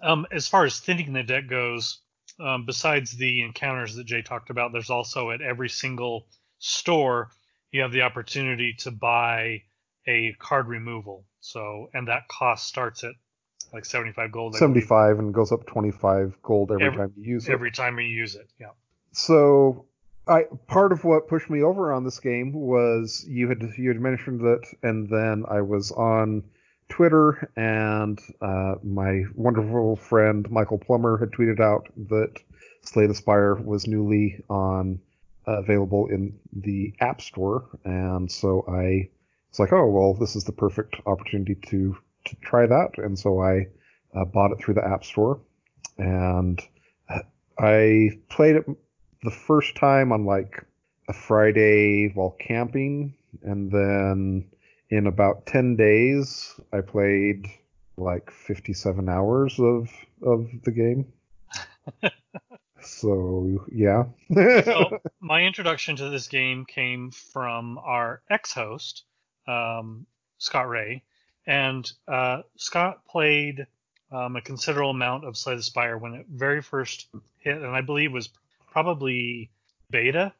Um, 0.00 0.26
as 0.30 0.46
far 0.46 0.64
as 0.64 0.78
thinning 0.78 1.12
the 1.12 1.24
deck 1.24 1.48
goes, 1.48 1.98
um, 2.38 2.64
besides 2.64 3.10
the 3.10 3.42
encounters 3.42 3.96
that 3.96 4.06
Jay 4.06 4.22
talked 4.22 4.48
about, 4.48 4.72
there's 4.72 4.90
also 4.90 5.30
at 5.30 5.42
every 5.42 5.68
single 5.68 6.26
store 6.58 7.30
you 7.72 7.82
have 7.82 7.92
the 7.92 8.02
opportunity 8.02 8.74
to 8.78 8.90
buy 8.90 9.62
a 10.06 10.34
card 10.38 10.68
removal. 10.68 11.26
So 11.40 11.90
and 11.92 12.08
that 12.08 12.28
cost 12.28 12.66
starts 12.66 13.02
at 13.02 13.14
like 13.72 13.84
75 13.84 14.32
gold. 14.32 14.54
I 14.56 14.58
believe, 14.58 14.84
75 14.84 15.18
and 15.18 15.34
goes 15.34 15.52
up 15.52 15.66
25 15.66 16.36
gold 16.42 16.70
every, 16.72 16.86
Every- 16.86 16.98
time 16.98 17.12
you 17.16 17.24
use 17.34 17.48
it. 17.48 17.52
every 17.52 17.70
time 17.70 17.98
you 17.98 18.06
use 18.06 18.34
it. 18.34 18.48
Yeah. 18.60 18.68
so 19.12 19.86
I 20.28 20.44
part 20.68 20.92
of 20.92 21.02
what 21.04 21.28
pushed 21.28 21.50
me 21.50 21.62
over 21.62 21.92
on 21.92 22.04
this 22.04 22.20
game 22.20 22.52
was 22.52 23.24
you 23.26 23.48
had 23.48 23.62
you 23.76 23.88
had 23.88 24.00
mentioned 24.00 24.42
it, 24.42 24.66
and 24.82 25.08
then 25.08 25.44
I 25.48 25.60
was 25.62 25.90
on 25.92 26.44
Twitter, 26.88 27.50
and 27.56 28.18
uh, 28.40 28.74
my 28.82 29.22
wonderful 29.34 29.96
friend 29.96 30.48
Michael 30.50 30.78
Plummer 30.78 31.16
had 31.18 31.30
tweeted 31.30 31.58
out 31.60 31.88
that 32.08 32.32
Slay 32.82 33.06
the 33.06 33.14
Spire 33.14 33.54
was 33.54 33.86
newly 33.86 34.42
on 34.48 35.00
uh, 35.48 35.58
available 35.58 36.06
in 36.08 36.38
the 36.52 36.92
App 37.00 37.20
Store, 37.22 37.64
and 37.84 38.30
so 38.30 38.64
I 38.68 39.08
was 39.50 39.58
like, 39.58 39.72
oh 39.72 39.86
well, 39.88 40.14
this 40.14 40.36
is 40.36 40.44
the 40.44 40.52
perfect 40.52 40.96
opportunity 41.06 41.56
to 41.68 41.96
to 42.30 42.36
try 42.36 42.66
that, 42.66 42.98
and 42.98 43.18
so 43.18 43.40
I 43.42 43.66
uh, 44.14 44.24
bought 44.24 44.52
it 44.52 44.58
through 44.58 44.74
the 44.74 44.86
App 44.86 45.04
Store, 45.04 45.40
and 45.98 46.60
I 47.58 48.10
played 48.30 48.56
it 48.56 48.64
the 49.22 49.30
first 49.30 49.76
time 49.76 50.12
on 50.12 50.24
like 50.24 50.64
a 51.08 51.12
Friday 51.12 52.08
while 52.14 52.36
camping, 52.40 53.14
and 53.42 53.70
then 53.70 54.48
in 54.88 55.06
about 55.06 55.46
10 55.46 55.76
days, 55.76 56.58
I 56.72 56.80
played 56.80 57.46
like 57.96 58.30
57 58.30 59.08
hours 59.08 59.58
of 59.60 59.90
of 60.22 60.48
the 60.64 60.70
game. 60.70 61.12
so 62.80 63.66
yeah, 63.70 64.04
so 64.32 64.98
my 65.20 65.42
introduction 65.42 65.96
to 65.96 66.08
this 66.08 66.28
game 66.28 66.64
came 66.64 67.10
from 67.10 67.78
our 67.78 68.22
ex-host 68.30 69.04
um, 69.46 70.06
Scott 70.38 70.68
Ray, 70.68 71.02
and 71.46 71.90
uh, 72.06 72.42
Scott 72.56 73.04
played 73.06 73.66
um, 74.12 74.36
a 74.36 74.40
considerable 74.40 74.90
amount 74.90 75.24
of 75.24 75.36
Slay 75.36 75.56
the 75.56 75.62
Spire 75.62 75.96
when 75.96 76.14
it 76.14 76.26
very 76.28 76.62
first 76.62 77.08
hit, 77.38 77.56
and 77.56 77.66
I 77.66 77.80
believe 77.80 78.12
was 78.12 78.28
probably 78.70 79.50
beta 79.90 80.32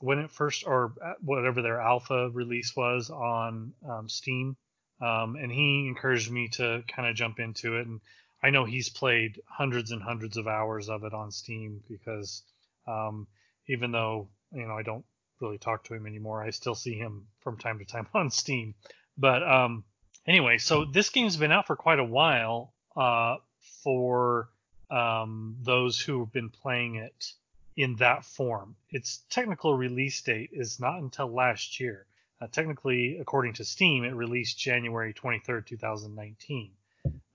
when 0.00 0.18
it 0.18 0.30
first 0.30 0.64
or 0.66 0.92
uh, 1.02 1.14
whatever 1.20 1.62
their 1.62 1.80
alpha 1.80 2.30
release 2.30 2.74
was 2.76 3.10
on 3.10 3.72
um, 3.88 4.08
Steam. 4.08 4.56
Um, 5.00 5.36
and 5.36 5.50
he 5.50 5.86
encouraged 5.88 6.30
me 6.30 6.48
to 6.52 6.82
kind 6.88 7.08
of 7.08 7.16
jump 7.16 7.40
into 7.40 7.76
it, 7.78 7.86
and 7.86 8.00
I 8.42 8.50
know 8.50 8.64
he's 8.64 8.88
played 8.88 9.40
hundreds 9.48 9.90
and 9.90 10.02
hundreds 10.02 10.36
of 10.36 10.46
hours 10.46 10.88
of 10.88 11.04
it 11.04 11.14
on 11.14 11.32
Steam 11.32 11.82
because 11.88 12.42
um, 12.86 13.26
even 13.66 13.90
though 13.90 14.28
you 14.52 14.66
know 14.66 14.74
I 14.74 14.82
don't 14.82 15.04
really 15.40 15.58
talk 15.58 15.84
to 15.84 15.94
him 15.94 16.06
anymore, 16.06 16.42
I 16.42 16.50
still 16.50 16.74
see 16.74 16.94
him 16.94 17.26
from 17.40 17.58
time 17.58 17.78
to 17.78 17.84
time 17.84 18.06
on 18.14 18.30
Steam. 18.30 18.74
But 19.16 19.42
um, 19.42 19.84
anyway, 20.26 20.58
so 20.58 20.84
this 20.84 21.10
game's 21.10 21.36
been 21.36 21.52
out 21.52 21.66
for 21.66 21.76
quite 21.76 21.98
a 21.98 22.04
while 22.04 22.72
uh, 22.96 23.36
for 23.82 24.48
um, 24.90 25.56
those 25.62 26.00
who 26.00 26.20
have 26.20 26.32
been 26.32 26.50
playing 26.50 26.96
it 26.96 27.32
in 27.76 27.96
that 27.96 28.24
form. 28.24 28.76
Its 28.90 29.22
technical 29.30 29.76
release 29.76 30.20
date 30.22 30.50
is 30.52 30.78
not 30.78 31.00
until 31.00 31.32
last 31.32 31.80
year. 31.80 32.06
Uh, 32.40 32.46
technically, 32.46 33.18
according 33.18 33.52
to 33.54 33.64
Steam, 33.64 34.04
it 34.04 34.14
released 34.14 34.58
January 34.58 35.12
23rd, 35.14 35.66
2019. 35.66 36.70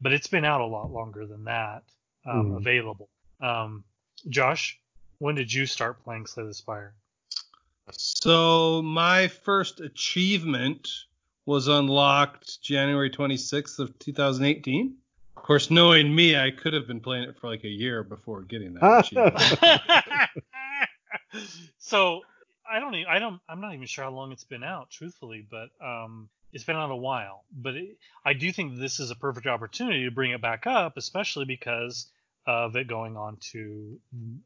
But 0.02 0.14
it's 0.14 0.28
been 0.28 0.46
out 0.46 0.62
a 0.62 0.66
lot 0.66 0.92
longer 0.92 1.26
than 1.26 1.44
that 1.46 1.84
um, 2.26 2.52
Mhm. 2.52 2.58
available. 2.58 3.10
Um, 3.40 3.84
Josh, 4.28 4.80
when 5.20 5.36
did 5.36 5.54
you 5.54 5.66
start 5.66 6.04
playing 6.04 6.26
Slay 6.26 6.46
the 6.46 6.54
Spire? 6.54 6.94
So 7.92 8.82
my 8.82 9.28
first 9.28 9.80
achievement 9.80 10.88
was 11.50 11.68
unlocked 11.68 12.62
January 12.62 13.10
26th 13.10 13.80
of 13.80 13.98
2018. 13.98 14.96
Of 15.36 15.44
course, 15.44 15.72
knowing 15.72 16.14
me, 16.14 16.38
I 16.38 16.52
could 16.52 16.74
have 16.74 16.86
been 16.86 17.00
playing 17.00 17.24
it 17.24 17.40
for 17.40 17.50
like 17.50 17.64
a 17.64 17.70
year 17.70 18.04
before 18.04 18.44
getting 18.44 18.76
that 18.76 19.00
achievement. 19.00 20.30
so 21.80 22.22
I 22.72 22.80
don't, 22.80 22.94
I 22.94 23.18
don't, 23.18 23.42
I'm 23.50 23.62
not 23.62 23.74
even 23.74 23.88
sure 23.88 24.04
how 24.04 24.12
long 24.12 24.32
it's 24.32 24.44
been 24.44 24.64
out, 24.64 24.92
truthfully, 24.92 25.44
but 25.50 25.70
um, 25.84 26.30
it's 26.54 26.66
been 26.66 26.76
out 26.76 26.92
a 26.92 26.96
while. 26.96 27.46
But 27.52 27.78
it, 27.78 27.98
I 28.24 28.34
do 28.34 28.52
think 28.52 28.78
this 28.78 29.00
is 29.00 29.10
a 29.10 29.16
perfect 29.16 29.48
opportunity 29.48 30.06
to 30.06 30.12
bring 30.12 30.30
it 30.30 30.42
back 30.44 30.68
up, 30.68 30.98
especially 30.98 31.46
because 31.46 32.12
of 32.46 32.76
it 32.76 32.88
going 32.88 33.18
on 33.18 33.38
to. 33.54 34.00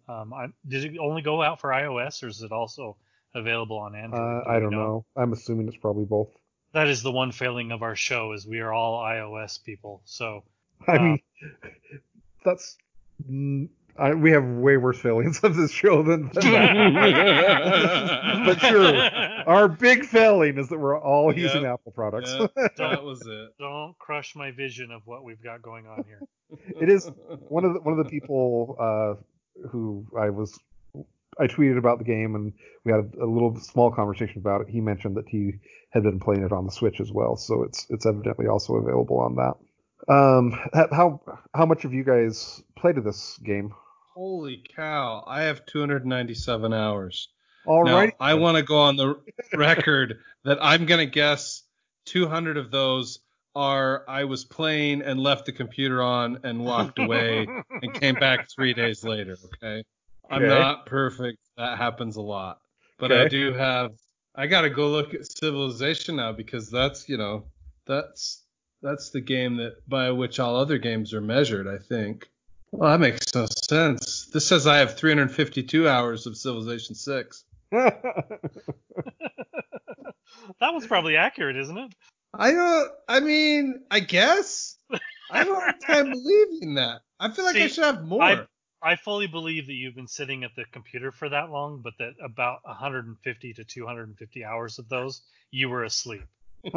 Um, 0.07 0.33
I, 0.33 0.47
did 0.65 0.85
it 0.85 0.97
only 0.99 1.21
go 1.21 1.41
out 1.41 1.59
for 1.59 1.71
iOS, 1.71 2.23
or 2.23 2.29
is 2.29 2.41
it 2.43 2.53
also 2.53 2.95
available 3.35 3.77
on 3.77 3.93
Android? 3.93 4.21
uh, 4.21 4.43
Do 4.45 4.49
I 4.49 4.59
don't 4.59 4.71
know. 4.71 5.03
I'm 5.17 5.33
assuming 5.33 5.67
it's 5.67 5.75
probably 5.75 6.05
both. 6.05 6.29
That 6.73 6.88
is 6.88 7.03
the 7.03 7.12
one 7.12 7.31
failing 7.31 7.71
of 7.71 7.83
our 7.83 7.95
show 7.95 8.33
is 8.33 8.47
we 8.47 8.59
are 8.59 8.73
all 8.73 9.01
iOS 9.03 9.63
people. 9.63 10.01
So 10.05 10.43
I 10.88 10.97
Uh, 10.97 10.99
mean, 10.99 11.19
that's 12.43 12.77
mm, 13.29 13.69
I, 13.97 14.13
we 14.13 14.31
have 14.31 14.43
way 14.43 14.77
worse 14.77 14.99
failings 14.99 15.43
of 15.43 15.55
this 15.55 15.71
show 15.71 16.01
than, 16.03 16.29
than 16.33 16.51
that. 16.51 18.43
but 18.45 18.59
sure, 18.59 18.95
our 19.47 19.67
big 19.67 20.05
failing 20.05 20.57
is 20.57 20.67
that 20.69 20.79
we're 20.79 20.99
all 20.99 21.31
Yep. 21.31 21.38
using 21.38 21.65
Apple 21.65 21.91
products. 21.91 22.33
Yeah, 22.39 22.47
that 22.77 23.03
was 23.03 23.25
it. 23.27 23.49
don't 23.59 23.97
crush 23.99 24.36
my 24.36 24.51
vision 24.51 24.91
of 24.91 25.03
what 25.05 25.23
we've 25.23 25.41
got 25.43 25.62
going 25.62 25.86
on 25.88 26.03
here. 26.05 26.23
It 26.81 26.89
is 26.89 27.09
one 27.49 27.65
of 27.65 27.73
the, 27.75 27.79
one 27.81 27.97
of 27.97 28.03
the 28.03 28.09
people 28.09 28.75
uh, 28.79 29.67
who 29.69 30.05
I 30.19 30.29
was 30.29 30.59
I 31.39 31.48
tweeted 31.48 31.78
about 31.78 32.00
the 32.00 32.04
game 32.04 32.36
and 32.36 32.54
we 32.84 32.91
had 32.91 33.13
a, 33.22 33.26
little 33.26 33.60
small 33.60 33.91
conversation 33.91 34.39
about 34.39 34.62
it. 34.62 34.69
He 34.69 34.82
mentioned 34.82 35.15
that 35.17 35.28
he 35.28 35.54
had 35.91 36.04
been 36.04 36.19
playing 36.19 36.43
it 36.43 36.52
on 36.52 36.65
the 36.65 36.72
Switch 36.72 37.00
as 37.00 37.12
well, 37.12 37.36
so 37.36 37.63
it's 37.63 37.86
it's 37.89 38.06
evidently 38.06 38.48
also 38.48 38.76
available 38.76 39.19
on 39.19 39.36
that. 39.36 39.54
Um, 40.13 40.52
how 40.91 41.22
how 41.54 41.65
much 41.65 41.84
have 41.84 41.93
you 41.93 42.04
guys 42.04 42.62
played 42.76 42.98
of 42.98 43.04
this 43.04 43.38
game? 43.43 43.74
Holy 44.15 44.63
cow! 44.76 45.24
I 45.26 45.43
have 45.43 45.65
297 45.65 46.74
hours. 46.74 47.30
All 47.65 47.86
now, 47.86 47.96
right. 47.96 48.13
I 48.19 48.34
want 48.34 48.58
to 48.58 48.63
go 48.63 48.78
on 48.78 48.98
the 48.98 49.15
record 49.54 50.19
that 50.43 50.58
I'm 50.62 50.86
gonna 50.86 51.06
guess 51.06 51.63
200 52.06 52.58
of 52.58 52.72
those 52.72 53.19
are 53.56 54.04
I 54.08 54.24
was 54.24 54.46
playing 54.46 55.04
and 55.04 55.19
left 55.19 55.46
the 55.46 55.52
computer 55.52 56.02
on 56.02 56.39
and 56.43 56.65
walked 56.65 57.00
away 57.00 57.48
and 57.82 57.93
came 57.93 58.15
back 58.15 58.50
three 58.50 58.74
days 58.74 59.04
later. 59.04 59.38
Okay. 59.46 59.84
I'm 60.29 60.43
Okay. 60.43 60.49
not 60.49 60.86
perfect. 60.86 61.39
That 61.57 61.77
happens 61.77 62.15
a 62.15 62.21
lot. 62.21 62.59
But 62.97 63.12
I 63.12 63.27
do 63.27 63.53
have 63.53 63.91
I 64.36 64.47
gotta 64.47 64.69
go 64.69 64.89
look 64.89 65.13
at 65.13 65.25
Civilization 65.31 66.15
now 66.15 66.31
because 66.31 66.69
that's 66.69 67.07
you 67.07 67.17
know 67.17 67.45
that's 67.86 68.43
that's 68.81 69.09
the 69.12 69.21
game 69.21 69.57
that 69.57 69.88
by 69.88 70.09
which 70.12 70.39
all 70.39 70.55
other 70.55 70.77
games 70.77 71.13
are 71.13 71.21
measured, 71.21 71.67
I 71.67 71.77
think. 71.77 72.27
Well, 72.71 72.89
that 72.91 72.99
makes 72.99 73.33
no 73.36 73.45
sense. 73.69 74.27
This 74.33 74.47
says 74.47 74.65
I 74.65 74.77
have 74.77 74.97
352 74.97 75.88
hours 75.88 76.25
of 76.25 76.36
Civilization 76.36 76.95
6. 76.95 77.43
that 77.71 77.93
was 80.59 80.88
probably 80.88 81.15
accurate, 81.15 81.55
isn't 81.57 81.77
it? 81.77 81.93
I 82.33 82.51
don't. 82.51 82.91
I 83.07 83.19
mean, 83.19 83.83
I 83.91 83.99
guess. 83.99 84.75
I 85.29 85.43
don't 85.43 85.53
have 85.53 85.57
a 85.57 85.59
hard 85.59 85.81
time 85.88 86.12
believing 86.12 86.75
that. 86.75 87.01
I 87.19 87.29
feel 87.29 87.45
like 87.45 87.55
I 87.57 87.67
should 87.67 87.83
have 87.83 88.03
more. 88.03 88.23
I- 88.23 88.45
I 88.84 88.96
fully 88.96 89.28
believe 89.28 89.67
that 89.67 89.74
you've 89.74 89.96
been 89.96 90.08
sitting 90.08 90.43
at 90.43 90.56
the 90.56 90.65
computer 90.65 91.12
for 91.12 91.30
that 91.30 91.50
long, 91.50 91.82
but 91.82 91.93
that 92.00 92.13
about 92.22 92.60
150 92.65 93.54
to 93.54 93.63
250 93.63 94.46
hours 94.46 94.80
of 94.80 94.89
those 94.89 95.22
you 95.52 95.69
were 95.69 95.84
asleep. 95.84 96.24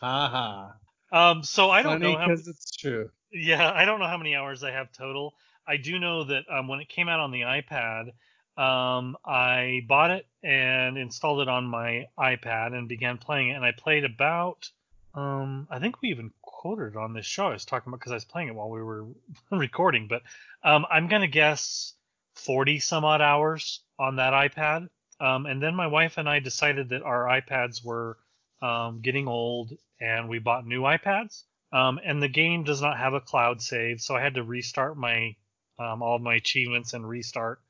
Haha. 0.00 0.70
um, 1.12 1.42
so 1.42 1.70
I 1.70 1.82
don't 1.82 2.00
Funny 2.00 2.12
know 2.12 2.18
how. 2.18 2.28
because 2.28 2.48
it's 2.48 2.70
true. 2.76 3.10
Yeah, 3.32 3.70
I 3.72 3.84
don't 3.84 4.00
know 4.00 4.06
how 4.06 4.16
many 4.16 4.34
hours 4.34 4.62
I 4.64 4.70
have 4.70 4.92
total. 4.92 5.34
I 5.66 5.76
do 5.76 5.98
know 5.98 6.24
that 6.24 6.44
um, 6.50 6.66
when 6.68 6.80
it 6.80 6.88
came 6.88 7.08
out 7.08 7.20
on 7.20 7.30
the 7.30 7.42
iPad, 7.42 8.12
um, 8.56 9.16
I 9.24 9.84
bought 9.86 10.10
it 10.10 10.26
and 10.42 10.96
installed 10.96 11.40
it 11.40 11.48
on 11.48 11.66
my 11.66 12.06
iPad 12.18 12.72
and 12.74 12.88
began 12.88 13.18
playing 13.18 13.50
it. 13.50 13.54
And 13.54 13.64
I 13.64 13.72
played 13.72 14.04
about, 14.04 14.70
um, 15.14 15.68
I 15.70 15.78
think 15.78 16.00
we 16.00 16.08
even 16.08 16.32
quoted 16.58 16.96
on 16.96 17.12
this 17.12 17.24
show. 17.24 17.46
I 17.46 17.52
was 17.52 17.64
talking 17.64 17.88
about 17.88 18.00
because 18.00 18.10
I 18.10 18.16
was 18.16 18.24
playing 18.24 18.48
it 18.48 18.54
while 18.54 18.68
we 18.68 18.82
were 18.82 19.06
recording, 19.52 20.08
but 20.08 20.22
um, 20.64 20.84
I'm 20.90 21.06
gonna 21.06 21.28
guess 21.28 21.94
40 22.34 22.80
some 22.80 23.04
odd 23.04 23.22
hours 23.22 23.80
on 23.98 24.16
that 24.16 24.32
iPad. 24.32 24.88
Um, 25.20 25.46
and 25.46 25.62
then 25.62 25.74
my 25.74 25.86
wife 25.86 26.18
and 26.18 26.28
I 26.28 26.40
decided 26.40 26.90
that 26.90 27.02
our 27.02 27.26
iPads 27.26 27.84
were 27.84 28.18
um, 28.60 29.00
getting 29.00 29.28
old, 29.28 29.72
and 30.00 30.28
we 30.28 30.40
bought 30.40 30.66
new 30.66 30.82
iPads. 30.82 31.44
Um, 31.72 32.00
and 32.04 32.20
the 32.20 32.28
game 32.28 32.64
does 32.64 32.82
not 32.82 32.98
have 32.98 33.14
a 33.14 33.20
cloud 33.20 33.62
save, 33.62 34.00
so 34.00 34.16
I 34.16 34.22
had 34.22 34.34
to 34.34 34.42
restart 34.42 34.96
my 34.96 35.36
um, 35.78 36.02
all 36.02 36.16
of 36.16 36.22
my 36.22 36.34
achievements 36.34 36.92
and 36.92 37.08
restart 37.08 37.60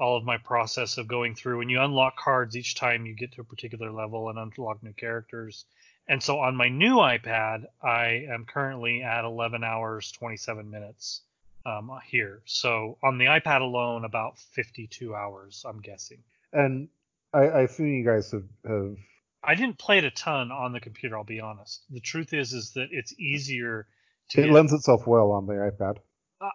all 0.00 0.16
of 0.16 0.24
my 0.24 0.38
process 0.38 0.96
of 0.96 1.06
going 1.06 1.34
through. 1.34 1.60
And 1.60 1.70
you 1.70 1.82
unlock 1.82 2.16
cards 2.16 2.56
each 2.56 2.76
time 2.76 3.04
you 3.04 3.14
get 3.14 3.32
to 3.32 3.42
a 3.42 3.44
particular 3.44 3.92
level 3.92 4.30
and 4.30 4.38
unlock 4.38 4.82
new 4.82 4.94
characters. 4.94 5.66
And 6.08 6.22
so 6.22 6.38
on 6.40 6.56
my 6.56 6.68
new 6.68 6.96
iPad, 6.96 7.66
I 7.82 8.26
am 8.32 8.46
currently 8.46 9.02
at 9.02 9.24
11 9.24 9.62
hours 9.62 10.10
27 10.12 10.70
minutes 10.70 11.22
um, 11.66 11.90
here. 12.06 12.40
So 12.46 12.96
on 13.02 13.18
the 13.18 13.26
iPad 13.26 13.60
alone, 13.60 14.04
about 14.04 14.38
52 14.38 15.14
hours, 15.14 15.64
I'm 15.68 15.80
guessing. 15.80 16.18
and 16.52 16.88
I, 17.34 17.40
I 17.40 17.60
assume 17.62 17.92
you 17.92 18.04
guys 18.04 18.30
have, 18.32 18.44
have 18.66 18.96
I 19.44 19.54
didn't 19.54 19.78
play 19.78 19.98
it 19.98 20.04
a 20.04 20.10
ton 20.10 20.50
on 20.50 20.72
the 20.72 20.80
computer. 20.80 21.16
I'll 21.16 21.24
be 21.24 21.40
honest. 21.40 21.84
The 21.90 22.00
truth 22.00 22.32
is, 22.32 22.52
is 22.52 22.72
that 22.72 22.88
it's 22.90 23.14
easier 23.18 23.86
to 24.30 24.40
it 24.40 24.44
get 24.44 24.52
lends 24.52 24.72
itself 24.72 25.06
well 25.06 25.30
on 25.32 25.46
the 25.46 25.54
iPad. 25.54 25.98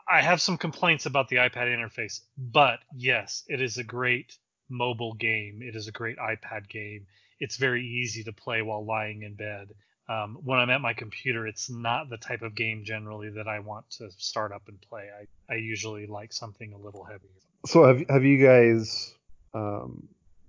I 0.09 0.21
have 0.21 0.41
some 0.41 0.57
complaints 0.57 1.05
about 1.05 1.27
the 1.27 1.37
iPad 1.37 1.67
interface, 1.67 2.21
but 2.37 2.79
yes, 2.95 3.43
it 3.47 3.61
is 3.61 3.77
a 3.77 3.83
great 3.83 4.37
mobile 4.69 5.13
game. 5.13 5.61
It 5.61 5.75
is 5.75 5.87
a 5.87 5.91
great 5.91 6.17
iPad 6.17 6.69
game. 6.69 7.05
It's 7.39 7.57
very 7.57 7.85
easy 7.85 8.23
to 8.23 8.33
play 8.33 8.61
while 8.61 8.85
lying 8.85 9.23
in 9.23 9.35
bed. 9.35 9.69
Um, 10.09 10.39
when 10.43 10.59
I'm 10.59 10.69
at 10.69 10.81
my 10.81 10.93
computer, 10.93 11.47
it's 11.47 11.69
not 11.69 12.09
the 12.09 12.17
type 12.17 12.41
of 12.41 12.55
game 12.55 12.83
generally 12.83 13.29
that 13.29 13.47
I 13.47 13.59
want 13.59 13.89
to 13.91 14.11
start 14.11 14.51
up 14.51 14.63
and 14.67 14.79
play. 14.81 15.07
I, 15.17 15.53
I 15.53 15.57
usually 15.57 16.07
like 16.07 16.33
something 16.33 16.73
a 16.73 16.77
little 16.77 17.03
heavier. 17.03 17.29
So 17.65 17.85
have 17.85 18.03
have 18.09 18.23
you 18.23 18.45
guys 18.45 19.13
um, 19.53 20.07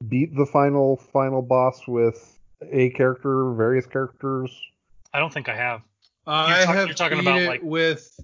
beat 0.08 0.34
the 0.34 0.46
final 0.46 0.96
final 0.96 1.40
boss 1.40 1.86
with 1.86 2.36
a 2.72 2.90
character, 2.90 3.52
various 3.52 3.86
characters? 3.86 4.50
I 5.12 5.20
don't 5.20 5.32
think 5.32 5.48
I 5.48 5.56
have. 5.56 5.82
I 6.26 6.64
talk- 6.64 6.74
have 6.74 6.86
you're 6.88 6.94
talking 6.94 7.18
beat 7.18 7.26
about, 7.26 7.40
it 7.40 7.48
like- 7.48 7.62
with. 7.62 8.20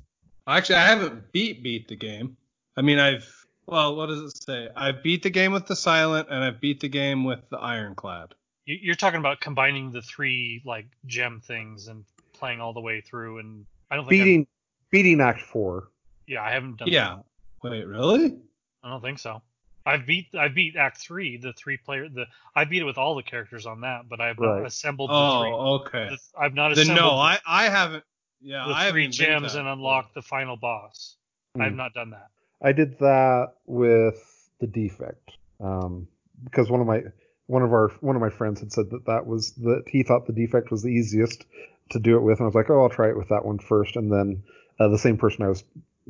Actually, 0.49 0.77
I 0.77 0.87
haven't 0.87 1.31
beat 1.31 1.63
beat 1.63 1.87
the 1.87 1.97
game. 1.97 2.37
I 2.77 2.83
mean, 2.83 2.99
I've. 2.99 3.29
Well, 3.67 3.95
what 3.95 4.07
does 4.07 4.21
it 4.21 4.43
say? 4.43 4.69
I've 4.75 5.01
beat 5.05 5.23
the 5.23 5.31
game 5.31 5.53
with 5.53 5.67
the 5.67 5.77
silent, 5.77 6.27
and 6.29 6.43
I've 6.43 6.61
beat 6.61 6.81
the 6.81 6.89
game 6.89 7.23
with 7.23 7.39
the 7.51 7.59
ironclad. 7.59 8.35
You- 8.71 8.79
You're 8.83 8.95
talking 8.95 9.19
about 9.19 9.41
combining 9.41 9.91
the 9.91 10.01
three 10.03 10.63
like 10.65 10.87
gem 11.07 11.41
things 11.41 11.89
and 11.89 12.05
playing 12.33 12.61
all 12.61 12.73
the 12.73 12.81
way 12.81 13.01
through, 13.01 13.39
and 13.39 13.67
I 13.91 13.97
don't 13.97 14.09
think. 14.09 14.21
I've- 14.21 14.25
Beating 14.31 14.47
beating 14.91 15.21
Act 15.21 15.43
Four. 15.43 15.89
yeah, 16.27 16.43
I 16.43 16.53
haven't 16.53 16.77
done. 16.79 16.89
Yeah. 16.89 17.17
that. 17.63 17.71
Wait, 17.71 17.85
really? 17.87 18.39
I 18.85 18.89
don't 18.91 19.03
think 19.03 19.19
so. 19.19 19.43
I've 19.87 20.07
beat 20.07 20.29
I 20.39 20.47
beat 20.49 20.77
Act 20.77 20.99
Three, 20.99 21.37
the 21.37 21.53
three 21.55 21.79
player 21.79 22.09
the 22.09 22.27
I 22.55 22.65
beat 22.65 22.83
it 22.83 22.85
with 22.85 22.97
all 22.99 23.15
the 23.17 23.23
characters 23.25 23.67
on 23.67 23.81
that, 23.81 24.09
but 24.09 24.21
I've 24.21 24.39
not 24.39 24.59
Right. 24.59 24.67
assembled 24.67 25.11
the 25.11 25.15
Oh, 25.15 25.75
okay. 25.81 26.09
The, 26.11 26.19
I've 26.39 26.55
not 26.55 26.69
Then 26.75 26.83
assembled 26.85 27.05
no, 27.15 27.19
I 27.19 27.39
I 27.47 27.65
haven't. 27.69 28.05
Yeah, 28.41 28.67
the 28.69 28.75
I 28.75 28.91
three 28.91 29.03
haven't 29.03 29.03
been 29.03 29.13
gems 29.13 29.55
and 29.57 29.67
that 29.67 29.73
unlocked 29.73 30.15
the 30.15 30.23
final 30.23 30.57
boss. 30.57 31.17
I've 31.59 31.73
Hmm. 31.73 31.77
not 31.77 31.93
done 31.93 32.11
that. 32.11 32.29
I 32.63 32.73
did 32.73 32.99
that 33.01 33.55
with 33.67 34.51
the 34.61 34.67
defect 34.67 35.33
um, 35.61 36.07
because 36.45 36.71
one 36.71 36.81
of 36.81 36.87
my 36.87 37.03
one 37.51 37.63
of 37.63 37.73
our 37.73 37.89
one 38.01 38.15
of 38.17 38.23
my 38.23 38.31
friends 38.31 38.61
had 38.61 38.73
said 38.73 38.91
that 38.91 39.07
that 39.07 39.27
was 39.27 39.53
that 39.55 39.83
he 39.89 40.03
thought 40.05 40.27
the 40.27 40.33
defect 40.33 40.71
was 40.71 40.83
the 40.83 40.89
easiest 40.89 41.45
to 41.91 41.99
do 41.99 42.17
it 42.17 42.21
with, 42.21 42.39
and 42.39 42.45
I 42.45 42.47
was 42.47 42.55
like, 42.55 42.71
oh, 42.71 42.83
I'll 42.83 42.89
try 42.89 43.09
it 43.09 43.17
with 43.17 43.29
that 43.31 43.45
one 43.45 43.59
first, 43.59 43.97
and 43.97 44.11
then 44.13 44.43
uh, 44.79 44.89
the 44.89 44.99
same 44.99 45.17
person 45.19 45.45
I 45.45 45.49
was 45.49 45.65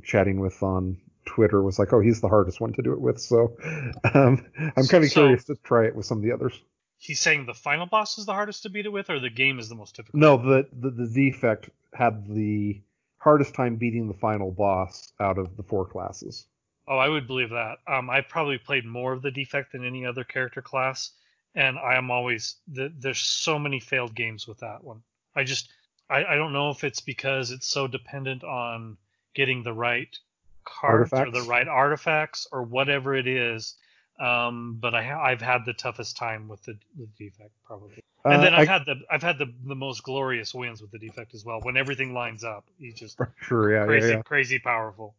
chatting 0.04 0.38
with 0.40 0.62
on 0.62 0.98
Twitter 1.24 1.62
was 1.62 1.78
like, 1.78 1.92
oh, 1.92 2.00
he's 2.00 2.20
the 2.20 2.28
hardest 2.28 2.60
one 2.60 2.72
to 2.74 2.82
do 2.82 2.92
it 2.92 3.00
with, 3.00 3.18
so 3.20 3.56
um, 4.14 4.46
I'm 4.58 4.86
kind 4.86 5.04
of 5.04 5.10
So- 5.10 5.22
curious 5.22 5.44
to 5.44 5.56
try 5.64 5.86
it 5.86 5.96
with 5.96 6.06
some 6.06 6.18
of 6.18 6.24
the 6.24 6.32
others. 6.32 6.60
He's 7.02 7.18
saying 7.18 7.46
the 7.46 7.54
final 7.54 7.86
boss 7.86 8.18
is 8.18 8.26
the 8.26 8.34
hardest 8.34 8.64
to 8.64 8.68
beat 8.68 8.84
it 8.84 8.90
with, 8.92 9.08
or 9.08 9.18
the 9.18 9.30
game 9.30 9.58
is 9.58 9.70
the 9.70 9.74
most 9.74 9.96
difficult. 9.96 10.20
No, 10.20 10.36
the, 10.36 10.68
the 10.70 10.90
the 10.90 11.06
defect 11.08 11.70
had 11.94 12.26
the 12.28 12.82
hardest 13.16 13.54
time 13.54 13.76
beating 13.76 14.06
the 14.06 14.18
final 14.18 14.50
boss 14.50 15.10
out 15.18 15.38
of 15.38 15.56
the 15.56 15.62
four 15.62 15.86
classes. 15.86 16.46
Oh, 16.86 16.98
I 16.98 17.08
would 17.08 17.26
believe 17.26 17.50
that. 17.50 17.78
Um, 17.86 18.10
I 18.10 18.20
probably 18.20 18.58
played 18.58 18.84
more 18.84 19.14
of 19.14 19.22
the 19.22 19.30
defect 19.30 19.72
than 19.72 19.86
any 19.86 20.04
other 20.04 20.24
character 20.24 20.60
class, 20.60 21.12
and 21.54 21.78
I 21.78 21.96
am 21.96 22.10
always 22.10 22.56
the, 22.68 22.92
there's 22.98 23.18
so 23.18 23.58
many 23.58 23.80
failed 23.80 24.14
games 24.14 24.46
with 24.46 24.58
that 24.58 24.84
one. 24.84 25.02
I 25.34 25.44
just 25.44 25.70
I, 26.08 26.24
I 26.24 26.34
don't 26.36 26.52
know 26.52 26.70
if 26.70 26.84
it's 26.84 27.00
because 27.00 27.50
it's 27.50 27.68
so 27.68 27.86
dependent 27.86 28.44
on 28.44 28.96
getting 29.34 29.62
the 29.62 29.72
right 29.72 30.16
cards 30.64 31.12
or 31.12 31.30
the 31.30 31.42
right 31.48 31.68
artifacts 31.68 32.46
or 32.52 32.62
whatever 32.62 33.14
it 33.14 33.26
is. 33.26 33.74
Um, 34.18 34.76
but 34.80 34.94
I 34.94 35.02
ha- 35.02 35.22
I've 35.22 35.40
had 35.40 35.64
the 35.64 35.72
toughest 35.72 36.16
time 36.16 36.46
with 36.46 36.62
the, 36.64 36.76
the 36.98 37.06
defect 37.18 37.52
probably, 37.64 38.02
and 38.26 38.34
Uh, 38.34 38.40
then 38.42 38.54
I've 38.54 38.68
I- 38.68 38.72
had 38.72 38.84
the 38.86 38.96
I've 39.10 39.22
had 39.22 39.38
the 39.38 39.52
the 39.64 39.74
most 39.74 40.02
glorious 40.02 40.52
wins 40.52 40.82
with 40.82 40.90
the 40.90 40.98
defect 40.98 41.34
as 41.34 41.44
well. 41.44 41.60
When 41.62 41.76
everything 41.78 42.12
lines 42.12 42.44
up, 42.44 42.66
he's 42.78 42.94
just 42.94 43.18
Sure, 43.40 43.72
yeah, 43.72 43.84
crazy 43.86 44.08
yeah, 44.08 44.16
yeah. 44.16 44.22
crazy 44.22 44.58
powerful. 44.58 45.14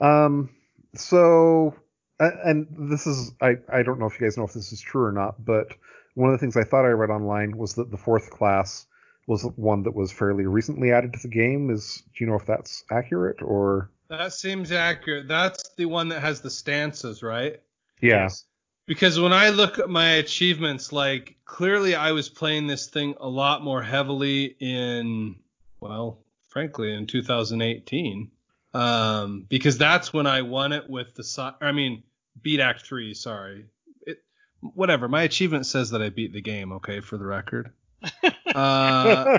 Um, 0.00 0.50
so, 0.94 1.74
and 2.20 2.66
this 2.90 3.06
is, 3.06 3.32
I, 3.40 3.56
I 3.72 3.82
don't 3.82 3.98
know 3.98 4.06
if 4.06 4.20
you 4.20 4.26
guys 4.26 4.36
know 4.36 4.44
if 4.44 4.52
this 4.52 4.72
is 4.72 4.80
true 4.80 5.04
or 5.04 5.12
not, 5.12 5.44
but 5.44 5.68
one 6.14 6.30
of 6.30 6.38
the 6.38 6.38
things 6.38 6.56
I 6.56 6.64
thought 6.64 6.84
I 6.84 6.90
read 6.90 7.10
online 7.10 7.56
was 7.56 7.74
that 7.74 7.90
the 7.90 7.96
fourth 7.96 8.30
class 8.30 8.86
was 9.26 9.42
one 9.56 9.82
that 9.84 9.94
was 9.94 10.12
fairly 10.12 10.46
recently 10.46 10.92
added 10.92 11.12
to 11.14 11.20
the 11.22 11.28
game. 11.28 11.70
Is, 11.70 12.02
do 12.14 12.24
you 12.24 12.30
know 12.30 12.36
if 12.36 12.46
that's 12.46 12.84
accurate 12.90 13.42
or? 13.42 13.90
That 14.08 14.32
seems 14.32 14.70
accurate. 14.70 15.28
That's 15.28 15.70
the 15.76 15.86
one 15.86 16.08
that 16.10 16.20
has 16.20 16.40
the 16.40 16.50
stances, 16.50 17.22
right? 17.22 17.60
Yeah. 18.00 18.24
Yes. 18.24 18.44
Because 18.86 19.18
when 19.18 19.32
I 19.32 19.48
look 19.48 19.78
at 19.78 19.88
my 19.88 20.16
achievements, 20.16 20.92
like 20.92 21.36
clearly 21.46 21.94
I 21.94 22.12
was 22.12 22.28
playing 22.28 22.66
this 22.66 22.86
thing 22.86 23.14
a 23.18 23.28
lot 23.28 23.62
more 23.62 23.82
heavily 23.82 24.56
in, 24.60 25.36
well, 25.80 26.18
frankly, 26.48 26.92
in 26.92 27.06
2018, 27.06 28.30
um, 28.74 29.46
because 29.48 29.78
that's 29.78 30.12
when 30.12 30.26
I 30.26 30.42
won 30.42 30.72
it 30.72 30.88
with 30.90 31.14
the, 31.14 31.54
I 31.60 31.72
mean, 31.72 32.02
beat 32.42 32.60
Act 32.60 32.84
Three. 32.86 33.14
Sorry, 33.14 33.66
it, 34.06 34.22
whatever. 34.60 35.08
My 35.08 35.22
achievement 35.22 35.66
says 35.66 35.90
that 35.90 36.02
I 36.02 36.10
beat 36.10 36.32
the 36.32 36.42
game. 36.42 36.72
Okay, 36.72 37.00
for 37.00 37.16
the 37.16 37.26
record. 37.26 37.72
Uh, 38.54 39.38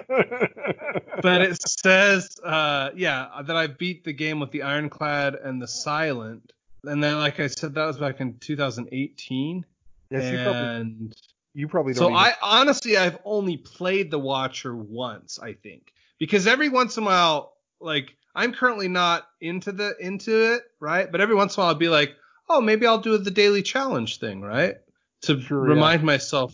but 1.21 1.41
it 1.41 1.57
says, 1.61 2.35
uh, 2.43 2.89
yeah, 2.95 3.29
that 3.45 3.55
I 3.55 3.67
beat 3.67 4.03
the 4.03 4.11
game 4.11 4.41
with 4.41 4.51
the 4.51 4.63
Ironclad 4.63 5.35
and 5.35 5.61
the 5.61 5.67
Silent. 5.69 6.51
And 6.83 7.01
then, 7.01 7.17
like 7.19 7.39
I 7.39 7.47
said, 7.47 7.75
that 7.75 7.85
was 7.85 7.97
back 7.97 8.19
in 8.19 8.37
2018. 8.39 9.65
yes, 10.09 10.31
you 10.31 10.43
probably, 10.43 11.11
you 11.53 11.67
probably 11.69 11.93
don't. 11.93 11.99
so 12.01 12.07
even- 12.09 12.17
I 12.17 12.33
honestly, 12.41 12.97
I've 12.97 13.17
only 13.23 13.55
played 13.55 14.11
the 14.11 14.19
Watcher 14.19 14.75
once, 14.75 15.39
I 15.39 15.53
think, 15.53 15.93
because 16.19 16.45
every 16.45 16.67
once 16.67 16.97
in 16.97 17.03
a 17.03 17.05
while, 17.05 17.53
like 17.79 18.17
I'm 18.35 18.53
currently 18.53 18.87
not 18.87 19.27
into 19.41 19.71
the 19.71 19.95
into 19.99 20.53
it, 20.53 20.63
right? 20.79 21.11
But 21.11 21.21
every 21.21 21.35
once 21.35 21.55
in 21.55 21.61
a 21.61 21.63
while 21.63 21.73
I'll 21.73 21.79
be 21.79 21.89
like, 21.89 22.15
oh, 22.49 22.61
maybe 22.61 22.85
I'll 22.85 22.99
do 22.99 23.17
the 23.17 23.31
daily 23.31 23.61
challenge 23.61 24.19
thing, 24.19 24.41
right? 24.41 24.75
To 25.23 25.39
Sure, 25.39 25.59
remind 25.59 26.03
myself 26.03 26.53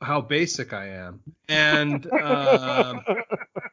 how 0.00 0.20
basic 0.20 0.72
I 0.72 0.88
am. 0.88 1.20
And 1.48 2.06
um, 2.20 3.02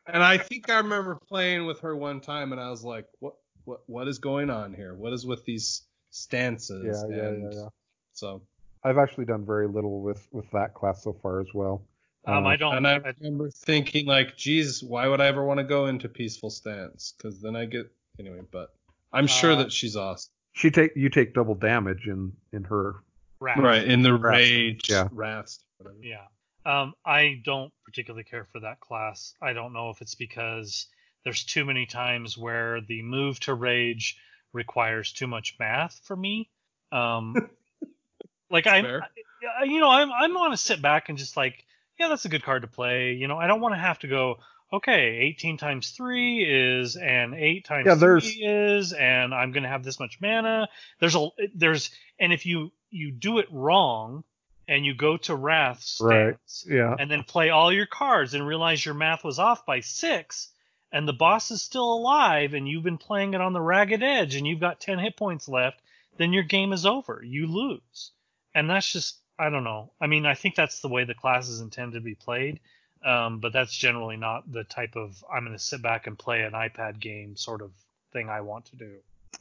and 0.08 0.24
I 0.24 0.38
think 0.38 0.70
I 0.70 0.78
remember 0.78 1.20
playing 1.28 1.66
with 1.66 1.80
her 1.82 1.96
one 1.96 2.20
time, 2.22 2.52
and 2.52 2.60
I 2.60 2.70
was 2.70 2.84
like, 2.84 3.06
what 3.20 3.36
what 3.66 3.82
what 3.86 4.08
is 4.08 4.20
going 4.20 4.50
on 4.50 4.74
here? 4.74 4.96
What 4.96 5.14
is 5.14 5.26
with 5.26 5.46
these 5.46 5.84
stances? 6.10 7.04
Yeah, 7.10 7.16
yeah, 7.16 7.22
yeah, 7.22 7.30
and 7.30 7.54
yeah. 7.54 7.68
So 8.14 8.42
I've 8.84 8.98
actually 8.98 9.26
done 9.26 9.46
very 9.46 9.68
little 9.68 10.02
with 10.02 10.28
with 10.32 10.50
that 10.52 10.74
class 10.74 11.04
so 11.04 11.14
far 11.14 11.40
as 11.40 11.48
well. 11.54 11.84
Um, 12.26 12.46
Uh, 12.46 12.50
I 12.50 12.56
don't. 12.58 12.76
and 12.76 12.88
I 12.88 12.96
I- 12.96 13.14
remember 13.20 13.50
thinking 13.50 14.06
like, 14.06 14.36
geez, 14.38 14.84
why 14.84 15.08
would 15.08 15.22
I 15.22 15.28
ever 15.28 15.44
want 15.46 15.60
to 15.60 15.64
go 15.64 15.88
into 15.88 16.10
peaceful 16.10 16.50
stance? 16.50 17.14
Because 17.18 17.42
then 17.42 17.56
I 17.56 17.66
get 17.66 17.92
anyway. 18.20 18.42
But 18.52 18.74
I'm 19.14 19.28
sure 19.28 19.54
Uh, 19.54 19.64
that 19.64 19.72
she's 19.72 19.96
awesome. 19.96 20.32
She 20.54 20.70
take 20.72 20.92
you 20.96 21.10
take 21.10 21.34
double 21.34 21.56
damage 21.56 22.08
in 22.08 22.34
in 22.52 22.64
her. 22.66 23.04
Wrath. 23.40 23.58
Right 23.58 23.88
in 23.88 24.02
the 24.02 24.14
Wrath, 24.14 24.36
rage, 24.36 24.90
yeah. 24.90 25.08
wrath. 25.12 25.58
Yeah. 26.02 26.26
Um, 26.66 26.94
I 27.06 27.42
don't 27.46 27.72
particularly 27.86 28.26
care 28.26 28.44
for 28.52 28.60
that 28.60 28.82
class. 28.82 29.34
I 29.42 29.54
don't 29.54 29.72
know 29.72 29.92
if 29.92 30.02
it's 30.02 30.16
because 30.16 30.88
there's 31.24 31.46
too 31.46 31.64
many 31.64 31.86
times 31.86 32.38
where 32.38 32.82
the 32.82 33.02
move 33.02 33.40
to 33.42 33.54
rage 33.54 34.18
requires 34.52 35.14
too 35.14 35.26
much 35.28 35.56
math 35.58 36.02
for 36.04 36.18
me. 36.18 36.50
Um, 36.92 37.34
like 38.50 38.68
I'm, 38.68 38.86
I- 38.86 39.64
you 39.64 39.80
know, 39.80 39.90
I'm 39.90 40.12
I'm 40.12 40.34
want 40.34 40.52
to 40.52 40.58
sit 40.58 40.82
back 40.82 41.08
and 41.08 41.18
just 41.18 41.38
like, 41.38 41.64
yeah, 42.00 42.08
that's 42.08 42.26
a 42.26 42.30
good 42.30 42.44
card 42.44 42.62
to 42.64 42.68
play. 42.68 43.14
You 43.14 43.28
know, 43.28 43.38
I 43.38 43.48
don't 43.48 43.62
want 43.62 43.76
to 43.76 43.80
have 43.80 44.00
to 44.00 44.08
go. 44.08 44.40
Okay, 44.72 45.18
18 45.18 45.58
times 45.58 45.90
3 45.92 46.44
is, 46.44 46.96
and 46.96 47.34
8 47.34 47.66
times 47.66 47.88
Yeah, 47.88 47.96
3 47.96 48.20
is, 48.46 48.94
and 48.94 49.34
I'm 49.34 49.52
going 49.52 49.64
to 49.64 49.70
have 49.70 49.84
this 49.84 50.00
much 50.00 50.20
mana. 50.22 50.70
There's 51.00 51.16
a, 51.16 51.28
there's, 51.56 51.90
and 52.20 52.32
if 52.32 52.46
you, 52.46 52.72
you 52.92 53.10
do 53.12 53.40
it 53.40 53.48
wrong, 53.52 54.24
and 54.68 54.86
you 54.86 54.94
go 54.94 55.18
to 55.18 55.34
Wrath 55.36 55.82
stance, 55.82 56.64
Right. 56.70 56.76
Yeah. 56.76 56.96
and 57.00 57.10
then 57.10 57.24
play 57.24 57.50
all 57.50 57.74
your 57.74 57.88
cards 57.88 58.36
and 58.36 58.46
realize 58.46 58.86
your 58.86 58.94
math 58.94 59.24
was 59.24 59.40
off 59.40 59.66
by 59.66 59.80
six 59.80 60.50
and 60.92 61.08
the 61.08 61.14
boss 61.14 61.50
is 61.50 61.64
still 61.64 61.92
alive 61.92 62.54
and 62.54 62.70
you've 62.70 62.84
been 62.84 63.00
playing 63.00 63.34
it 63.34 63.42
on 63.42 63.54
the 63.54 63.62
ragged 63.62 64.04
edge 64.04 64.36
and 64.36 64.46
you've 64.46 64.60
got 64.60 64.80
10 64.80 65.00
hit 65.00 65.18
points 65.18 65.50
left, 65.50 65.82
then 66.18 66.34
your 66.34 66.44
game 66.44 66.72
is 66.74 66.86
over. 66.86 67.20
You 67.26 67.48
lose. 67.48 68.12
And 68.54 68.70
that's 68.70 68.94
just, 68.94 69.18
I 69.40 69.50
don't 69.50 69.64
know. 69.64 69.92
I 70.02 70.08
mean, 70.08 70.26
I 70.26 70.36
think 70.36 70.56
that's 70.56 70.82
the 70.82 70.90
way 70.90 71.06
the 71.06 71.16
class 71.16 71.48
is 71.48 71.62
intended 71.62 71.94
to 71.96 72.02
be 72.02 72.16
played. 72.16 72.60
Um, 73.04 73.40
but 73.40 73.54
that's 73.54 73.74
generally 73.74 74.18
not 74.18 74.52
the 74.52 74.66
type 74.66 74.98
of 74.98 75.24
I'm 75.34 75.46
going 75.46 75.58
to 75.58 75.64
sit 75.64 75.82
back 75.82 76.08
and 76.08 76.20
play 76.20 76.42
an 76.42 76.52
iPad 76.52 77.00
game 77.00 77.38
sort 77.38 77.62
of 77.62 77.72
thing 78.12 78.28
I 78.28 78.42
want 78.42 78.66
to 78.66 78.76
do. 78.76 78.96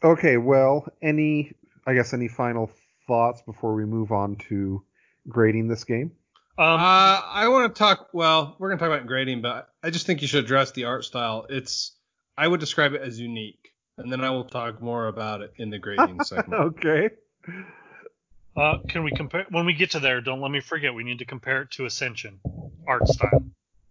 Okay. 0.05 0.37
Well, 0.37 0.87
any 1.03 1.53
I 1.85 1.95
guess 1.95 2.15
any 2.15 2.29
final 2.29 2.71
thoughts 3.07 3.43
before 3.43 3.75
we 3.75 3.85
move 3.85 4.13
on 4.13 4.37
to 4.49 4.83
grading 5.29 5.67
this 5.67 5.83
game? 5.85 6.13
Um, 6.57 6.67
uh, 6.67 7.21
I 7.25 7.49
want 7.49 7.75
to 7.75 7.79
talk. 7.79 8.11
Well, 8.13 8.55
we're 8.59 8.69
gonna 8.69 8.79
talk 8.79 8.89
about 8.89 9.07
grading, 9.07 9.43
but 9.43 9.69
I 9.83 9.91
just 9.91 10.07
think 10.07 10.23
you 10.23 10.29
should 10.29 10.45
address 10.45 10.73
the 10.73 10.85
art 10.85 11.05
style. 11.05 11.47
It's 11.49 11.93
I 12.37 12.47
would 12.47 12.61
describe 12.61 12.95
it 12.95 13.01
as 13.01 13.19
unique, 13.19 13.75
and 13.97 14.13
then 14.13 14.23
I 14.23 14.31
will 14.31 14.45
talk 14.45 14.81
more 14.83 15.09
about 15.09 15.41
it 15.41 15.53
in 15.57 15.71
the 15.71 15.79
grading 15.79 16.23
segment. 16.25 16.61
okay. 16.63 17.11
Uh, 18.59 18.79
can 18.89 19.05
we 19.05 19.11
compare 19.11 19.47
when 19.51 19.67
we 19.67 19.75
get 19.75 19.93
to 19.93 20.01
there? 20.01 20.21
Don't 20.21 20.41
let 20.41 20.51
me 20.51 20.61
forget. 20.61 20.95
We 20.95 21.05
need 21.05 21.19
to 21.21 21.25
compare 21.25 21.63
it 21.63 21.71
to 21.73 21.87
Ascension 21.87 22.41
art 22.87 23.07
style. 23.09 23.45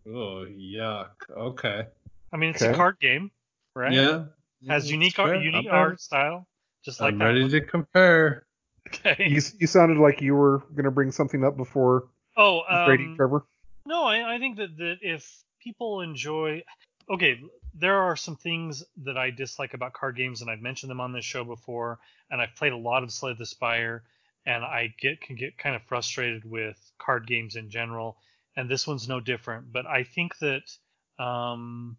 Oh 0.08 0.46
yuck. 0.50 1.10
Okay. 1.36 1.86
I 2.32 2.38
mean, 2.38 2.52
it's 2.52 2.62
a 2.62 2.74
card 2.74 3.00
game, 3.00 3.32
right? 3.76 3.94
Yeah. 3.94 4.26
has 4.68 4.92
unique 4.92 5.20
art, 5.20 5.42
unique 5.42 5.68
I'm 5.68 5.76
art 5.76 6.02
style, 6.02 6.48
just 6.84 7.00
like 7.00 7.14
I'm 7.14 7.20
that. 7.20 7.26
ready 7.26 7.42
one. 7.42 7.52
to 7.52 7.62
compare. 7.62 8.46
Okay. 8.88 9.28
You 9.28 9.42
you 9.60 9.68
sounded 9.68 9.98
like 9.98 10.22
you 10.22 10.34
were 10.34 10.64
gonna 10.76 10.92
bring 10.92 11.12
something 11.12 11.44
up 11.44 11.58
before 11.58 12.08
oh, 12.38 12.86
grading, 12.86 13.12
um, 13.12 13.16
Trevor. 13.16 13.46
no, 13.86 14.04
I, 14.04 14.36
I 14.36 14.40
think 14.40 14.58
that, 14.58 14.78
that 14.78 14.98
if 15.02 15.44
people 15.60 16.02
enjoy, 16.02 16.64
okay, 17.10 17.42
there 17.74 17.98
are 18.04 18.16
some 18.16 18.36
things 18.36 18.84
that 19.04 19.18
I 19.18 19.32
dislike 19.32 19.74
about 19.74 19.94
card 19.94 20.16
games, 20.16 20.42
and 20.42 20.50
I've 20.50 20.62
mentioned 20.62 20.90
them 20.90 21.02
on 21.02 21.12
this 21.12 21.26
show 21.26 21.44
before, 21.44 22.00
and 22.32 22.42
I've 22.42 22.56
played 22.56 22.74
a 22.74 22.78
lot 22.78 23.04
of 23.04 23.12
Slay 23.12 23.36
the 23.38 23.46
Spire, 23.46 24.04
and 24.48 24.64
I 24.64 24.94
get 25.00 25.20
can 25.20 25.36
get 25.36 25.58
kind 25.58 25.76
of 25.76 25.84
frustrated 25.84 26.50
with 26.50 26.78
card 26.98 27.28
games 27.28 27.58
in 27.58 27.70
general, 27.70 28.18
and 28.56 28.70
this 28.70 28.88
one's 28.88 29.08
no 29.08 29.20
different. 29.20 29.74
But 29.74 29.86
I 29.86 30.04
think 30.04 30.38
that 30.40 30.64
um, 31.20 31.98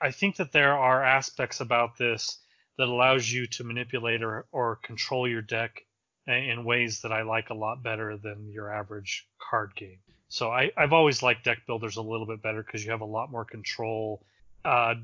I 0.00 0.10
think 0.10 0.36
that 0.36 0.52
there 0.52 0.76
are 0.76 1.04
aspects 1.04 1.60
about 1.60 1.96
this 1.96 2.38
that 2.76 2.88
allows 2.88 3.30
you 3.30 3.46
to 3.46 3.64
manipulate 3.64 4.22
or, 4.22 4.46
or 4.50 4.76
control 4.76 5.28
your 5.28 5.42
deck 5.42 5.84
in 6.26 6.64
ways 6.64 7.02
that 7.02 7.12
I 7.12 7.22
like 7.22 7.50
a 7.50 7.54
lot 7.54 7.82
better 7.82 8.16
than 8.16 8.50
your 8.50 8.72
average 8.72 9.28
card 9.38 9.74
game. 9.76 9.98
So 10.28 10.50
I, 10.50 10.72
I've 10.76 10.92
always 10.92 11.22
liked 11.22 11.44
deck 11.44 11.58
builders 11.66 11.96
a 11.96 12.02
little 12.02 12.26
bit 12.26 12.42
better 12.42 12.62
because 12.62 12.84
you 12.84 12.90
have 12.90 13.02
a 13.02 13.04
lot 13.04 13.30
more 13.30 13.44
control 13.44 14.24
uh, 14.64 14.94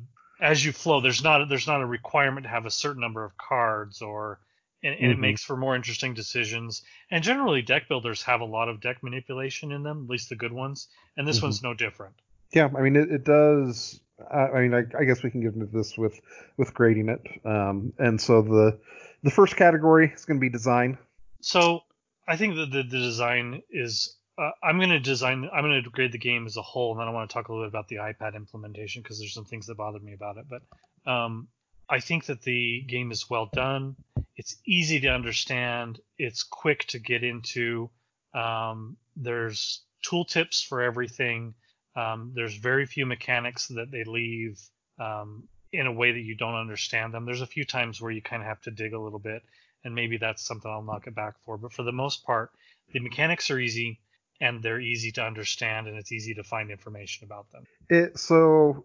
as 0.40 0.64
you 0.64 0.72
flow. 0.72 1.00
There's 1.00 1.22
not 1.22 1.48
there's 1.48 1.66
not 1.66 1.82
a 1.82 1.86
requirement 1.86 2.44
to 2.44 2.50
have 2.50 2.66
a 2.66 2.70
certain 2.70 3.00
number 3.00 3.24
of 3.24 3.36
cards 3.36 4.02
or 4.02 4.40
and, 4.82 4.94
and 4.94 5.12
it 5.12 5.16
Mhm. 5.16 5.20
makes 5.20 5.42
for 5.42 5.56
more 5.56 5.74
interesting 5.74 6.14
decisions. 6.14 6.82
And 7.10 7.22
generally, 7.24 7.62
deck 7.62 7.88
builders 7.88 8.22
have 8.22 8.40
a 8.40 8.44
lot 8.44 8.68
of 8.68 8.80
deck 8.80 9.02
manipulation 9.02 9.72
in 9.72 9.82
them, 9.82 10.04
at 10.04 10.10
least 10.10 10.28
the 10.28 10.36
good 10.36 10.52
ones. 10.52 10.88
And 11.16 11.26
this 11.26 11.40
Mhm. 11.40 11.44
one's 11.44 11.62
no 11.62 11.74
different. 11.74 12.14
Yeah, 12.52 12.68
I 12.76 12.80
mean 12.80 12.96
it, 12.96 13.10
it 13.10 13.24
does. 13.24 14.00
Uh, 14.18 14.48
I 14.54 14.60
mean, 14.62 14.74
I, 14.74 14.84
I 14.98 15.04
guess 15.04 15.22
we 15.22 15.30
can 15.30 15.40
get 15.40 15.54
into 15.54 15.66
this 15.66 15.96
with 15.96 16.20
with 16.56 16.74
grading 16.74 17.08
it. 17.08 17.46
Um, 17.46 17.92
and 17.98 18.20
so 18.20 18.42
the 18.42 18.78
the 19.22 19.30
first 19.30 19.56
category 19.56 20.12
is 20.14 20.24
going 20.24 20.38
to 20.38 20.40
be 20.40 20.48
design. 20.48 20.98
So 21.40 21.82
I 22.26 22.36
think 22.36 22.56
that 22.56 22.70
the, 22.70 22.82
the 22.82 22.98
design 22.98 23.62
is. 23.70 24.14
Uh, 24.36 24.52
I'm 24.62 24.76
going 24.76 24.90
to 24.90 25.00
design. 25.00 25.50
I'm 25.52 25.64
going 25.64 25.82
to 25.82 25.90
grade 25.90 26.12
the 26.12 26.18
game 26.18 26.46
as 26.46 26.56
a 26.56 26.62
whole, 26.62 26.92
and 26.92 27.00
then 27.00 27.08
I 27.08 27.10
want 27.10 27.28
to 27.28 27.34
talk 27.34 27.48
a 27.48 27.52
little 27.52 27.64
bit 27.64 27.70
about 27.70 27.88
the 27.88 27.96
iPad 27.96 28.36
implementation 28.36 29.02
because 29.02 29.18
there's 29.18 29.34
some 29.34 29.44
things 29.44 29.66
that 29.66 29.76
bothered 29.76 30.04
me 30.04 30.12
about 30.12 30.36
it. 30.36 30.44
But 30.48 30.62
um, 31.10 31.48
I 31.90 31.98
think 31.98 32.26
that 32.26 32.42
the 32.42 32.82
game 32.82 33.10
is 33.10 33.28
well 33.28 33.50
done. 33.52 33.96
It's 34.38 34.56
easy 34.64 35.00
to 35.00 35.08
understand. 35.08 36.00
It's 36.16 36.44
quick 36.44 36.86
to 36.86 37.00
get 37.00 37.24
into. 37.24 37.90
Um, 38.32 38.96
there's 39.16 39.82
tooltips 40.06 40.64
for 40.64 40.80
everything. 40.80 41.54
Um, 41.96 42.32
there's 42.34 42.54
very 42.54 42.86
few 42.86 43.04
mechanics 43.04 43.66
that 43.68 43.90
they 43.90 44.04
leave 44.04 44.60
um, 45.00 45.48
in 45.72 45.88
a 45.88 45.92
way 45.92 46.12
that 46.12 46.20
you 46.20 46.36
don't 46.36 46.54
understand 46.54 47.12
them. 47.12 47.26
There's 47.26 47.40
a 47.40 47.46
few 47.46 47.64
times 47.64 48.00
where 48.00 48.12
you 48.12 48.22
kind 48.22 48.40
of 48.40 48.46
have 48.46 48.60
to 48.62 48.70
dig 48.70 48.92
a 48.92 49.00
little 49.00 49.18
bit, 49.18 49.42
and 49.84 49.92
maybe 49.92 50.18
that's 50.18 50.46
something 50.46 50.70
I'll 50.70 50.82
knock 50.82 51.08
it 51.08 51.16
back 51.16 51.34
for. 51.44 51.58
But 51.58 51.72
for 51.72 51.82
the 51.82 51.92
most 51.92 52.24
part, 52.24 52.52
the 52.92 53.00
mechanics 53.00 53.50
are 53.50 53.58
easy 53.58 53.98
and 54.40 54.62
they're 54.62 54.80
easy 54.80 55.10
to 55.12 55.22
understand, 55.24 55.88
and 55.88 55.96
it's 55.96 56.12
easy 56.12 56.34
to 56.34 56.44
find 56.44 56.70
information 56.70 57.24
about 57.24 57.50
them. 57.50 57.64
It 57.90 58.18
so 58.20 58.84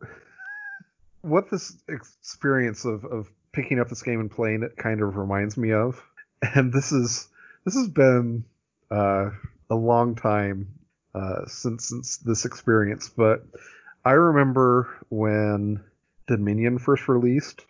what 1.22 1.52
this 1.52 1.78
experience 1.88 2.86
of 2.86 3.06
of 3.06 3.30
picking 3.54 3.80
up 3.80 3.88
this 3.88 4.04
game 4.04 4.20
and 4.20 4.32
playing 4.32 4.64
it 4.64 4.76
kind 4.76 5.02
of 5.02 5.16
reminds 5.16 5.56
me 5.56 5.72
of, 5.72 6.04
and 6.56 6.74
this 6.74 6.92
is 6.92 7.28
this 7.64 7.76
has 7.76 7.88
been 7.88 8.44
uh, 8.92 9.30
a 9.70 9.76
long 9.76 10.16
time 10.16 10.68
uh, 11.16 11.46
since 11.48 11.88
since 11.88 12.18
this 12.18 12.46
experience, 12.46 13.10
but 13.10 13.46
I 14.04 14.14
remember 14.14 14.90
when 15.10 15.82
Dominion 16.28 16.80
first 16.80 17.08
released, 17.08 17.66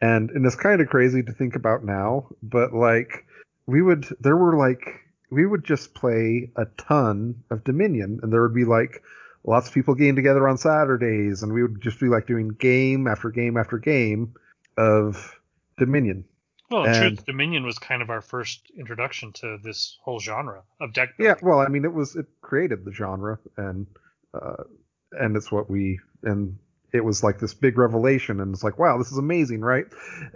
and 0.00 0.30
and 0.30 0.46
it's 0.46 0.54
kind 0.54 0.80
of 0.80 0.88
crazy 0.88 1.22
to 1.22 1.32
think 1.32 1.56
about 1.56 1.84
now, 1.84 2.28
but 2.42 2.72
like 2.72 3.24
we 3.66 3.82
would 3.82 4.06
there 4.20 4.36
were 4.36 4.56
like 4.56 5.00
we 5.30 5.46
would 5.46 5.64
just 5.64 5.94
play 5.94 6.50
a 6.56 6.66
ton 6.76 7.42
of 7.50 7.64
Dominion, 7.64 8.20
and 8.22 8.32
there 8.32 8.42
would 8.42 8.54
be 8.54 8.64
like 8.64 9.02
lots 9.44 9.68
of 9.68 9.74
people 9.74 9.94
getting 9.94 10.16
together 10.16 10.48
on 10.48 10.58
Saturdays, 10.58 11.42
and 11.42 11.52
we 11.52 11.62
would 11.62 11.80
just 11.80 11.98
be 11.98 12.08
like 12.08 12.26
doing 12.26 12.48
game 12.48 13.06
after 13.06 13.30
game 13.30 13.56
after 13.56 13.78
game 13.78 14.34
of 14.78 15.38
Dominion. 15.76 16.24
Well, 16.70 16.84
in 16.84 16.90
And- 16.90 17.16
truth, 17.16 17.26
Dominion 17.26 17.64
was 17.64 17.78
kind 17.78 18.02
of 18.02 18.10
our 18.10 18.20
first 18.20 18.70
introduction 18.78 19.32
to 19.34 19.58
this 19.62 19.98
whole 20.02 20.20
genre 20.20 20.62
of 20.80 20.92
deck 20.92 21.10
Yeah, 21.18 21.34
well, 21.42 21.60
I 21.60 21.68
mean, 21.68 21.84
it 21.84 21.92
was 21.92 22.14
it 22.16 22.26
created 22.40 22.84
the 22.84 22.92
genre, 22.92 23.38
and 23.56 23.86
uh, 24.34 24.64
and 25.12 25.36
it's 25.36 25.50
what 25.50 25.68
we 25.70 25.98
and 26.22 26.58
it 26.92 27.04
was 27.04 27.22
like 27.22 27.38
this 27.38 27.54
big 27.54 27.76
revelation, 27.78 28.40
and 28.40 28.54
it's 28.54 28.62
like, 28.64 28.78
wow, 28.78 28.98
this 28.98 29.10
is 29.10 29.18
amazing, 29.18 29.60
right? 29.62 29.86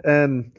And 0.03 0.51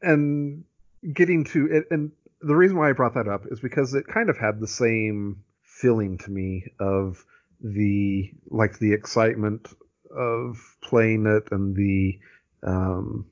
and 0.00 0.64
getting 1.12 1.44
to 1.44 1.66
it, 1.66 1.86
and 1.90 2.12
the 2.40 2.56
reason 2.56 2.76
why 2.76 2.88
I 2.88 2.92
brought 2.92 3.14
that 3.14 3.28
up 3.28 3.42
is 3.50 3.60
because 3.60 3.94
it 3.94 4.06
kind 4.06 4.30
of 4.30 4.38
had 4.38 4.60
the 4.60 4.68
same 4.68 5.42
feeling 5.62 6.18
to 6.18 6.30
me 6.30 6.66
of 6.78 7.24
the 7.60 8.30
like 8.48 8.78
the 8.78 8.92
excitement 8.92 9.68
of 10.16 10.56
playing 10.82 11.26
it 11.26 11.52
and 11.52 11.74
the 11.76 12.18
um, 12.62 13.26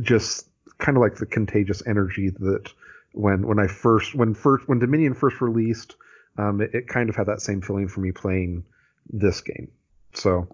just 0.00 0.48
kind 0.78 0.96
of 0.96 1.02
like 1.02 1.16
the 1.16 1.26
contagious 1.26 1.82
energy 1.86 2.30
that 2.30 2.72
when 3.12 3.46
when 3.46 3.58
I 3.58 3.66
first 3.66 4.14
when 4.14 4.34
first 4.34 4.68
when 4.68 4.78
Dominion 4.78 5.14
first 5.14 5.40
released, 5.40 5.96
um, 6.36 6.60
it, 6.60 6.74
it 6.74 6.88
kind 6.88 7.08
of 7.08 7.16
had 7.16 7.26
that 7.26 7.40
same 7.40 7.60
feeling 7.60 7.88
for 7.88 8.00
me 8.00 8.12
playing 8.12 8.64
this 9.08 9.40
game. 9.40 9.70
So 10.14 10.48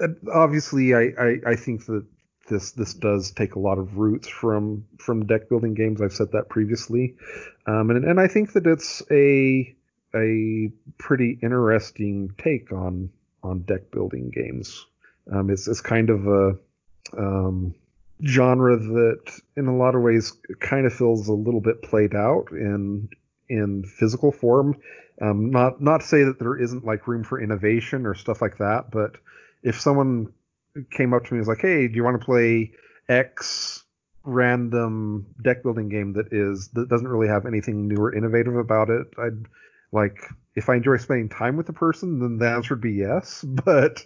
uh, 0.00 0.08
obviously, 0.32 0.94
I, 0.94 1.12
I 1.18 1.36
I 1.46 1.56
think 1.56 1.86
that 1.86 2.04
this 2.48 2.72
this 2.72 2.94
does 2.94 3.32
take 3.32 3.54
a 3.54 3.58
lot 3.58 3.78
of 3.78 3.96
roots 3.96 4.28
from 4.28 4.84
from 4.98 5.26
deck 5.26 5.48
building 5.48 5.74
games. 5.74 6.00
I've 6.00 6.12
said 6.12 6.32
that 6.32 6.48
previously, 6.48 7.16
um, 7.66 7.90
and 7.90 8.04
and 8.04 8.20
I 8.20 8.28
think 8.28 8.52
that 8.52 8.66
it's 8.66 9.02
a 9.10 9.74
a 10.14 10.70
pretty 10.98 11.38
interesting 11.42 12.30
take 12.38 12.72
on 12.72 13.10
on 13.42 13.60
deck 13.62 13.90
building 13.90 14.30
games. 14.30 14.86
Um, 15.32 15.50
it's 15.50 15.66
it's 15.66 15.80
kind 15.80 16.10
of 16.10 16.26
a 16.26 16.58
um, 17.16 17.74
genre 18.24 18.76
that, 18.76 19.40
in 19.56 19.66
a 19.66 19.76
lot 19.76 19.94
of 19.94 20.02
ways, 20.02 20.32
kind 20.60 20.86
of 20.86 20.92
feels 20.92 21.28
a 21.28 21.32
little 21.32 21.60
bit 21.60 21.82
played 21.82 22.14
out 22.14 22.50
in 22.50 23.08
in 23.48 23.84
physical 23.84 24.32
form. 24.32 24.76
Um, 25.20 25.50
not 25.50 25.80
not 25.80 26.00
to 26.00 26.06
say 26.06 26.24
that 26.24 26.38
there 26.38 26.56
isn't 26.56 26.84
like 26.84 27.06
room 27.06 27.24
for 27.24 27.40
innovation 27.40 28.06
or 28.06 28.14
stuff 28.14 28.42
like 28.42 28.58
that, 28.58 28.90
but 28.90 29.16
if 29.62 29.80
someone 29.80 30.32
came 30.90 31.14
up 31.14 31.24
to 31.24 31.32
me 31.32 31.38
and 31.38 31.40
was 31.40 31.48
like, 31.48 31.62
"Hey, 31.62 31.88
do 31.88 31.94
you 31.94 32.04
want 32.04 32.20
to 32.20 32.24
play 32.24 32.72
X 33.08 33.84
random 34.24 35.26
deck 35.42 35.62
building 35.62 35.88
game 35.88 36.12
that 36.14 36.32
is 36.32 36.68
that 36.74 36.88
doesn't 36.88 37.08
really 37.08 37.28
have 37.28 37.46
anything 37.46 37.88
new 37.88 37.96
or 37.96 38.14
innovative 38.14 38.56
about 38.56 38.90
it?" 38.90 39.06
I'd 39.18 39.46
like 39.92 40.18
if 40.56 40.70
I 40.70 40.76
enjoy 40.76 40.96
spending 40.96 41.28
time 41.28 41.56
with 41.56 41.66
the 41.66 41.74
person, 41.74 42.18
then 42.18 42.38
the 42.38 42.48
answer 42.48 42.74
would 42.74 42.80
be 42.80 42.92
yes. 42.92 43.44
But 43.46 44.04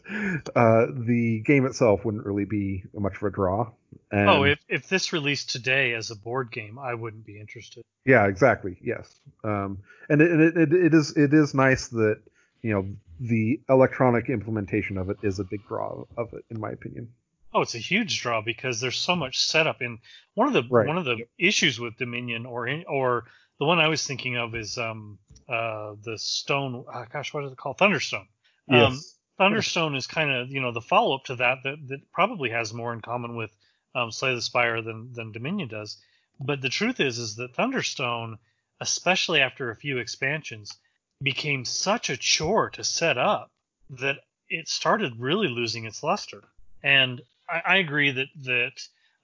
uh, 0.56 0.86
the 0.92 1.40
game 1.46 1.64
itself 1.64 2.04
wouldn't 2.04 2.26
really 2.26 2.44
be 2.44 2.82
much 2.92 3.16
of 3.16 3.22
a 3.22 3.30
draw. 3.30 3.70
And, 4.10 4.28
oh, 4.28 4.42
if 4.42 4.58
if 4.68 4.88
this 4.88 5.12
released 5.12 5.50
today 5.50 5.94
as 5.94 6.10
a 6.10 6.16
board 6.16 6.50
game, 6.50 6.78
I 6.78 6.94
wouldn't 6.94 7.24
be 7.24 7.38
interested. 7.38 7.84
Yeah, 8.04 8.26
exactly. 8.26 8.76
Yes. 8.82 9.20
Um, 9.44 9.78
and 10.08 10.20
it, 10.20 10.40
it, 10.40 10.56
it, 10.56 10.72
it 10.72 10.94
is 10.94 11.16
it 11.16 11.32
is 11.32 11.54
nice 11.54 11.88
that 11.88 12.20
you 12.62 12.72
know 12.72 12.86
the 13.20 13.60
electronic 13.68 14.28
implementation 14.28 14.98
of 14.98 15.10
it 15.10 15.18
is 15.22 15.38
a 15.38 15.44
big 15.44 15.66
draw 15.68 16.04
of 16.16 16.32
it, 16.32 16.44
in 16.50 16.58
my 16.58 16.70
opinion. 16.70 17.12
Oh, 17.52 17.62
it's 17.62 17.74
a 17.74 17.78
huge 17.78 18.20
draw 18.22 18.40
because 18.42 18.80
there's 18.80 18.96
so 18.96 19.16
much 19.16 19.40
setup 19.40 19.80
And 19.80 19.98
one 20.34 20.46
of 20.46 20.52
the 20.52 20.62
Right. 20.68 20.86
one 20.86 20.98
of 20.98 21.04
the 21.04 21.26
issues 21.38 21.78
with 21.78 21.96
Dominion 21.96 22.46
or 22.46 22.66
in, 22.66 22.84
or 22.86 23.24
the 23.58 23.66
one 23.66 23.78
I 23.78 23.88
was 23.88 24.06
thinking 24.06 24.36
of 24.36 24.54
is 24.54 24.78
um 24.78 25.18
uh 25.50 25.94
the 26.04 26.16
stone 26.18 26.84
uh, 26.92 27.04
gosh 27.12 27.34
what 27.34 27.44
is 27.44 27.52
it 27.52 27.58
called 27.58 27.78
Thunderstone. 27.78 28.20
Um, 28.20 28.26
Yes. 28.68 29.16
Thunderstone 29.38 29.96
is 29.96 30.06
kind 30.06 30.30
of 30.30 30.50
you 30.50 30.60
know 30.60 30.72
the 30.72 30.82
follow 30.82 31.16
up 31.16 31.24
to 31.24 31.36
that, 31.36 31.58
that 31.64 31.88
that 31.88 32.12
probably 32.12 32.50
has 32.50 32.74
more 32.74 32.92
in 32.92 33.00
common 33.00 33.36
with 33.36 33.50
um, 33.94 34.12
Slay 34.12 34.34
the 34.34 34.42
Spire 34.42 34.82
than 34.82 35.12
than 35.12 35.32
Dominion 35.32 35.68
does. 35.68 35.96
But 36.38 36.60
the 36.60 36.68
truth 36.68 37.00
is 37.00 37.18
is 37.18 37.36
that 37.36 37.54
Thunderstone, 37.54 38.38
especially 38.80 39.40
after 39.40 39.70
a 39.70 39.76
few 39.76 39.98
expansions, 39.98 40.78
became 41.22 41.64
such 41.64 42.10
a 42.10 42.16
chore 42.16 42.70
to 42.70 42.84
set 42.84 43.18
up 43.18 43.48
that 43.90 44.18
it 44.48 44.68
started 44.68 45.18
really 45.18 45.48
losing 45.48 45.84
its 45.84 46.02
luster. 46.02 46.42
And 46.82 47.20
I, 47.48 47.62
I 47.64 47.76
agree 47.76 48.10
that 48.12 48.28
that 48.44 48.72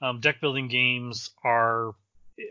um, 0.00 0.20
deck 0.20 0.40
building 0.40 0.68
games 0.68 1.30
are 1.44 1.94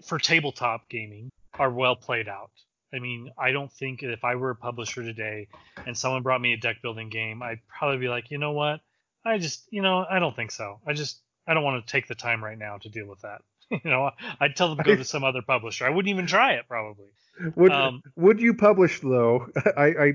for 0.04 0.20
tabletop 0.20 0.90
gaming 0.90 1.30
are 1.54 1.72
well 1.72 1.96
played 1.96 2.28
out. 2.28 2.52
I 2.96 3.00
mean, 3.00 3.32
I 3.38 3.52
don't 3.52 3.72
think 3.72 4.04
if 4.04 4.24
I 4.24 4.36
were 4.36 4.52
a 4.52 4.56
publisher 4.56 5.04
today 5.04 5.48
and 5.86 5.98
someone 5.98 6.24
brought 6.24 6.42
me 6.42 6.54
a 6.54 6.58
deck 6.58 6.82
building 6.82 7.10
game, 7.10 7.44
I'd 7.44 7.60
probably 7.68 7.98
be 7.98 8.08
like, 8.08 8.32
you 8.32 8.38
know 8.38 8.54
what? 8.54 8.80
I 9.26 9.38
just, 9.38 9.68
you 9.70 9.82
know, 9.82 10.06
I 10.10 10.20
don't 10.20 10.36
think 10.36 10.52
so. 10.52 10.80
I 10.88 10.94
just, 10.94 11.20
I 11.48 11.54
don't 11.54 11.64
want 11.64 11.86
to 11.86 11.92
take 11.92 12.08
the 12.08 12.16
time 12.16 12.44
right 12.44 12.58
now 12.58 12.78
to 12.78 12.90
deal 12.90 13.08
with 13.08 13.22
that. 13.22 13.42
you 13.70 13.80
know, 13.84 14.12
I'd 14.40 14.56
tell 14.56 14.70
them 14.70 14.78
to 14.78 14.84
go 14.84 14.96
to 14.96 15.04
some 15.04 15.24
other 15.24 15.42
publisher. 15.42 15.86
I 15.86 15.90
wouldn't 15.90 16.10
even 16.10 16.28
try 16.28 16.54
it 16.54 16.66
probably. 16.68 17.08
Would 17.56 17.72
um, 17.72 18.02
would 18.16 18.40
you 18.40 18.54
publish 18.54 19.02
though? 19.02 19.48
I, 19.78 19.86
I 19.86 20.12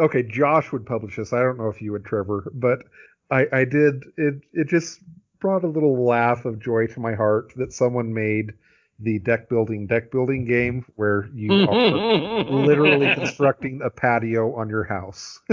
okay, 0.00 0.22
Josh 0.24 0.72
would 0.72 0.86
publish 0.86 1.16
this. 1.16 1.32
I 1.32 1.40
don't 1.40 1.58
know 1.58 1.68
if 1.68 1.80
you 1.80 1.92
would, 1.92 2.04
Trevor, 2.04 2.50
but 2.52 2.84
I 3.30 3.46
I 3.52 3.64
did. 3.64 4.02
It 4.16 4.40
it 4.52 4.68
just 4.68 4.98
brought 5.38 5.62
a 5.62 5.68
little 5.68 6.04
laugh 6.04 6.46
of 6.46 6.58
joy 6.58 6.86
to 6.88 7.00
my 7.00 7.14
heart 7.14 7.52
that 7.56 7.72
someone 7.72 8.12
made 8.12 8.54
the 9.04 9.18
deck 9.20 9.48
building 9.48 9.86
deck 9.86 10.10
building 10.10 10.44
game 10.46 10.84
where 10.96 11.28
you 11.34 11.52
are 11.52 12.42
literally 12.50 13.14
constructing 13.14 13.80
a 13.84 13.90
patio 13.90 14.54
on 14.56 14.68
your 14.68 14.84
house. 14.84 15.40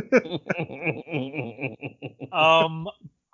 Um, 2.32 2.88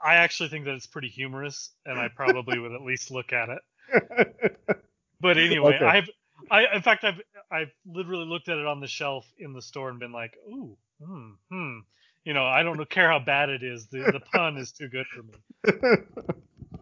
I 0.03 0.15
actually 0.15 0.49
think 0.49 0.65
that 0.65 0.73
it's 0.73 0.87
pretty 0.87 1.09
humorous, 1.09 1.71
and 1.85 1.99
I 1.99 2.07
probably 2.07 2.57
would 2.59 2.71
at 2.71 2.81
least 2.81 3.11
look 3.11 3.31
at 3.33 3.49
it. 3.49 4.57
But 5.19 5.37
anyway, 5.37 5.75
Okay. 5.75 5.85
I've, 5.85 6.09
I 6.51 6.75
in 6.75 6.81
fact 6.83 7.03
I've 7.03 7.19
I've 7.51 7.71
literally 7.85 8.25
looked 8.25 8.49
at 8.49 8.57
it 8.59 8.67
on 8.67 8.79
the 8.81 8.87
shelf 8.87 9.25
in 9.39 9.53
the 9.53 9.61
store 9.61 9.89
and 9.89 9.99
been 9.99 10.11
like, 10.11 10.37
ooh, 10.47 10.77
hmm, 11.03 11.31
hmm. 11.51 11.79
You 12.23 12.33
know, 12.33 12.45
I 12.45 12.61
don't 12.63 12.87
care 12.89 13.09
how 13.09 13.19
bad 13.19 13.49
it 13.49 13.63
is. 13.63 13.87
The 13.87 13.99
the 14.11 14.19
pun 14.19 14.57
is 14.57 14.71
too 14.71 14.89
good 14.89 15.07
for 15.07 15.23
me. 15.23 15.33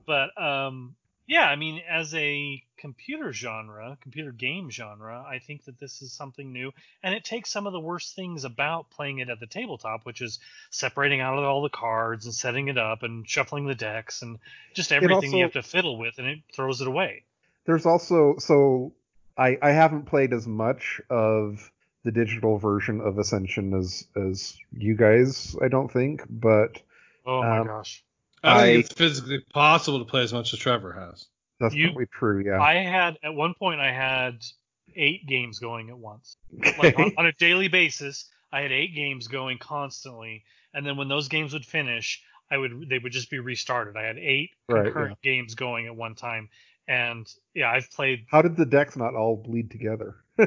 But 0.06 0.30
um, 0.42 0.96
yeah, 1.28 1.46
I 1.46 1.56
mean, 1.56 1.82
as 1.90 2.14
a 2.14 2.64
computer 2.78 3.34
genre, 3.34 3.98
computer 4.02 4.32
game 4.32 4.70
genre, 4.70 5.26
I 5.28 5.40
think 5.40 5.66
that 5.66 5.80
this 5.80 6.02
is 6.02 6.12
something 6.12 6.52
new, 6.54 6.72
and 7.02 7.16
it 7.16 7.24
takes 7.24 7.50
some 7.50 7.66
of 7.66 7.74
the 7.74 7.80
worst 7.80 8.16
things 8.16 8.44
about 8.44 8.90
playing 8.92 9.20
it 9.20 9.30
at 9.30 9.40
the 9.40 9.48
tabletop, 9.48 10.06
which 10.06 10.22
is 10.22 10.40
separating 10.70 11.22
out 11.22 11.38
all 11.40 11.64
the 11.64 11.70
cards 11.70 12.26
and 12.26 12.34
setting 12.34 12.68
it 12.68 12.78
up 12.78 13.04
and 13.04 13.28
shuffling 13.28 13.66
the 13.66 13.76
decks 13.76 14.22
and 14.22 14.38
just 14.74 14.92
everything 14.92 15.34
you 15.34 15.44
have 15.44 15.54
to 15.54 15.64
fiddle 15.64 15.98
with, 15.98 16.18
and 16.18 16.28
it 16.28 16.40
throws 16.54 16.82
it 16.82 16.88
away. 16.88 17.24
There's 17.66 17.86
also 17.86 18.36
so 18.38 18.94
I 19.38 19.58
I 19.62 19.72
haven't 19.72 20.06
played 20.06 20.34
as 20.34 20.48
much 20.48 21.02
of 21.10 21.72
the 22.04 22.12
digital 22.12 22.60
version 22.60 23.02
of 23.02 23.18
Ascension 23.18 23.74
as 23.74 24.08
as 24.16 24.56
you 24.72 24.96
guys, 24.96 25.56
I 25.62 25.70
don't 25.70 25.92
think, 25.92 26.24
but 26.30 26.82
Oh 27.26 27.42
my 27.42 27.60
Um, 27.60 27.68
gosh. 27.68 28.04
I 28.46 28.54
don't 28.54 28.64
I- 28.64 28.66
think 28.74 28.86
it's 28.86 28.94
physically 28.94 29.44
possible 29.54 30.00
to 30.00 30.06
play 30.06 30.22
as 30.24 30.34
much 30.34 30.54
as 30.54 30.60
Trevor 30.60 30.94
has. 30.94 31.26
that's 31.60 31.74
You- 31.76 31.88
probably 31.88 32.06
true, 32.08 32.44
yeah. 32.46 32.62
I 32.62 32.76
had 32.76 33.18
at 33.24 33.34
one 33.34 33.54
point 33.54 33.80
I 33.82 33.92
had 33.92 34.44
eight 34.96 35.26
games 35.28 35.60
going 35.60 35.90
at 35.90 35.98
once. 35.98 36.38
Like 36.78 36.98
on, 37.00 37.14
on 37.18 37.26
a 37.26 37.32
daily 37.34 37.68
basis, 37.68 38.30
I 38.52 38.62
had 38.62 38.72
eight 38.72 38.94
games 38.96 39.28
going 39.28 39.58
constantly, 39.58 40.44
and 40.74 40.86
then 40.86 40.96
when 40.98 41.08
those 41.08 41.28
games 41.28 41.54
would 41.54 41.66
finish, 41.66 42.22
I 42.52 42.58
would 42.58 42.88
they 42.90 43.00
would 43.00 43.12
just 43.12 43.30
be 43.30 43.40
restarted. 43.40 43.98
I 43.98 44.04
had 44.04 44.18
eight 44.18 44.52
Right, 44.70 44.86
concurrent 44.86 45.22
games 45.22 45.56
going 45.56 45.88
at 45.88 45.96
one 45.96 46.16
time, 46.16 46.50
and 46.88 47.28
yeah, 47.54 47.72
I've 47.72 47.90
played. 47.92 48.26
How 48.30 48.42
did 48.42 48.56
the 48.56 48.66
decks 48.66 48.96
not 48.96 49.16
all 49.16 49.36
bleed 49.36 49.72
together? 49.72 50.16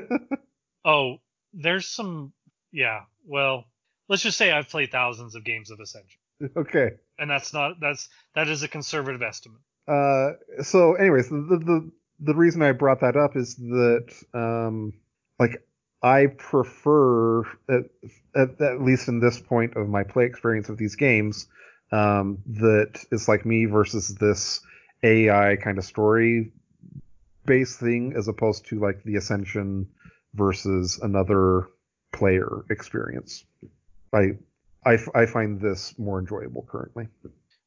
Oh, 0.84 1.18
there's 1.52 1.86
some. 1.86 2.32
Yeah, 2.72 3.00
well, 3.26 3.64
let's 4.08 4.22
just 4.22 4.38
say 4.38 4.50
I've 4.52 4.68
played 4.68 4.90
thousands 4.90 5.34
of 5.34 5.44
games 5.44 5.70
of 5.70 5.80
Ascension, 5.80 6.20
okay. 6.56 6.90
And 7.18 7.30
that's 7.30 7.52
not 7.52 7.80
that's 7.80 8.08
that 8.34 8.48
is 8.48 8.62
a 8.62 8.68
conservative 8.68 9.22
estimate. 9.22 9.60
Uh, 9.86 10.32
so, 10.62 10.94
anyways, 10.94 11.28
the, 11.28 11.60
the 11.64 11.90
the 12.20 12.34
reason 12.34 12.62
I 12.62 12.72
brought 12.72 13.00
that 13.00 13.16
up 13.16 13.36
is 13.36 13.56
that 13.56 14.12
um, 14.34 14.92
like 15.38 15.62
I 16.02 16.26
prefer 16.26 17.42
at, 17.68 17.84
at 18.34 18.60
at 18.60 18.82
least 18.82 19.08
in 19.08 19.20
this 19.20 19.40
point 19.40 19.76
of 19.76 19.88
my 19.88 20.04
play 20.04 20.26
experience 20.26 20.68
of 20.68 20.78
these 20.78 20.96
games 20.96 21.46
um, 21.92 22.38
that 22.46 23.04
it's 23.10 23.28
like 23.28 23.46
me 23.46 23.64
versus 23.64 24.14
this 24.14 24.60
AI 25.02 25.56
kind 25.56 25.78
of 25.78 25.84
story 25.84 26.52
based 27.46 27.80
thing 27.80 28.12
as 28.16 28.28
opposed 28.28 28.66
to 28.66 28.78
like 28.78 29.02
the 29.04 29.16
Ascension 29.16 29.88
versus 30.34 30.98
another 31.02 31.68
player 32.12 32.64
experience. 32.68 33.44
I 34.12 34.36
I, 34.88 34.94
f- 34.94 35.08
I 35.14 35.26
find 35.26 35.60
this 35.60 35.98
more 35.98 36.18
enjoyable 36.18 36.66
currently. 36.66 37.08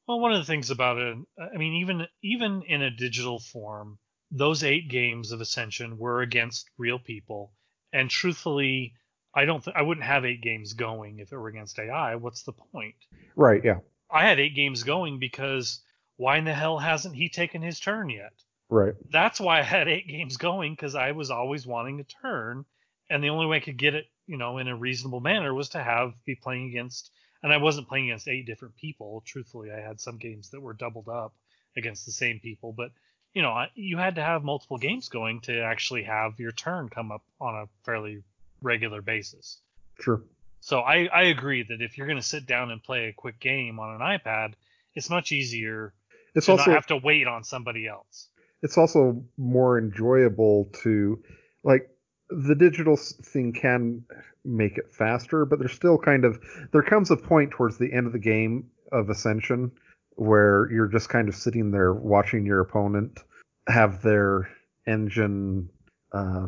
Well, 0.07 0.19
one 0.19 0.33
of 0.33 0.39
the 0.39 0.45
things 0.45 0.71
about 0.71 0.97
it, 0.97 1.17
I 1.39 1.55
mean, 1.55 1.75
even 1.75 2.07
even 2.23 2.63
in 2.63 2.81
a 2.81 2.89
digital 2.89 3.39
form, 3.39 3.99
those 4.31 4.63
eight 4.63 4.89
games 4.89 5.31
of 5.31 5.39
Ascension 5.39 5.99
were 5.99 6.21
against 6.21 6.67
real 6.79 6.97
people, 6.97 7.53
and 7.93 8.09
truthfully, 8.09 8.95
I 9.35 9.45
don't, 9.45 9.63
th- 9.63 9.75
I 9.77 9.83
wouldn't 9.83 10.05
have 10.05 10.25
eight 10.25 10.41
games 10.41 10.73
going 10.73 11.19
if 11.19 11.31
it 11.31 11.37
were 11.37 11.47
against 11.47 11.77
AI. 11.77 12.15
What's 12.15 12.41
the 12.41 12.53
point? 12.53 12.95
Right? 13.35 13.63
Yeah. 13.63 13.79
I 14.09 14.25
had 14.25 14.39
eight 14.39 14.55
games 14.55 14.81
going 14.81 15.19
because 15.19 15.79
why 16.17 16.37
in 16.37 16.45
the 16.45 16.53
hell 16.53 16.79
hasn't 16.79 17.15
he 17.15 17.29
taken 17.29 17.61
his 17.61 17.79
turn 17.79 18.09
yet? 18.09 18.33
Right. 18.67 18.95
That's 19.11 19.39
why 19.39 19.59
I 19.59 19.63
had 19.63 19.87
eight 19.87 20.07
games 20.07 20.37
going 20.37 20.73
because 20.73 20.95
I 20.95 21.11
was 21.11 21.29
always 21.29 21.67
wanting 21.67 21.99
a 21.99 22.03
turn, 22.03 22.65
and 23.11 23.23
the 23.23 23.29
only 23.29 23.45
way 23.45 23.57
I 23.57 23.61
could 23.61 23.77
get 23.77 23.93
it, 23.93 24.05
you 24.31 24.37
know, 24.37 24.57
in 24.59 24.67
a 24.69 24.75
reasonable 24.75 25.19
manner 25.19 25.53
was 25.53 25.69
to 25.69 25.83
have 25.83 26.13
be 26.25 26.35
playing 26.35 26.69
against. 26.69 27.11
And 27.43 27.51
I 27.51 27.57
wasn't 27.57 27.87
playing 27.89 28.05
against 28.09 28.27
eight 28.27 28.45
different 28.45 28.75
people. 28.77 29.23
Truthfully, 29.25 29.71
I 29.71 29.79
had 29.81 29.99
some 29.99 30.17
games 30.17 30.51
that 30.51 30.61
were 30.61 30.73
doubled 30.73 31.09
up 31.09 31.33
against 31.75 32.05
the 32.05 32.11
same 32.13 32.39
people, 32.39 32.71
but 32.71 32.91
you 33.33 33.41
know, 33.41 33.51
I, 33.51 33.69
you 33.75 33.97
had 33.97 34.15
to 34.15 34.23
have 34.23 34.43
multiple 34.43 34.77
games 34.77 35.09
going 35.09 35.41
to 35.41 35.61
actually 35.61 36.03
have 36.03 36.39
your 36.39 36.51
turn 36.51 36.89
come 36.89 37.11
up 37.11 37.23
on 37.39 37.55
a 37.55 37.65
fairly 37.85 38.23
regular 38.61 39.01
basis. 39.01 39.57
Sure. 39.99 40.21
So 40.59 40.79
I, 40.79 41.07
I 41.07 41.23
agree 41.23 41.63
that 41.63 41.81
if 41.81 41.97
you're 41.97 42.07
going 42.07 42.19
to 42.19 42.25
sit 42.35 42.45
down 42.45 42.71
and 42.71 42.83
play 42.83 43.05
a 43.07 43.13
quick 43.13 43.39
game 43.39 43.79
on 43.79 43.95
an 43.95 44.01
iPad, 44.01 44.53
it's 44.95 45.09
much 45.09 45.31
easier 45.31 45.93
It's 46.35 46.45
to 46.45 46.51
also 46.53 46.71
not 46.71 46.75
have 46.75 46.87
to 46.87 46.97
wait 46.97 47.27
on 47.27 47.43
somebody 47.43 47.87
else. 47.87 48.27
it's 48.61 48.77
also 48.77 49.23
more 49.37 49.79
enjoyable 49.79 50.69
to 50.83 51.23
like 51.63 51.89
the 52.31 52.55
digital 52.55 52.95
thing 52.95 53.53
can 53.53 54.03
make 54.43 54.77
it 54.77 54.91
faster 54.91 55.45
but 55.45 55.59
there's 55.59 55.73
still 55.73 55.97
kind 55.97 56.25
of 56.25 56.39
there 56.71 56.81
comes 56.81 57.11
a 57.11 57.17
point 57.17 57.51
towards 57.51 57.77
the 57.77 57.91
end 57.91 58.07
of 58.07 58.13
the 58.13 58.19
game 58.19 58.65
of 58.91 59.09
ascension 59.09 59.71
where 60.15 60.69
you're 60.71 60.87
just 60.87 61.09
kind 61.09 61.29
of 61.29 61.35
sitting 61.35 61.71
there 61.71 61.93
watching 61.93 62.45
your 62.45 62.59
opponent 62.59 63.19
have 63.67 64.01
their 64.01 64.49
engine 64.87 65.69
uh, 66.13 66.47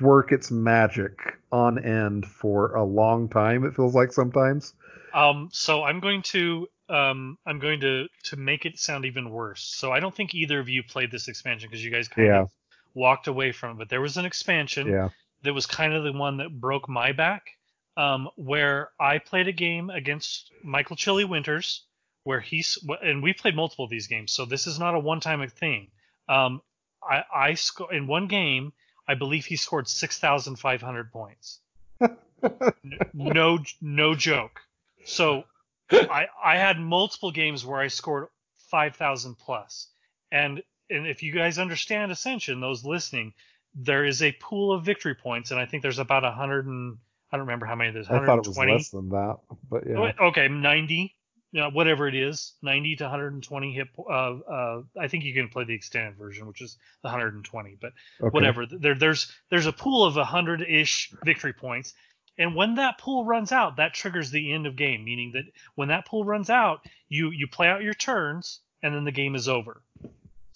work 0.00 0.32
its 0.32 0.50
magic 0.50 1.18
on 1.52 1.82
end 1.84 2.26
for 2.26 2.74
a 2.74 2.84
long 2.84 3.28
time. 3.28 3.64
It 3.64 3.74
feels 3.74 3.94
like 3.94 4.12
sometimes. 4.12 4.72
Um, 5.12 5.48
so 5.52 5.82
I'm 5.82 6.00
going 6.00 6.22
to 6.22 6.68
um, 6.88 7.38
I'm 7.46 7.58
going 7.58 7.80
to 7.80 8.06
to 8.24 8.36
make 8.36 8.64
it 8.66 8.78
sound 8.78 9.04
even 9.04 9.30
worse. 9.30 9.62
So 9.62 9.92
I 9.92 10.00
don't 10.00 10.14
think 10.14 10.34
either 10.34 10.58
of 10.58 10.68
you 10.68 10.82
played 10.82 11.10
this 11.10 11.28
expansion 11.28 11.68
because 11.68 11.84
you 11.84 11.90
guys 11.90 12.08
kind 12.08 12.28
Yeah. 12.28 12.42
of 12.42 12.50
walked 12.94 13.26
away 13.26 13.52
from 13.52 13.72
it. 13.72 13.78
But 13.78 13.88
there 13.88 14.00
was 14.00 14.16
an 14.16 14.24
expansion 14.24 14.88
Yeah. 14.88 15.08
that 15.42 15.52
was 15.54 15.66
kind 15.66 15.92
of 15.94 16.04
the 16.04 16.12
one 16.12 16.38
that 16.38 16.50
broke 16.60 16.88
my 16.88 17.12
back, 17.12 17.56
um, 17.96 18.28
where 18.36 18.90
I 18.98 19.18
played 19.18 19.48
a 19.48 19.52
game 19.52 19.90
against 19.90 20.50
Michael 20.62 20.96
Chili 20.96 21.24
Winters, 21.24 21.84
where 22.24 22.40
he's 22.40 22.78
and 23.02 23.22
we 23.22 23.32
played 23.32 23.56
multiple 23.56 23.84
of 23.86 23.90
these 23.90 24.06
games, 24.06 24.32
so 24.32 24.44
this 24.44 24.66
is 24.66 24.78
not 24.78 24.94
a 24.94 24.98
one-time 24.98 25.46
thing. 25.48 25.88
Um, 26.28 26.60
I 27.02 27.24
I 27.34 27.54
sco- 27.54 27.88
in 27.88 28.06
one 28.06 28.26
game, 28.26 28.72
I 29.08 29.14
believe 29.14 29.46
he 29.46 29.56
scored 29.56 29.88
six 29.88 30.18
thousand 30.18 30.56
five 30.56 30.82
hundred 30.82 31.10
points. 31.12 31.60
no 33.14 33.58
no 33.80 34.14
joke. 34.14 34.60
So 35.04 35.44
I 35.90 36.26
I 36.44 36.56
had 36.56 36.78
multiple 36.78 37.30
games 37.30 37.64
where 37.64 37.80
I 37.80 37.88
scored 37.88 38.28
five 38.70 38.96
thousand 38.96 39.36
plus, 39.36 39.88
and 40.30 40.62
and 40.90 41.06
if 41.06 41.22
you 41.22 41.32
guys 41.32 41.58
understand 41.58 42.12
Ascension, 42.12 42.60
those 42.60 42.84
listening, 42.84 43.32
there 43.74 44.04
is 44.04 44.22
a 44.22 44.32
pool 44.32 44.72
of 44.72 44.84
victory 44.84 45.14
points, 45.14 45.50
and 45.50 45.60
I 45.60 45.66
think 45.66 45.82
there's 45.82 45.98
about 45.98 46.24
a 46.24 46.30
hundred 46.30 46.66
and 46.66 46.98
I 47.32 47.36
don't 47.36 47.46
remember 47.46 47.66
how 47.66 47.76
many 47.76 47.92
there's. 47.92 48.08
120. 48.08 48.24
I 48.24 48.36
thought 48.36 48.44
it 48.44 48.48
was 48.48 48.56
120. 48.56 48.72
less 48.72 48.88
than 48.90 49.08
that, 49.10 49.38
but 49.70 49.86
yeah. 49.86 50.26
Okay, 50.28 50.48
90, 50.48 51.14
you 51.52 51.60
know, 51.60 51.70
whatever 51.70 52.08
it 52.08 52.14
is, 52.16 52.54
90 52.62 52.96
to 52.96 53.04
120 53.04 53.72
hit. 53.72 53.88
Uh, 53.98 54.12
uh, 54.12 54.82
I 54.98 55.06
think 55.06 55.24
you 55.24 55.32
can 55.32 55.48
play 55.48 55.64
the 55.64 55.74
extended 55.74 56.16
version, 56.16 56.46
which 56.48 56.60
is 56.60 56.76
120, 57.02 57.78
but 57.80 57.92
Okay. 58.20 58.30
whatever. 58.30 58.66
There, 58.66 58.94
there's 58.96 59.32
there's 59.48 59.66
a 59.66 59.72
pool 59.72 60.04
of 60.04 60.14
100-ish 60.14 61.12
victory 61.24 61.52
points, 61.52 61.94
and 62.38 62.56
when 62.56 62.74
that 62.76 62.98
pool 62.98 63.24
runs 63.24 63.52
out, 63.52 63.76
that 63.76 63.94
triggers 63.94 64.30
the 64.30 64.52
end 64.52 64.66
of 64.66 64.74
game, 64.74 65.04
meaning 65.04 65.32
that 65.32 65.44
when 65.76 65.88
that 65.88 66.06
pool 66.06 66.24
runs 66.24 66.50
out, 66.50 66.84
you 67.08 67.30
you 67.30 67.46
play 67.46 67.68
out 67.68 67.82
your 67.82 67.94
turns, 67.94 68.60
and 68.82 68.92
then 68.94 69.04
the 69.04 69.12
game 69.12 69.36
is 69.36 69.48
over. 69.48 69.82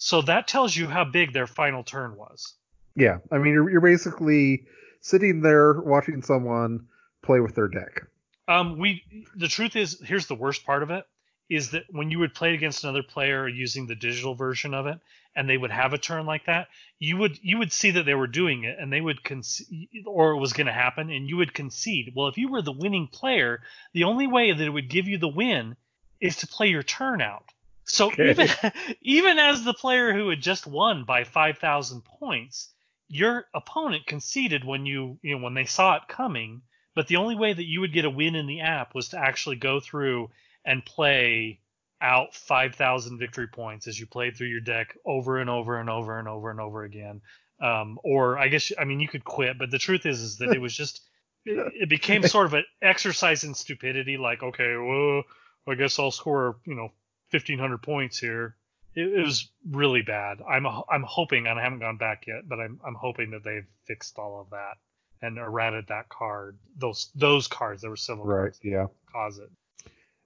So 0.05 0.21
that 0.21 0.47
tells 0.47 0.75
you 0.77 0.85
how 0.85 1.03
big 1.03 1.33
their 1.33 1.47
final 1.47 1.83
turn 1.83 2.15
was. 2.15 2.53
Yeah, 2.95 3.17
I 3.31 3.39
mean, 3.39 3.53
you're, 3.53 3.71
you're 3.71 3.81
basically 3.81 4.65
sitting 5.01 5.41
there 5.41 5.81
watching 5.81 6.21
someone 6.21 6.85
play 7.23 7.39
with 7.39 7.55
their 7.55 7.67
deck. 7.67 8.03
Um, 8.47 8.77
we 8.77 9.01
the 9.35 9.47
truth 9.47 9.75
is, 9.75 9.99
here's 9.99 10.27
the 10.27 10.35
worst 10.35 10.63
part 10.63 10.83
of 10.83 10.91
it 10.91 11.07
is 11.49 11.71
that 11.71 11.85
when 11.89 12.11
you 12.11 12.19
would 12.19 12.35
play 12.35 12.53
against 12.53 12.83
another 12.83 13.01
player 13.01 13.47
using 13.47 13.87
the 13.87 13.95
digital 13.95 14.35
version 14.35 14.75
of 14.75 14.85
it, 14.85 14.99
and 15.35 15.49
they 15.49 15.57
would 15.57 15.71
have 15.71 15.93
a 15.93 15.97
turn 15.97 16.27
like 16.27 16.45
that, 16.45 16.67
you 16.99 17.17
would 17.17 17.39
you 17.41 17.57
would 17.57 17.71
see 17.71 17.89
that 17.89 18.05
they 18.05 18.13
were 18.13 18.27
doing 18.27 18.63
it, 18.63 18.77
and 18.79 18.93
they 18.93 19.01
would 19.01 19.23
concede, 19.23 19.89
or 20.05 20.33
it 20.33 20.39
was 20.39 20.53
going 20.53 20.67
to 20.67 20.71
happen, 20.71 21.09
and 21.09 21.27
you 21.27 21.37
would 21.37 21.55
concede. 21.55 22.13
Well, 22.15 22.27
if 22.27 22.37
you 22.37 22.51
were 22.51 22.61
the 22.61 22.71
winning 22.71 23.07
player, 23.07 23.63
the 23.93 24.03
only 24.03 24.27
way 24.27 24.51
that 24.51 24.63
it 24.63 24.69
would 24.69 24.87
give 24.87 25.07
you 25.07 25.17
the 25.17 25.27
win 25.27 25.75
is 26.21 26.35
to 26.37 26.47
play 26.47 26.67
your 26.67 26.83
turn 26.83 27.23
out. 27.23 27.49
So 27.85 28.13
Okay. 28.13 28.17
even 28.17 28.47
even 29.01 29.39
as 29.39 29.63
the 29.63 29.73
player 29.73 30.13
who 30.13 30.29
had 30.29 30.41
just 30.41 30.67
won 30.67 31.03
by 31.05 31.23
five 31.23 31.57
thousand 31.59 32.03
points, 32.03 32.73
your 33.07 33.47
opponent 33.53 34.07
conceded 34.07 34.63
when 34.63 34.85
you 34.85 35.19
you 35.21 35.35
know 35.37 35.43
when 35.43 35.53
they 35.53 35.65
saw 35.65 35.95
it 35.95 36.07
coming. 36.07 36.61
But 36.95 37.07
the 37.07 37.17
only 37.17 37.35
way 37.35 37.53
that 37.53 37.63
you 37.65 37.81
would 37.81 37.93
get 37.93 38.05
a 38.05 38.09
win 38.09 38.35
in 38.35 38.47
the 38.47 38.61
app 38.61 38.95
was 38.95 39.09
to 39.09 39.19
actually 39.19 39.57
go 39.57 39.79
through 39.79 40.29
and 40.65 40.85
play 40.85 41.59
out 42.01 42.33
5,000 42.35 43.17
victory 43.19 43.47
points 43.47 43.87
as 43.87 43.99
you 43.99 44.05
played 44.07 44.35
through 44.37 44.47
your 44.47 44.61
deck 44.61 44.95
over 45.05 45.39
and 45.39 45.49
over 45.49 45.79
and 45.79 45.89
over 45.89 46.19
and 46.19 46.27
over 46.27 46.51
and 46.51 46.59
over 46.59 46.83
again. 46.83 47.21
Um, 47.61 47.99
or 48.03 48.37
I 48.37 48.47
guess 48.49 48.71
I 48.77 48.83
mean 48.85 48.99
you 48.99 49.07
could 49.07 49.23
quit, 49.23 49.57
but 49.57 49.71
the 49.71 49.79
truth 49.79 50.05
is 50.05 50.21
is 50.21 50.37
that 50.37 50.53
it 50.53 50.59
was 50.59 50.73
just 50.75 51.01
it, 51.45 51.83
it 51.83 51.89
became 51.89 52.23
sort 52.23 52.47
of 52.47 52.53
an 52.53 52.65
exercise 52.81 53.43
in 53.43 53.53
stupidity. 53.53 54.17
Like 54.17 54.43
okay, 54.43 54.75
well 54.75 55.23
I 55.67 55.75
guess 55.75 55.99
I'll 55.99 56.11
score 56.11 56.57
you 56.65 56.75
know 56.75 56.89
1,500 57.35 57.81
points 57.81 58.19
here. 58.19 58.55
It, 58.95 59.13
it 59.13 59.21
was 59.23 59.49
really 59.69 60.01
bad. 60.01 60.41
I'm 60.47 60.65
I'm 60.65 61.03
hoping, 61.03 61.47
and 61.47 61.59
I 61.59 61.63
haven't 61.63 61.79
gone 61.79 61.97
back 61.97 62.25
yet, 62.27 62.47
but 62.47 62.59
I'm 62.59 62.79
I'm 62.85 62.95
hoping 62.95 63.31
that 63.31 63.43
they've 63.43 63.65
fixed 63.85 64.17
all 64.17 64.39
of 64.41 64.49
that 64.51 64.77
and 65.21 65.37
errated 65.37 65.87
that 65.87 66.07
card. 66.09 66.57
Those 66.77 67.09
those 67.15 67.47
cards. 67.47 67.81
There 67.81 67.89
were 67.89 67.97
several 67.97 68.25
Right. 68.25 68.43
cards 68.43 68.59
Yeah. 68.63 68.87
cause 69.11 69.39
it. 69.39 69.49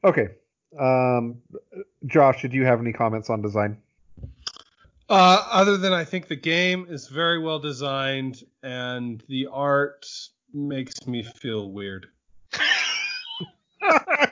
Okay. 0.04 0.28
Um, 0.78 1.42
Josh, 2.06 2.42
did 2.44 2.54
you 2.54 2.64
have 2.66 2.80
any 2.80 2.94
comments 2.94 3.30
on 3.32 3.42
design? 3.42 3.78
Uh, 5.10 5.44
other 5.50 5.76
than 5.78 5.92
I 5.92 6.04
think 6.04 6.28
the 6.28 6.36
game 6.36 6.86
is 6.88 7.08
very 7.08 7.40
well 7.40 7.58
designed 7.58 8.44
and 8.62 9.24
the 9.28 9.48
art 9.52 10.06
makes 10.54 11.08
me 11.08 11.24
feel 11.24 11.72
weird. 11.72 12.06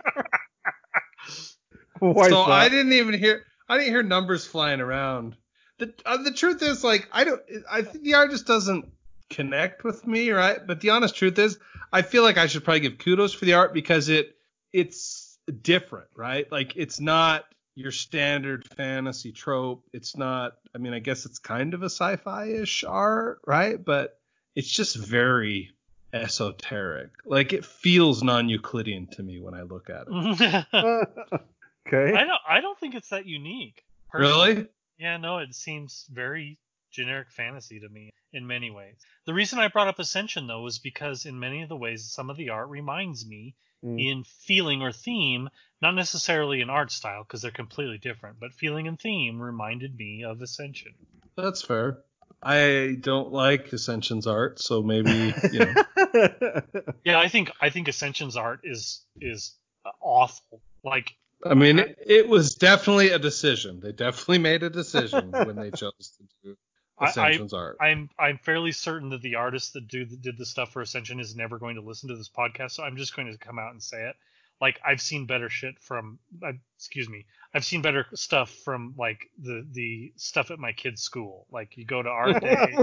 Why 2.13 2.29
so? 2.29 2.41
I 2.43 2.69
didn't 2.69 2.93
even 2.93 3.13
hear 3.13 3.43
I 3.69 3.77
didn't 3.77 3.91
hear 3.91 4.03
numbers 4.03 4.45
flying 4.45 4.81
around. 4.81 5.35
The 5.77 5.93
uh, 6.05 6.17
the 6.17 6.31
truth 6.31 6.61
is 6.61 6.83
like 6.83 7.07
I 7.11 7.23
don't 7.23 7.41
I 7.69 7.81
think 7.81 8.03
the 8.03 8.15
art 8.15 8.31
just 8.31 8.47
doesn't 8.47 8.91
connect 9.29 9.83
with 9.83 10.07
me, 10.07 10.31
right? 10.31 10.65
But 10.65 10.81
the 10.81 10.91
honest 10.91 11.15
truth 11.15 11.37
is 11.37 11.59
I 11.91 12.01
feel 12.01 12.23
like 12.23 12.37
I 12.37 12.47
should 12.47 12.63
probably 12.63 12.81
give 12.81 12.97
kudos 12.97 13.33
for 13.33 13.45
the 13.45 13.53
art 13.53 13.73
because 13.73 14.09
it 14.09 14.35
it's 14.73 15.37
different, 15.61 16.09
right? 16.15 16.51
Like 16.51 16.73
it's 16.75 16.99
not 16.99 17.45
your 17.75 17.91
standard 17.91 18.65
fantasy 18.65 19.31
trope. 19.31 19.85
It's 19.93 20.17
not 20.17 20.53
I 20.73 20.79
mean 20.79 20.93
I 20.93 20.99
guess 20.99 21.25
it's 21.25 21.39
kind 21.39 21.73
of 21.73 21.83
a 21.83 21.89
sci-fi-ish 21.89 22.83
art, 22.83 23.41
right? 23.45 23.83
But 23.83 24.19
it's 24.55 24.69
just 24.71 24.95
very 24.95 25.71
esoteric. 26.13 27.11
Like 27.25 27.53
it 27.53 27.65
feels 27.65 28.23
non-Euclidean 28.23 29.07
to 29.11 29.23
me 29.23 29.39
when 29.39 29.53
I 29.53 29.61
look 29.61 29.89
at 29.89 30.07
it. 30.09 30.65
okay. 31.87 32.13
I 32.17 32.23
don't 32.25 32.41
I 32.47 32.61
don't 32.61 32.79
think 32.79 32.95
it's 32.95 33.09
that 33.09 33.25
unique. 33.25 33.83
personally. 34.09 34.53
Really? 34.53 34.67
Yeah, 34.99 35.17
no, 35.17 35.37
it 35.39 35.53
seems 35.53 36.05
very 36.11 36.57
generic 36.91 37.29
fantasy 37.31 37.79
to 37.79 37.89
me 37.89 38.09
in 38.33 38.47
many 38.47 38.71
ways. 38.71 38.95
The 39.25 39.33
reason 39.33 39.59
I 39.59 39.67
brought 39.67 39.87
up 39.87 39.99
Ascension 39.99 40.47
though 40.47 40.65
is 40.67 40.79
because 40.79 41.25
in 41.25 41.39
many 41.39 41.61
of 41.61 41.69
the 41.69 41.75
ways 41.77 42.03
some 42.11 42.29
of 42.29 42.37
the 42.37 42.49
art 42.49 42.69
reminds 42.69 43.25
me 43.25 43.55
Mm. 43.85 44.03
in 44.03 44.23
feeling 44.23 44.81
or 44.81 44.91
theme, 44.91 45.49
not 45.83 45.91
necessarily 45.93 46.61
in 46.61 46.69
art 46.71 46.91
style 46.91 47.21
because 47.23 47.43
they're 47.43 47.51
completely 47.51 47.99
different, 47.99 48.39
but 48.39 48.51
feeling 48.51 48.87
and 48.87 48.99
theme 48.99 49.39
reminded 49.39 49.95
me 49.95 50.23
of 50.23 50.41
Ascension. 50.41 50.95
That's 51.35 51.61
fair. 51.61 51.99
I 52.41 52.97
don't 52.99 53.31
like 53.31 53.71
Ascension's 53.71 54.25
art, 54.25 54.59
so 54.59 54.81
maybe 54.81 55.31
you 55.51 55.59
know. 55.59 55.73
Yeah, 57.05 57.19
I 57.19 57.27
think 57.27 57.51
I 57.61 57.69
think 57.69 57.87
Ascension's 57.87 58.35
art 58.35 58.61
is 58.63 59.05
is 59.21 59.53
awful. 60.01 60.59
Like 60.83 61.15
I 61.45 61.53
mean, 61.53 61.79
it, 61.79 61.97
it 62.05 62.27
was 62.27 62.55
definitely 62.55 63.09
a 63.09 63.19
decision. 63.19 63.79
They 63.79 63.91
definitely 63.91 64.39
made 64.39 64.63
a 64.63 64.69
decision 64.69 65.31
when 65.31 65.55
they 65.55 65.71
chose 65.71 66.17
to 66.17 66.23
do 66.43 66.57
I- 66.99 67.05
I- 67.05 67.09
Ascension's 67.09 67.53
art. 67.53 67.77
I'm 67.79 68.09
I'm 68.17 68.37
fairly 68.39 68.71
certain 68.71 69.09
that 69.09 69.21
the 69.21 69.35
artist 69.35 69.73
that 69.73 69.87
do 69.87 70.05
did 70.05 70.37
the 70.37 70.45
stuff 70.45 70.71
for 70.71 70.81
Ascension 70.81 71.19
is 71.19 71.35
never 71.35 71.59
going 71.59 71.75
to 71.75 71.81
listen 71.81 72.09
to 72.09 72.15
this 72.15 72.29
podcast, 72.29 72.71
so 72.71 72.83
I'm 72.83 72.97
just 72.97 73.15
going 73.15 73.31
to 73.31 73.37
come 73.37 73.59
out 73.59 73.71
and 73.71 73.81
say 73.81 74.09
it. 74.09 74.15
Like 74.59 74.79
I've 74.83 75.01
seen 75.01 75.27
better 75.27 75.49
shit 75.49 75.77
from, 75.79 76.17
uh, 76.43 76.53
excuse 76.75 77.07
me, 77.07 77.27
I've 77.53 77.63
seen 77.63 77.83
better 77.83 78.07
stuff 78.15 78.49
from 78.49 78.95
like 78.97 79.29
the 79.37 79.63
the 79.71 80.11
stuff 80.15 80.49
at 80.49 80.57
my 80.57 80.71
kid's 80.71 81.03
school. 81.03 81.45
Like 81.51 81.77
you 81.77 81.85
go 81.85 82.01
to 82.01 82.09
art 82.09 82.41
day, 82.41 82.75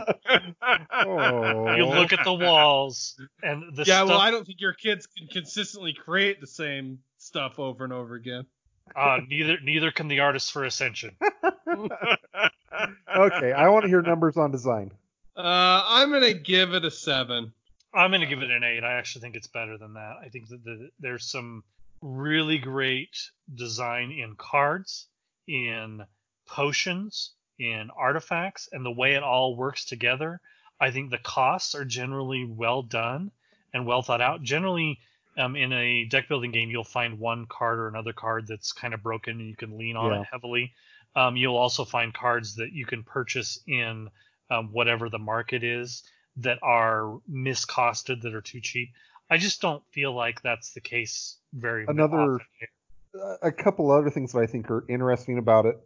oh. 0.93 1.75
you 1.77 1.87
look 1.87 2.13
at 2.13 2.23
the 2.23 2.33
walls, 2.33 3.21
and 3.43 3.75
the 3.75 3.83
yeah, 3.83 3.97
stuff. 3.97 4.09
well, 4.11 4.19
I 4.19 4.31
don't 4.31 4.47
think 4.47 4.61
your 4.61 4.75
kids 4.75 5.09
can 5.09 5.27
consistently 5.27 5.93
create 5.93 6.41
the 6.41 6.47
same 6.47 7.01
stuff 7.35 7.59
over 7.59 7.83
and 7.83 7.93
over 7.93 8.15
again. 8.15 8.47
uh, 8.95 9.19
neither 9.29 9.59
neither 9.61 9.91
can 9.91 10.07
the 10.07 10.21
artist 10.21 10.53
for 10.53 10.63
Ascension. 10.63 11.17
okay, 11.67 13.53
I 13.53 13.69
want 13.69 13.83
to 13.83 13.89
hear 13.89 14.03
numbers 14.03 14.37
on 14.37 14.53
design. 14.53 14.93
Uh, 15.37 15.83
I'm 15.85 16.13
gonna 16.13 16.35
give 16.35 16.75
it 16.75 16.85
a 16.85 16.93
seven. 16.93 17.53
I'm 17.93 18.11
going 18.11 18.23
to 18.23 18.27
give 18.27 18.43
it 18.43 18.51
an 18.51 18.65
eight. 18.65 18.83
I 18.83 18.95
actually 18.95 19.23
think 19.23 19.37
it's 19.37 19.47
better 19.47 19.79
than 19.79 19.95
that. 19.95 20.17
I 20.21 20.29
think 20.29 20.49
that 20.49 20.65
the, 20.65 20.91
there's 20.99 21.31
some 21.31 21.63
really 22.03 22.59
great 22.59 23.17
design 23.55 24.11
in 24.11 24.35
cards, 24.35 25.07
in 25.47 26.03
potions, 26.49 27.35
in 27.61 27.91
artifacts, 27.97 28.69
and 28.73 28.85
the 28.85 28.91
way 28.91 29.15
it 29.15 29.23
all 29.23 29.55
works 29.55 29.85
together. 29.85 30.41
I 30.81 30.91
think 30.91 31.11
the 31.11 31.19
costs 31.19 31.77
are 31.77 31.85
generally 31.85 32.45
well 32.45 32.83
done 32.83 33.31
and 33.73 33.87
well 33.87 34.03
thought 34.03 34.21
out. 34.21 34.43
Generally, 34.43 34.99
um, 35.37 35.57
in 35.57 35.73
a 35.73 36.05
deck 36.07 36.29
building 36.29 36.51
game, 36.53 36.71
you'll 36.71 36.85
find 36.85 37.19
one 37.19 37.47
card 37.47 37.79
or 37.79 37.89
another 37.89 38.13
card 38.13 38.47
that's 38.47 38.73
kind 38.73 38.95
of 38.95 39.03
broken 39.03 39.41
and 39.41 39.49
you 39.49 39.57
can 39.57 39.77
lean 39.79 39.97
on 39.97 40.13
Yeah. 40.13 40.21
it 40.21 40.27
heavily. 40.31 40.73
Um, 41.17 41.37
you'll 41.37 41.57
also 41.57 41.85
find 41.85 42.13
cards 42.13 42.57
that 42.57 42.73
you 42.73 42.87
can 42.87 43.03
purchase 43.05 43.59
in 43.67 44.11
um, 44.51 44.71
whatever 44.73 45.09
the 45.09 45.19
market 45.19 45.63
is 45.63 46.03
that 46.39 46.59
are 46.63 47.19
miscosted 47.31 48.23
that 48.23 48.35
are 48.35 48.41
too 48.41 48.61
cheap. 48.61 48.91
I 49.31 49.39
just 49.39 49.61
don't 49.61 49.83
feel 49.91 50.13
like 50.13 50.43
that's 50.43 50.73
the 50.73 50.81
case 50.81 51.37
very 51.53 51.87
Another- 51.89 52.35
often 52.35 52.41
a 53.43 53.53
couple 53.53 53.93
other 53.93 54.11
things 54.11 54.33
that 54.33 54.41
I 54.41 54.47
think 54.47 54.69
are 54.73 54.85
interesting 54.89 55.39
about 55.39 55.67
it. 55.67 55.77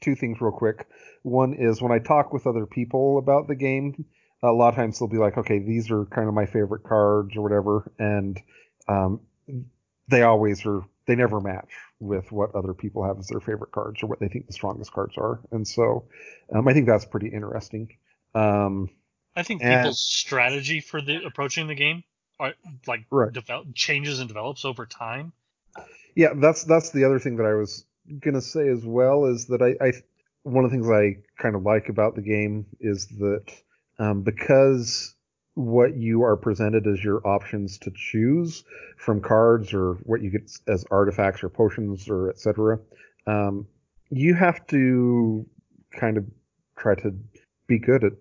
Two 0.00 0.14
things, 0.14 0.40
real 0.40 0.52
quick. 0.52 0.86
One 1.22 1.52
is 1.52 1.82
when 1.82 1.92
I 1.92 1.98
talk 1.98 2.32
with 2.32 2.46
other 2.46 2.64
people 2.64 3.18
about 3.18 3.46
the 3.46 3.54
game, 3.54 4.06
a 4.42 4.50
lot 4.50 4.70
of 4.70 4.76
times 4.76 4.98
they'll 4.98 5.06
be 5.06 5.18
like, 5.18 5.36
"Okay, 5.36 5.58
these 5.58 5.90
are 5.90 6.06
kind 6.06 6.28
of 6.28 6.34
my 6.34 6.46
favorite 6.46 6.84
cards 6.84 7.36
or 7.36 7.42
whatever," 7.42 7.92
and 7.98 8.40
um, 8.88 9.20
they 10.08 10.22
always 10.22 10.64
are. 10.66 10.82
They 11.06 11.14
never 11.16 11.40
match 11.40 11.70
with 12.00 12.30
what 12.30 12.54
other 12.54 12.74
people 12.74 13.02
have 13.04 13.18
as 13.18 13.28
their 13.28 13.40
favorite 13.40 13.72
cards 13.72 14.02
or 14.02 14.06
what 14.08 14.20
they 14.20 14.28
think 14.28 14.46
the 14.46 14.52
strongest 14.52 14.92
cards 14.92 15.14
are, 15.16 15.40
and 15.52 15.66
so 15.66 16.04
um, 16.54 16.68
I 16.68 16.72
think 16.74 16.86
that's 16.86 17.06
pretty 17.06 17.28
interesting. 17.28 17.96
Um, 18.34 18.90
I 19.36 19.42
think 19.42 19.62
And- 19.62 19.82
people's 19.82 20.00
strategy 20.00 20.80
for 20.80 21.00
the 21.00 21.24
approaching 21.24 21.66
the 21.66 21.74
game 21.74 22.04
are 22.40 22.54
like 22.86 23.04
Right. 23.10 23.32
develop, 23.32 23.68
changes 23.74 24.20
and 24.20 24.28
develops 24.28 24.64
over 24.64 24.86
time. 24.86 25.32
Yeah, 26.14 26.34
that's 26.36 26.64
that's 26.64 26.90
the 26.90 27.04
other 27.04 27.18
thing 27.18 27.36
that 27.36 27.46
I 27.46 27.54
was 27.54 27.84
gonna 28.20 28.40
say 28.40 28.68
as 28.68 28.84
well 28.84 29.26
is 29.26 29.46
that 29.46 29.62
I, 29.62 29.76
I 29.84 29.92
one 30.42 30.64
of 30.64 30.70
the 30.70 30.76
things 30.76 30.90
I 30.90 31.18
kind 31.40 31.54
of 31.54 31.62
like 31.62 31.88
about 31.88 32.14
the 32.16 32.22
game 32.22 32.66
is 32.80 33.06
that 33.18 33.44
um, 33.98 34.22
because 34.22 35.14
what 35.58 35.96
you 35.96 36.22
are 36.22 36.36
presented 36.36 36.86
as 36.86 37.02
your 37.02 37.26
options 37.26 37.78
to 37.78 37.90
choose 37.90 38.62
from 38.96 39.20
cards 39.20 39.74
or 39.74 39.94
what 40.04 40.22
you 40.22 40.30
get 40.30 40.48
as 40.68 40.84
artifacts 40.88 41.42
or 41.42 41.48
potions 41.48 42.08
or 42.08 42.30
etc. 42.30 42.78
Um, 43.26 43.66
you 44.08 44.34
have 44.34 44.64
to 44.68 45.44
kind 45.90 46.16
of 46.16 46.26
try 46.76 46.94
to 46.94 47.12
be 47.66 47.80
good 47.80 48.04
at 48.04 48.12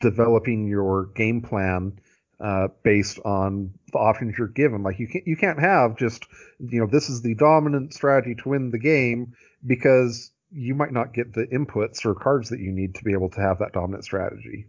developing 0.00 0.66
your 0.66 1.06
game 1.14 1.42
plan 1.42 2.00
uh, 2.40 2.68
based 2.82 3.18
on 3.26 3.74
the 3.92 3.98
options 3.98 4.38
you're 4.38 4.48
given. 4.48 4.82
Like 4.82 4.98
you 4.98 5.06
can't 5.06 5.26
you 5.26 5.36
can't 5.36 5.60
have 5.60 5.98
just 5.98 6.24
you 6.58 6.80
know 6.80 6.86
this 6.86 7.10
is 7.10 7.20
the 7.20 7.34
dominant 7.34 7.92
strategy 7.92 8.36
to 8.36 8.48
win 8.48 8.70
the 8.70 8.78
game 8.78 9.34
because 9.66 10.30
you 10.50 10.74
might 10.74 10.92
not 10.92 11.12
get 11.12 11.34
the 11.34 11.44
inputs 11.46 12.06
or 12.06 12.14
cards 12.14 12.48
that 12.48 12.60
you 12.60 12.72
need 12.72 12.94
to 12.94 13.04
be 13.04 13.12
able 13.12 13.28
to 13.30 13.40
have 13.42 13.58
that 13.58 13.74
dominant 13.74 14.04
strategy. 14.04 14.66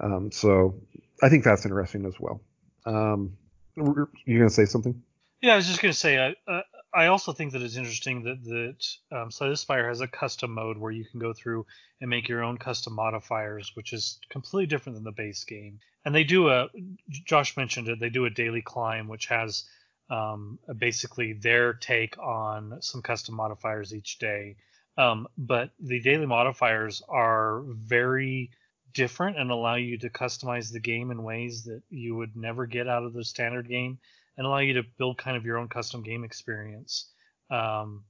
Um, 0.00 0.32
so 0.32 0.80
I 1.22 1.28
think 1.28 1.44
that's 1.44 1.64
interesting 1.64 2.06
as 2.06 2.14
well. 2.18 2.40
Um, 2.84 3.36
were- 3.76 4.10
you 4.24 4.38
gonna 4.38 4.50
say 4.50 4.64
something? 4.64 5.02
Yeah, 5.42 5.54
I 5.54 5.56
was 5.56 5.66
just 5.66 5.82
gonna 5.82 5.92
say, 5.92 6.18
I 6.18 6.50
uh, 6.50 6.62
I 6.94 7.06
also 7.06 7.32
think 7.32 7.52
that 7.52 7.62
it's 7.62 7.76
interesting 7.76 8.22
that 8.22 8.42
that 8.44 9.16
um, 9.16 9.30
Slay 9.30 9.50
the 9.50 9.56
Spire 9.56 9.88
has 9.88 10.00
a 10.00 10.08
custom 10.08 10.52
mode 10.52 10.78
where 10.78 10.92
you 10.92 11.04
can 11.04 11.20
go 11.20 11.32
through 11.32 11.66
and 12.00 12.08
make 12.08 12.28
your 12.28 12.42
own 12.42 12.58
custom 12.58 12.94
modifiers, 12.94 13.72
which 13.74 13.92
is 13.92 14.18
completely 14.30 14.66
different 14.66 14.96
than 14.96 15.04
the 15.04 15.12
base 15.12 15.44
game. 15.44 15.80
And 16.04 16.14
they 16.14 16.24
do 16.24 16.48
a, 16.48 16.68
Josh 17.10 17.56
mentioned 17.56 17.88
it, 17.88 18.00
they 18.00 18.08
do 18.08 18.24
a 18.24 18.30
daily 18.30 18.62
climb, 18.62 19.08
which 19.08 19.26
has 19.26 19.64
um, 20.08 20.58
basically 20.78 21.32
their 21.32 21.74
take 21.74 22.18
on 22.18 22.80
some 22.80 23.02
custom 23.02 23.34
modifiers 23.34 23.94
each 23.94 24.18
day. 24.18 24.56
Um, 24.96 25.28
but 25.36 25.70
the 25.80 26.00
daily 26.00 26.26
modifiers 26.26 27.02
are 27.08 27.62
very 27.66 28.50
different 28.96 29.38
and 29.38 29.50
allow 29.50 29.74
you 29.74 29.98
to 29.98 30.08
customize 30.08 30.72
the 30.72 30.80
game 30.80 31.10
in 31.10 31.22
ways 31.22 31.64
that 31.64 31.82
you 31.90 32.16
would 32.16 32.34
never 32.34 32.64
get 32.64 32.88
out 32.88 33.04
of 33.04 33.12
the 33.12 33.22
standard 33.22 33.68
game 33.68 33.98
and 34.36 34.46
allow 34.46 34.58
you 34.58 34.72
to 34.72 34.82
build 34.96 35.18
kind 35.18 35.36
of 35.36 35.44
your 35.44 35.58
own 35.58 35.68
custom 35.68 36.02
game 36.02 36.24
experience 36.24 37.10
um, 37.50 38.04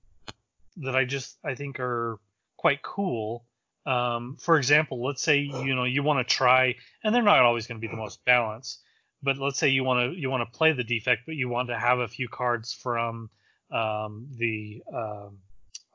that 0.76 0.94
I 0.94 1.04
just 1.04 1.38
I 1.44 1.56
think 1.56 1.80
are 1.80 2.20
quite 2.56 2.82
cool. 2.82 3.44
Um, 3.84 4.36
for 4.40 4.58
example, 4.58 5.04
let's 5.04 5.22
say 5.22 5.38
you 5.40 5.74
know 5.74 5.84
you 5.84 6.04
want 6.04 6.26
to 6.26 6.34
try, 6.34 6.76
and 7.02 7.12
they're 7.12 7.22
not 7.22 7.40
always 7.40 7.66
going 7.66 7.80
to 7.80 7.86
be 7.86 7.90
the 7.90 7.96
most 7.96 8.24
balanced, 8.24 8.80
but 9.22 9.38
let's 9.38 9.58
say 9.58 9.68
you 9.68 9.82
want 9.82 10.12
to 10.12 10.20
you 10.20 10.30
want 10.30 10.48
to 10.48 10.56
play 10.56 10.72
the 10.72 10.84
defect, 10.84 11.22
but 11.26 11.34
you 11.34 11.48
want 11.48 11.68
to 11.68 11.78
have 11.78 11.98
a 11.98 12.08
few 12.08 12.28
cards 12.28 12.72
from 12.72 13.28
um, 13.72 14.28
the 14.36 14.82
um, 14.94 15.38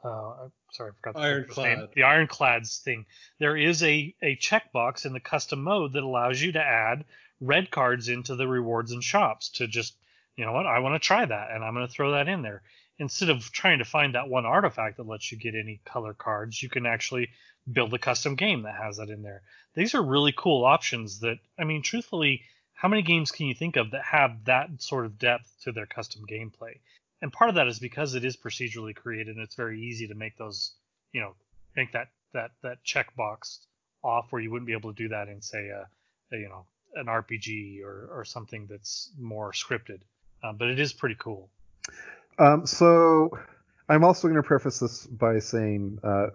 uh, 0.04 0.50
sorry, 0.72 0.92
I 0.92 0.94
forgot 0.96 1.14
the 1.14 1.20
character's 1.20 1.58
name. 1.58 1.88
The 1.94 2.04
Ironclads 2.04 2.80
thing. 2.80 3.06
There 3.40 3.58
is 3.58 3.84
a 3.84 4.16
a 4.22 4.36
checkbox 4.36 5.06
in 5.06 5.14
the 5.14 5.20
custom 5.20 5.64
mode 5.64 5.94
that 5.94 6.04
allows 6.04 6.42
you 6.42 6.54
to 6.54 6.62
add 6.62 7.06
red 7.42 7.72
cards 7.72 8.08
into 8.08 8.36
the 8.36 8.48
rewards 8.48 8.92
and 8.92 9.04
shops 9.04 9.50
to 9.50 9.68
just 9.68 9.96
you 10.36 10.46
know 10.46 10.54
what 10.54 10.68
I 10.68 10.80
want 10.80 11.02
to 11.02 11.06
try 11.06 11.26
that 11.26 11.52
and 11.52 11.64
I'm 11.64 11.74
going 11.74 11.88
to 11.88 11.92
throw 11.92 12.12
that 12.12 12.28
in 12.28 12.42
there 12.44 12.62
instead 13.00 13.30
of 13.30 13.52
trying 13.52 13.80
to 13.80 13.86
find 13.86 14.14
that 14.14 14.30
one 14.30 14.46
artifact 14.46 14.98
that 14.98 15.08
lets 15.08 15.32
you 15.32 15.38
get 15.38 15.56
any 15.56 15.82
color 15.84 16.14
cards 16.14 16.62
you 16.62 16.70
can 16.70 16.86
actually 16.86 17.30
build 17.72 17.94
a 17.94 18.00
custom 18.00 18.36
game 18.36 18.64
that 18.64 18.76
has 18.76 18.98
that 18.98 19.10
in 19.10 19.24
there 19.24 19.42
these 19.74 19.96
are 19.96 20.04
really 20.04 20.34
cool 20.36 20.64
options 20.64 21.20
that 21.20 21.38
I 21.60 21.64
mean 21.64 21.82
truthfully 21.82 22.44
how 22.74 22.88
many 22.88 23.02
games 23.02 23.32
can 23.32 23.48
you 23.48 23.56
think 23.56 23.76
of 23.76 23.92
that 23.92 24.04
have 24.04 24.46
that 24.46 24.70
sort 24.80 25.06
of 25.06 25.18
depth 25.18 25.52
to 25.64 25.72
their 25.72 25.88
custom 25.88 26.24
gameplay 26.30 26.80
and 27.22 27.32
part 27.32 27.50
of 27.50 27.56
that 27.56 27.68
is 27.68 27.80
because 27.80 28.16
it 28.16 28.26
is 28.26 28.36
procedurally 28.38 28.96
created 28.96 29.36
and 29.36 29.44
it's 29.44 29.56
very 29.56 29.82
easy 29.82 30.08
to 30.08 30.16
make 30.16 30.38
those 30.38 30.74
you 31.12 31.22
know 31.22 31.34
make 31.76 31.92
that 31.94 32.08
that 32.34 32.52
that 32.64 32.78
checkbox 32.86 33.60
off 34.04 34.28
where 34.32 34.42
you 34.42 34.52
wouldn't 34.52 34.68
be 34.68 34.74
able 34.74 34.94
to 34.94 35.04
do 35.04 35.10
that 35.10 35.28
in 35.28 35.42
say 35.42 35.70
a, 35.70 35.88
a 36.36 36.40
you 36.40 36.50
know 36.50 36.66
an 36.96 37.06
RPG 37.06 37.84
or, 37.84 38.10
or 38.12 38.26
something 38.26 38.68
that's 38.70 39.12
more 39.20 39.52
scripted. 39.52 40.00
Um, 40.44 40.58
but 40.58 40.70
it 40.70 40.80
is 40.80 40.94
pretty 40.94 41.16
cool. 41.18 41.50
Um, 42.40 42.66
so 42.66 43.38
I'm 43.88 44.04
also 44.04 44.28
going 44.28 44.42
to 44.42 44.48
preface 44.48 44.80
this 44.80 45.06
by 45.06 45.40
saying 45.40 46.00
uh, 46.04 46.28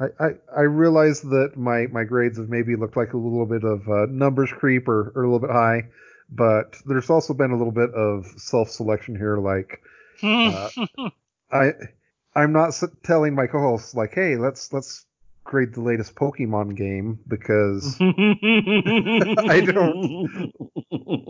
I, 0.00 0.06
I, 0.20 0.28
I 0.56 0.60
realize 0.62 1.20
that 1.22 1.52
my, 1.56 1.86
my 1.86 2.04
grades 2.04 2.38
have 2.38 2.48
maybe 2.48 2.76
looked 2.76 2.96
like 2.96 3.12
a 3.12 3.16
little 3.16 3.46
bit 3.46 3.64
of 3.64 3.88
uh, 3.88 4.06
numbers 4.10 4.50
creep 4.52 4.88
or, 4.88 5.12
or 5.14 5.22
a 5.22 5.30
little 5.30 5.46
bit 5.46 5.50
high, 5.50 5.84
but 6.30 6.76
there's 6.86 7.10
also 7.10 7.34
been 7.34 7.50
a 7.50 7.56
little 7.56 7.72
bit 7.72 7.90
of 7.90 8.26
self-selection 8.36 9.16
here. 9.16 9.38
Like 9.38 9.82
Uh, 10.22 10.68
I 11.50 11.72
I'm 12.34 12.52
not 12.52 12.80
telling 13.02 13.34
my 13.34 13.46
co-hosts 13.46 13.94
like, 13.94 14.14
hey, 14.14 14.36
let's 14.36 14.72
let's 14.72 15.04
grade 15.48 15.72
the 15.72 15.80
latest 15.80 16.14
Pokemon 16.14 16.76
game 16.76 17.18
because 17.26 17.96
I 18.00 19.60
don't 19.60 20.52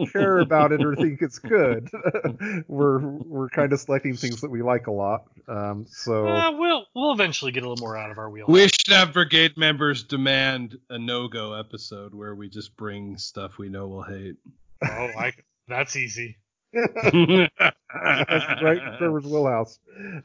care 0.13 0.39
about 0.39 0.73
it 0.73 0.85
or 0.85 0.97
think 0.97 1.23
it's 1.23 1.39
good. 1.39 1.89
we're 2.69 2.99
we're 2.99 3.49
kind 3.49 3.73
of 3.73 3.81
selecting 3.81 4.17
things 4.17 4.41
that 4.41 4.51
we 4.51 4.61
like 4.63 4.89
a 4.89 4.93
lot. 4.93 5.25
Um, 5.47 5.87
so 5.89 6.27
Uh, 6.27 6.53
we'll 6.53 6.85
we'll 6.95 7.13
eventually 7.13 7.53
get 7.53 7.63
a 7.63 7.69
little 7.69 7.83
more 7.83 7.97
out 7.97 8.11
of 8.11 8.19
our 8.19 8.29
wheel. 8.29 8.47
We 8.49 8.63
should 8.69 8.93
have 8.93 9.13
brigade 9.13 9.57
members 9.57 10.03
demand 10.03 10.79
a 10.91 10.99
no-go 10.99 11.53
episode 11.53 12.13
where 12.13 12.35
we 12.35 12.49
just 12.49 12.77
bring 12.77 13.17
stuff 13.19 13.57
we 13.57 13.69
know 13.69 13.87
we'll 13.87 14.03
hate. 14.03 14.37
oh, 14.85 14.89
I, 15.17 15.33
that's 15.69 15.95
easy. 15.97 16.37
That's 16.73 18.63
right, 18.63 18.79
in 18.79 18.99
Trevor's 18.99 19.25
wheelhouse. 19.25 19.79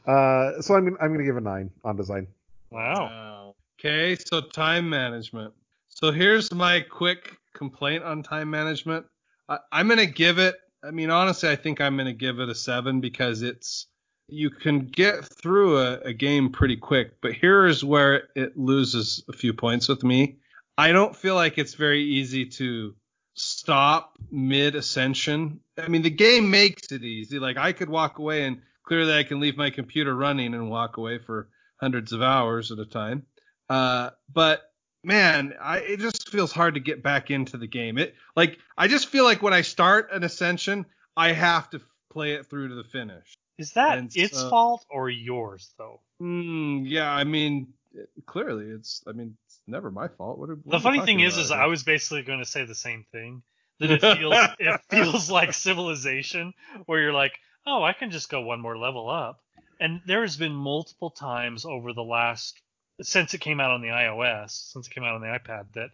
Uh, 0.06 0.60
so 0.60 0.74
I'm 0.74 0.84
gonna, 0.84 0.96
I'm 1.00 1.12
gonna 1.12 1.24
give 1.24 1.36
a 1.36 1.40
nine 1.40 1.70
on 1.84 1.96
design. 1.96 2.26
Wow. 2.70 3.54
Okay, 3.78 4.16
so 4.16 4.40
time 4.40 4.88
management. 4.88 5.54
So 5.88 6.10
here's 6.10 6.52
my 6.52 6.80
quick 6.80 7.36
complaint 7.54 8.04
on 8.04 8.22
time 8.22 8.50
management. 8.50 9.06
I, 9.48 9.58
I'm 9.72 9.88
gonna 9.88 10.06
give 10.06 10.38
it. 10.38 10.56
I 10.82 10.90
mean, 10.90 11.10
honestly, 11.10 11.48
I 11.48 11.56
think 11.56 11.80
I'm 11.80 11.96
gonna 11.96 12.12
give 12.12 12.40
it 12.40 12.48
a 12.48 12.54
seven 12.54 13.00
because 13.00 13.42
it's 13.42 13.86
you 14.28 14.50
can 14.50 14.86
get 14.86 15.24
through 15.24 15.78
a, 15.78 15.98
a 16.00 16.12
game 16.12 16.50
pretty 16.50 16.76
quick. 16.76 17.20
But 17.20 17.32
here 17.32 17.66
is 17.66 17.84
where 17.84 18.28
it 18.34 18.56
loses 18.56 19.22
a 19.28 19.32
few 19.32 19.52
points 19.52 19.88
with 19.88 20.02
me. 20.02 20.38
I 20.76 20.92
don't 20.92 21.14
feel 21.14 21.34
like 21.34 21.58
it's 21.58 21.74
very 21.74 22.02
easy 22.02 22.46
to 22.46 22.94
stop 23.34 24.18
mid 24.30 24.74
ascension. 24.74 25.60
I 25.78 25.88
mean, 25.88 26.02
the 26.02 26.10
game 26.10 26.50
makes 26.50 26.92
it 26.92 27.02
easy. 27.02 27.38
Like 27.38 27.56
I 27.56 27.72
could 27.72 27.88
walk 27.88 28.18
away 28.18 28.44
and 28.44 28.60
clearly 28.84 29.12
I 29.14 29.24
can 29.24 29.40
leave 29.40 29.56
my 29.56 29.70
computer 29.70 30.14
running 30.14 30.54
and 30.54 30.70
walk 30.70 30.96
away 30.96 31.18
for 31.18 31.48
hundreds 31.80 32.12
of 32.12 32.22
hours 32.22 32.70
at 32.70 32.78
a 32.78 32.86
time. 32.86 33.24
Uh, 33.68 34.10
but 34.32 34.62
man, 35.02 35.54
I, 35.60 35.78
it 35.78 36.00
just 36.00 36.28
feels 36.30 36.52
hard 36.52 36.74
to 36.74 36.80
get 36.80 37.02
back 37.02 37.30
into 37.30 37.56
the 37.56 37.66
game. 37.66 37.98
It 37.98 38.14
like 38.36 38.58
I 38.76 38.88
just 38.88 39.08
feel 39.08 39.24
like 39.24 39.42
when 39.42 39.52
I 39.54 39.62
start 39.62 40.10
an 40.12 40.22
ascension, 40.22 40.86
I 41.16 41.32
have 41.32 41.70
to 41.70 41.78
f- 41.78 41.82
play 42.12 42.32
it 42.34 42.46
through 42.46 42.68
to 42.68 42.74
the 42.74 42.84
finish. 42.84 43.34
Is 43.58 43.72
that 43.72 43.98
And 43.98 44.10
its 44.16 44.38
so- 44.38 44.50
fault 44.50 44.84
or 44.90 45.08
yours 45.10 45.74
though? 45.78 46.00
Mm, 46.22 46.82
yeah, 46.86 47.10
I 47.10 47.24
mean, 47.24 47.72
it- 47.94 48.08
clearly 48.26 48.66
it's. 48.66 49.02
I 49.06 49.12
mean, 49.12 49.36
it's 49.46 49.60
never 49.66 49.90
my 49.90 50.08
fault. 50.08 50.38
What 50.38 50.50
are, 50.50 50.54
what 50.56 50.70
The 50.72 50.80
funny 50.80 51.00
thing 51.00 51.20
is, 51.20 51.34
about 51.34 51.44
is? 51.44 51.50
I 51.52 51.66
was 51.66 51.82
basically 51.82 52.22
going 52.22 52.40
to 52.40 52.44
say 52.44 52.64
the 52.64 52.74
same 52.74 53.04
thing. 53.12 53.42
That 53.80 53.90
it 53.90 54.00
feels 54.00 54.34
it 54.58 54.80
feels 54.90 55.30
like 55.30 55.52
civilization, 55.52 56.54
where 56.86 57.00
you're 57.00 57.12
like, 57.12 57.38
oh, 57.66 57.82
I 57.82 57.92
can 57.92 58.10
just 58.10 58.28
go 58.28 58.40
one 58.42 58.60
more 58.60 58.76
level 58.76 59.10
up. 59.10 59.40
And 59.80 60.00
there 60.06 60.22
has 60.22 60.36
been 60.36 60.54
multiple 60.54 61.10
times 61.10 61.64
over 61.64 61.92
the 61.92 62.04
last 62.04 62.60
since 63.02 63.34
it 63.34 63.40
came 63.40 63.60
out 63.60 63.72
on 63.72 63.82
the 63.82 63.88
iOS, 63.88 64.50
since 64.72 64.86
it 64.86 64.94
came 64.94 65.04
out 65.04 65.16
on 65.16 65.20
the 65.20 65.26
iPad, 65.26 65.66
that 65.72 65.90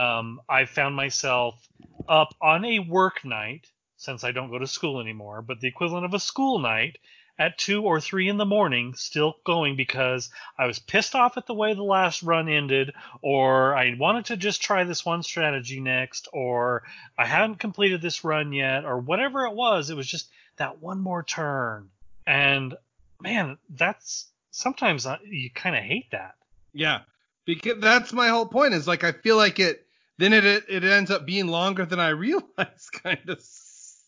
um, 0.00 0.40
I 0.48 0.66
found 0.66 0.94
myself 0.94 1.60
up 2.08 2.34
on 2.40 2.64
a 2.64 2.78
work 2.78 3.24
night, 3.24 3.66
since 3.96 4.24
I 4.24 4.32
don't 4.32 4.50
go 4.50 4.58
to 4.58 4.66
school 4.66 5.00
anymore, 5.00 5.42
but 5.42 5.60
the 5.60 5.68
equivalent 5.68 6.04
of 6.04 6.14
a 6.14 6.20
school 6.20 6.58
night 6.58 6.98
at 7.38 7.58
two 7.58 7.82
or 7.82 8.00
three 8.00 8.28
in 8.28 8.36
the 8.36 8.44
morning, 8.44 8.94
still 8.94 9.36
going 9.44 9.76
because 9.76 10.30
I 10.56 10.66
was 10.66 10.78
pissed 10.78 11.14
off 11.14 11.36
at 11.36 11.46
the 11.46 11.54
way 11.54 11.74
the 11.74 11.82
last 11.82 12.22
run 12.22 12.48
ended, 12.48 12.92
or 13.22 13.74
I 13.74 13.94
wanted 13.98 14.26
to 14.26 14.36
just 14.36 14.62
try 14.62 14.84
this 14.84 15.04
one 15.04 15.22
strategy 15.22 15.80
next, 15.80 16.28
or 16.32 16.84
I 17.18 17.26
hadn't 17.26 17.56
completed 17.56 18.00
this 18.00 18.24
run 18.24 18.52
yet, 18.52 18.84
or 18.84 18.98
whatever 18.98 19.46
it 19.46 19.54
was. 19.54 19.90
It 19.90 19.96
was 19.96 20.06
just 20.06 20.28
that 20.56 20.80
one 20.80 21.00
more 21.00 21.22
turn. 21.22 21.90
And 22.26 22.76
man, 23.20 23.58
that's 23.68 24.28
sometimes 24.50 25.06
you 25.24 25.50
kind 25.50 25.76
of 25.76 25.82
hate 25.82 26.10
that. 26.12 26.36
Yeah, 26.72 27.00
because 27.44 27.80
that's 27.80 28.12
my 28.12 28.28
whole 28.28 28.46
point. 28.46 28.74
Is 28.74 28.86
like 28.86 29.04
I 29.04 29.12
feel 29.12 29.36
like 29.36 29.58
it. 29.58 29.80
Then 30.16 30.32
it 30.32 30.44
it, 30.44 30.64
it 30.68 30.84
ends 30.84 31.10
up 31.10 31.26
being 31.26 31.48
longer 31.48 31.84
than 31.84 31.98
I 31.98 32.08
realized, 32.10 32.92
kind 32.92 33.28
of 33.28 33.42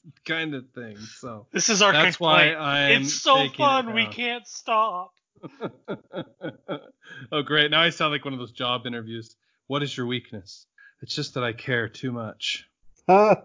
kind 0.24 0.54
of 0.54 0.68
thing. 0.70 0.96
So 0.96 1.46
This 1.52 1.68
is 1.68 1.82
our 1.82 1.92
that's 1.92 2.18
why 2.20 2.48
complaint. 2.50 2.60
I'm. 2.60 3.02
it's 3.02 3.14
so 3.22 3.36
taking 3.36 3.50
it 3.54 3.56
fun, 3.58 3.94
we 3.94 4.06
can't 4.06 4.46
stop. 4.46 5.12
oh 7.32 7.42
great! 7.42 7.70
Now 7.70 7.82
I 7.82 7.90
sound 7.90 8.12
like 8.12 8.24
one 8.24 8.34
of 8.34 8.40
those 8.40 8.52
job 8.52 8.86
interviews. 8.86 9.36
What 9.66 9.82
is 9.82 9.96
your 9.96 10.06
weakness? 10.06 10.66
It's 11.02 11.14
just 11.14 11.34
that 11.34 11.44
I 11.44 11.52
care 11.52 11.88
too 11.88 12.12
much. 12.12 12.64
Uh, 13.06 13.36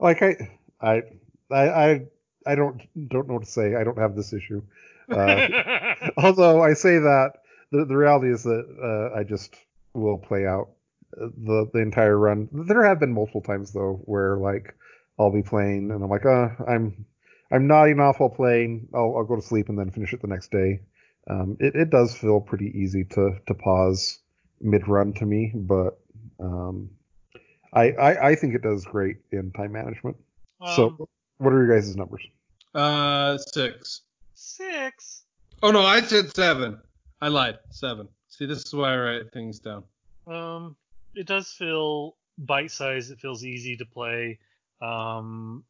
like 0.00 0.22
I, 0.22 0.50
I, 0.80 1.02
I, 1.50 1.68
I, 1.68 2.00
I 2.46 2.54
don't 2.54 2.80
don't 3.08 3.28
know 3.28 3.34
what 3.34 3.44
to 3.44 3.50
say. 3.50 3.74
I 3.74 3.84
don't 3.84 3.98
have 3.98 4.16
this 4.16 4.32
issue. 4.32 4.62
Uh, 5.10 5.94
although 6.16 6.62
I 6.62 6.72
say 6.74 6.98
that, 6.98 7.32
the 7.70 7.84
the 7.84 7.96
reality 7.96 8.32
is 8.32 8.42
that 8.44 9.10
uh, 9.14 9.18
I 9.18 9.24
just 9.24 9.54
will 9.92 10.18
play 10.18 10.46
out 10.46 10.70
uh, 11.20 11.26
the 11.36 11.68
the 11.72 11.80
entire 11.80 12.18
run. 12.18 12.48
There 12.52 12.84
have 12.84 12.98
been 12.98 13.12
multiple 13.12 13.42
times 13.42 13.72
though 13.72 14.00
where 14.04 14.36
like 14.36 14.74
I'll 15.18 15.32
be 15.32 15.42
playing 15.42 15.90
and 15.90 16.02
I'm 16.02 16.10
like, 16.10 16.26
uh, 16.26 16.48
I'm 16.66 17.06
I'm 17.50 17.66
nodding 17.66 18.00
off 18.00 18.20
while 18.20 18.30
playing. 18.30 18.88
I'll 18.94 19.14
I'll 19.16 19.24
go 19.24 19.36
to 19.36 19.42
sleep 19.42 19.68
and 19.68 19.78
then 19.78 19.90
finish 19.90 20.12
it 20.12 20.20
the 20.20 20.28
next 20.28 20.50
day. 20.50 20.80
Um, 21.28 21.56
it 21.60 21.74
it 21.74 21.90
does 21.90 22.16
feel 22.16 22.40
pretty 22.40 22.72
easy 22.76 23.04
to 23.04 23.38
to 23.46 23.54
pause 23.54 24.18
mid 24.60 24.88
run 24.88 25.12
to 25.14 25.26
me, 25.26 25.52
but 25.54 25.98
um, 26.40 26.90
I, 27.72 27.90
I 27.92 28.28
I 28.30 28.34
think 28.34 28.54
it 28.54 28.62
does 28.62 28.84
great 28.84 29.18
in 29.30 29.52
time 29.52 29.72
management. 29.72 30.16
Um, 30.60 30.74
so 30.74 31.08
what 31.38 31.52
are 31.52 31.64
your 31.64 31.74
guys' 31.74 31.96
numbers? 31.96 32.22
Uh, 32.74 33.38
six. 33.38 34.02
six. 34.34 35.22
Oh 35.62 35.70
no, 35.70 35.82
I 35.82 36.00
said 36.00 36.34
seven. 36.34 36.80
I 37.20 37.28
lied. 37.28 37.58
Seven. 37.70 38.08
See, 38.28 38.46
this 38.46 38.64
is 38.66 38.74
why 38.74 38.94
I 38.94 38.96
write 38.96 39.32
things 39.32 39.60
down. 39.60 39.84
Um, 40.26 40.76
it 41.14 41.26
does 41.26 41.48
feel 41.52 42.16
bite-sized. 42.38 43.12
It 43.12 43.20
feels 43.20 43.44
easy 43.44 43.76
to 43.76 43.86
play. 43.86 44.38
Um, 44.84 45.64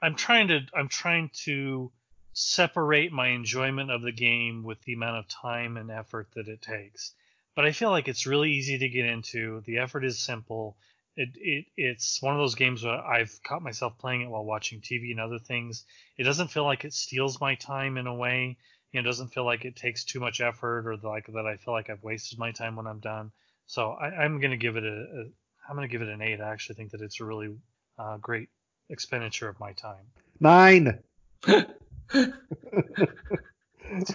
I'm 0.00 0.14
trying 0.14 0.48
to 0.48 0.60
I'm 0.74 0.88
trying 0.88 1.30
to 1.44 1.90
separate 2.32 3.12
my 3.12 3.28
enjoyment 3.28 3.90
of 3.90 4.02
the 4.02 4.12
game 4.12 4.62
with 4.62 4.80
the 4.82 4.92
amount 4.92 5.16
of 5.16 5.28
time 5.28 5.76
and 5.76 5.90
effort 5.90 6.28
that 6.34 6.48
it 6.48 6.62
takes. 6.62 7.14
But 7.54 7.64
I 7.64 7.72
feel 7.72 7.90
like 7.90 8.08
it's 8.08 8.26
really 8.26 8.52
easy 8.52 8.78
to 8.78 8.88
get 8.88 9.06
into. 9.06 9.62
The 9.66 9.78
effort 9.78 10.04
is 10.04 10.18
simple. 10.18 10.76
It, 11.16 11.30
it 11.34 11.66
it's 11.76 12.20
one 12.20 12.34
of 12.34 12.40
those 12.40 12.54
games 12.54 12.84
where 12.84 12.94
I've 12.94 13.40
caught 13.42 13.62
myself 13.62 13.98
playing 13.98 14.22
it 14.22 14.28
while 14.28 14.44
watching 14.44 14.80
TV 14.80 15.10
and 15.10 15.20
other 15.20 15.38
things. 15.38 15.84
It 16.18 16.24
doesn't 16.24 16.48
feel 16.50 16.64
like 16.64 16.84
it 16.84 16.92
steals 16.92 17.40
my 17.40 17.54
time 17.54 17.96
in 17.96 18.06
a 18.06 18.14
way. 18.14 18.58
You 18.92 19.00
know, 19.00 19.06
it 19.06 19.10
doesn't 19.10 19.32
feel 19.32 19.44
like 19.44 19.64
it 19.64 19.76
takes 19.76 20.04
too 20.04 20.20
much 20.20 20.40
effort 20.40 20.86
or 20.86 20.96
like 20.96 21.26
that 21.26 21.46
I 21.46 21.56
feel 21.56 21.74
like 21.74 21.90
I've 21.90 22.02
wasted 22.02 22.38
my 22.38 22.52
time 22.52 22.76
when 22.76 22.86
I'm 22.86 23.00
done. 23.00 23.32
So 23.66 23.92
I, 23.92 24.08
I'm 24.08 24.40
gonna 24.40 24.56
give 24.56 24.76
it 24.76 24.84
a, 24.84 24.88
a 24.88 25.24
I'm 25.68 25.74
gonna 25.74 25.88
give 25.88 26.02
it 26.02 26.08
an 26.08 26.22
eight. 26.22 26.40
I 26.40 26.52
actually 26.52 26.76
think 26.76 26.92
that 26.92 27.00
it's 27.00 27.20
a 27.20 27.24
really 27.24 27.56
uh, 27.98 28.16
great 28.18 28.48
expenditure 28.90 29.48
of 29.48 29.58
my 29.60 29.72
time. 29.72 30.04
Nine. 30.40 30.98
we're, 32.14 32.32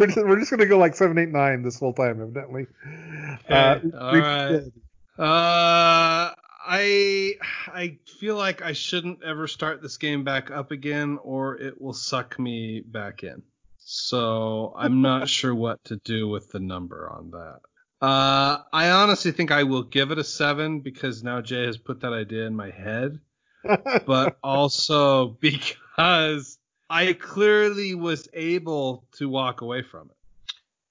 just, 0.08 0.18
we're 0.18 0.40
just 0.40 0.52
gonna 0.52 0.66
go 0.66 0.78
like 0.78 0.96
seven, 0.96 1.18
eight, 1.18 1.30
nine 1.30 1.62
this 1.62 1.80
whole 1.80 1.94
time, 1.94 2.22
evidently. 2.22 2.68
Okay, 2.86 3.38
Uh, 3.50 3.80
all 4.00 4.14
Reach 4.14 4.24
right. 4.24 4.50
Dead. 4.50 4.72
Uh, 5.18 6.34
I 6.64 7.34
I 7.68 7.98
feel 8.20 8.36
like 8.36 8.62
I 8.62 8.74
shouldn't 8.74 9.24
ever 9.24 9.48
start 9.48 9.82
this 9.82 9.98
game 9.98 10.24
back 10.24 10.52
up 10.52 10.72
again, 10.72 11.18
or 11.24 11.58
it 11.58 11.82
will 11.82 11.94
suck 11.94 12.38
me 12.40 12.82
back 12.82 13.24
in. 13.24 13.42
So 13.80 14.74
I'm 14.78 15.02
not 15.02 15.28
sure 15.38 15.56
what 15.56 15.84
to 15.86 15.98
do 15.98 16.30
with 16.30 16.52
the 16.52 16.60
number 16.60 17.10
on 17.10 17.32
that. 17.32 17.60
Uh, 18.06 18.64
I 18.74 18.90
honestly 18.92 19.32
think 19.32 19.52
I 19.52 19.64
will 19.64 19.84
give 19.84 20.12
it 20.12 20.18
a 20.18 20.24
seven 20.24 20.80
because 20.80 21.24
now 21.24 21.42
Jay 21.42 21.66
has 21.66 21.78
put 21.78 22.02
that 22.02 22.14
idea 22.14 22.48
in 22.48 22.56
my 22.56 22.72
head, 22.72 23.20
but 23.64 24.38
also 24.44 25.38
because 25.40 26.58
I 26.90 27.14
clearly 27.14 27.96
was 27.96 28.28
able 28.34 29.06
to 29.14 29.30
walk 29.30 29.62
away 29.62 29.82
from 29.82 30.10
it. 30.10 30.18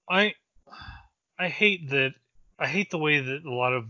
I 0.08 0.34
I 1.38 1.48
hate 1.48 1.90
that 1.90 2.14
I 2.58 2.66
hate 2.66 2.90
the 2.90 2.98
way 2.98 3.20
that 3.20 3.44
a 3.44 3.54
lot 3.54 3.72
of 3.72 3.86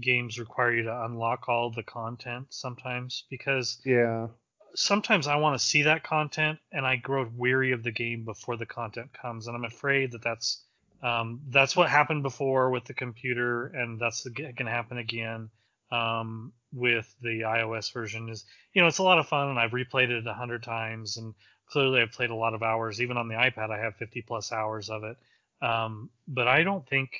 games 0.00 0.38
require 0.38 0.72
you 0.72 0.82
to 0.84 1.04
unlock 1.04 1.48
all 1.48 1.70
the 1.70 1.82
content 1.82 2.46
sometimes 2.50 3.24
because 3.30 3.80
yeah. 3.84 4.28
sometimes 4.74 5.26
I 5.26 5.36
want 5.36 5.58
to 5.58 5.64
see 5.64 5.82
that 5.82 6.02
content 6.02 6.58
and 6.72 6.86
I 6.86 6.96
grow 6.96 7.28
weary 7.36 7.72
of 7.72 7.82
the 7.82 7.92
game 7.92 8.24
before 8.24 8.56
the 8.56 8.66
content 8.66 9.10
comes 9.12 9.46
and 9.46 9.56
I'm 9.56 9.64
afraid 9.64 10.12
that 10.12 10.22
that's 10.22 10.64
um, 11.02 11.40
that's 11.48 11.76
what 11.76 11.90
happened 11.90 12.22
before 12.22 12.70
with 12.70 12.84
the 12.84 12.94
computer 12.94 13.66
and 13.66 14.00
that's 14.00 14.26
going 14.26 14.54
to 14.56 14.70
happen 14.70 14.98
again 14.98 15.50
um, 15.90 16.52
with 16.74 17.14
the 17.22 17.42
iOS 17.42 17.92
version 17.92 18.28
is 18.28 18.44
you 18.72 18.82
know 18.82 18.88
it's 18.88 18.98
a 18.98 19.02
lot 19.02 19.18
of 19.18 19.28
fun 19.28 19.48
and 19.48 19.58
I've 19.58 19.70
replayed 19.70 20.10
it 20.10 20.26
a 20.26 20.34
hundred 20.34 20.62
times 20.62 21.16
and 21.16 21.34
clearly 21.70 22.00
I've 22.00 22.12
played 22.12 22.30
a 22.30 22.34
lot 22.34 22.54
of 22.54 22.62
hours 22.62 23.00
even 23.00 23.16
on 23.16 23.28
the 23.28 23.34
iPad 23.34 23.70
I 23.70 23.78
have 23.78 23.96
50 23.96 24.22
plus 24.22 24.52
hours 24.52 24.90
of 24.90 25.04
it 25.04 25.16
um, 25.62 26.10
but 26.26 26.48
I 26.48 26.62
don't 26.62 26.86
think 26.86 27.10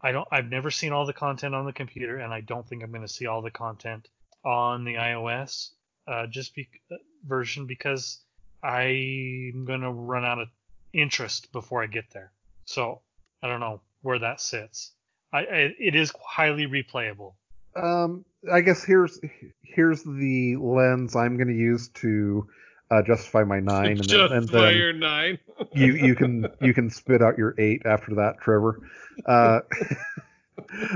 I 0.00 0.12
don't 0.12 0.28
I've 0.30 0.48
never 0.48 0.70
seen 0.70 0.92
all 0.92 1.06
the 1.06 1.12
content 1.12 1.54
on 1.54 1.66
the 1.66 1.72
computer 1.72 2.18
and 2.18 2.32
I 2.32 2.40
don't 2.40 2.66
think 2.66 2.82
I'm 2.82 2.90
going 2.90 3.02
to 3.02 3.08
see 3.08 3.26
all 3.26 3.42
the 3.42 3.50
content 3.50 4.08
on 4.44 4.84
the 4.84 4.94
iOS 4.94 5.70
uh, 6.06 6.26
just 6.26 6.54
be, 6.54 6.68
uh, 6.90 6.96
version 7.26 7.66
because 7.66 8.20
I'm 8.62 9.64
going 9.64 9.80
to 9.80 9.90
run 9.90 10.24
out 10.24 10.38
of 10.38 10.48
interest 10.92 11.52
before 11.52 11.82
I 11.82 11.86
get 11.86 12.10
there. 12.12 12.32
So 12.64 13.00
I 13.42 13.48
don't 13.48 13.60
know 13.60 13.80
where 14.02 14.18
that 14.18 14.40
sits. 14.40 14.92
I, 15.32 15.38
I 15.38 15.74
it 15.78 15.94
is 15.94 16.12
highly 16.20 16.66
replayable. 16.66 17.34
Um, 17.76 18.24
I 18.50 18.60
guess 18.60 18.84
here's 18.84 19.20
here's 19.62 20.02
the 20.02 20.56
lens 20.56 21.16
I'm 21.16 21.36
gonna 21.36 21.52
use 21.52 21.88
to 21.88 22.46
uh, 22.90 23.02
justify 23.02 23.44
my 23.44 23.60
nine, 23.60 23.92
and 23.92 23.98
then, 23.98 24.08
Just 24.08 24.32
and 24.32 24.48
then 24.48 24.76
your 24.76 24.92
nine. 24.92 25.38
you 25.74 25.94
you 25.94 26.14
can 26.14 26.48
you 26.60 26.74
can 26.74 26.90
spit 26.90 27.22
out 27.22 27.38
your 27.38 27.54
eight 27.58 27.82
after 27.84 28.14
that, 28.16 28.40
Trevor. 28.40 28.80
Uh, 29.26 29.60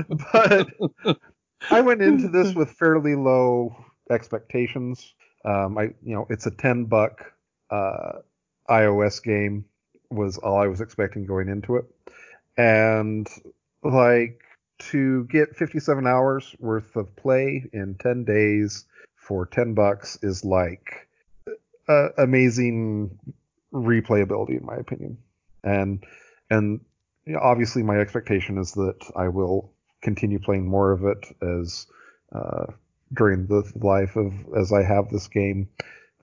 but 0.33 0.69
I 1.69 1.81
went 1.81 2.01
into 2.01 2.27
this 2.27 2.53
with 2.53 2.71
fairly 2.71 3.15
low 3.15 3.75
expectations. 4.09 5.13
Um, 5.43 5.77
I 5.77 5.83
you 6.03 6.15
know 6.15 6.27
it's 6.29 6.45
a 6.45 6.51
ten 6.51 6.85
buck 6.85 7.31
uh, 7.69 8.19
iOS 8.69 9.21
game 9.23 9.65
was 10.09 10.37
all 10.37 10.57
I 10.57 10.67
was 10.67 10.81
expecting 10.81 11.25
going 11.25 11.49
into 11.49 11.75
it, 11.77 11.85
and 12.57 13.27
like 13.83 14.44
to 14.77 15.25
get 15.25 15.55
57 15.55 16.05
hours 16.05 16.55
worth 16.59 16.95
of 16.95 17.15
play 17.15 17.63
in 17.71 17.95
10 17.95 18.25
days 18.25 18.85
for 19.15 19.45
10 19.45 19.73
bucks 19.73 20.17
is 20.21 20.43
like 20.43 21.07
uh, 21.87 22.09
amazing 22.17 23.17
replayability 23.73 24.59
in 24.59 24.65
my 24.65 24.75
opinion. 24.75 25.17
And 25.63 26.03
and 26.49 26.81
you 27.25 27.33
know, 27.33 27.39
obviously 27.39 27.83
my 27.83 27.97
expectation 27.97 28.57
is 28.57 28.73
that 28.73 29.11
I 29.15 29.29
will 29.29 29.71
continue 30.01 30.39
playing 30.39 30.67
more 30.67 30.91
of 30.91 31.03
it 31.05 31.25
as 31.41 31.87
uh, 32.31 32.65
during 33.13 33.47
the 33.47 33.63
life 33.75 34.15
of 34.15 34.33
as 34.55 34.71
I 34.71 34.83
have 34.83 35.09
this 35.09 35.27
game. 35.27 35.69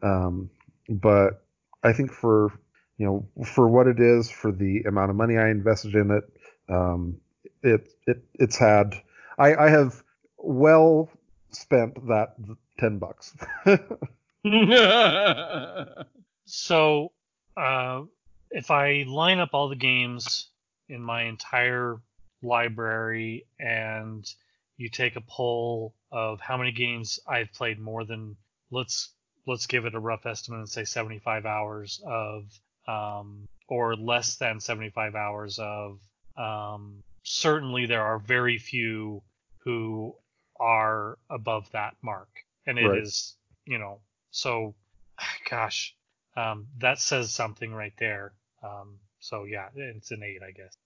Um, 0.03 0.51
but 0.89 1.45
I 1.83 1.93
think 1.93 2.13
for 2.13 2.53
you 2.99 3.07
know 3.07 3.45
for 3.45 3.69
what 3.69 3.87
it 3.87 3.99
is 3.99 4.31
for 4.31 4.53
the 4.53 4.83
amount 4.83 5.11
of 5.11 5.17
money 5.17 5.39
I 5.39 5.49
invested 5.49 5.95
in 5.95 6.11
it 6.11 6.25
um, 6.69 7.17
it 7.63 7.89
it 8.07 8.25
it's 8.35 8.57
had 8.57 8.95
I 9.39 9.55
I 9.55 9.71
have 9.71 10.03
well 10.39 11.11
spent 11.51 12.07
that 12.09 12.35
10 12.79 12.99
bucks. 12.99 13.37
So 16.45 17.13
uh, 17.57 18.03
if 18.51 18.71
I 18.71 19.05
line 19.09 19.39
up 19.39 19.51
all 19.53 19.69
the 19.69 19.77
games 19.77 20.51
in 20.89 21.01
my 21.01 21.23
entire 21.23 22.01
library 22.43 23.47
and 23.59 24.29
you 24.77 24.89
take 24.89 25.17
a 25.17 25.23
poll 25.23 25.95
of 26.11 26.41
how 26.41 26.57
many 26.57 26.73
games 26.73 27.21
I've 27.27 27.53
played 27.53 27.79
more 27.79 28.05
than 28.05 28.37
let's 28.71 29.11
let's 29.47 29.67
give 29.67 29.87
it 29.87 29.95
a 29.95 30.01
rough 30.01 30.27
estimate 30.27 30.59
and 30.59 30.69
say 30.69 30.85
75 30.85 31.47
hours 31.47 32.01
of 32.05 32.45
um, 32.87 33.47
or 33.69 33.97
less 33.97 34.37
than 34.37 34.61
75 34.61 35.15
hours 35.15 35.59
of 35.59 35.99
um, 36.37 37.03
certainly 37.23 37.87
there 37.87 38.03
are 38.03 38.19
very 38.19 38.59
few 38.59 39.23
who 39.65 40.15
are 40.59 41.19
above 41.31 41.71
that 41.73 41.95
mark 42.03 42.29
and 42.67 42.79
it 42.79 42.85
is 42.99 43.37
Right. 43.67 43.73
you 43.75 43.79
know 43.79 44.01
so 44.31 44.75
gosh 45.51 45.95
um, 46.37 46.67
that 46.79 46.99
says 46.99 47.33
something 47.33 47.73
right 47.73 47.93
there 47.99 48.33
um, 48.63 48.99
so 49.21 49.45
yeah 49.45 49.69
it's 49.75 50.11
an 50.11 50.23
eight 50.23 50.41
i 50.43 50.51
guess 50.51 50.77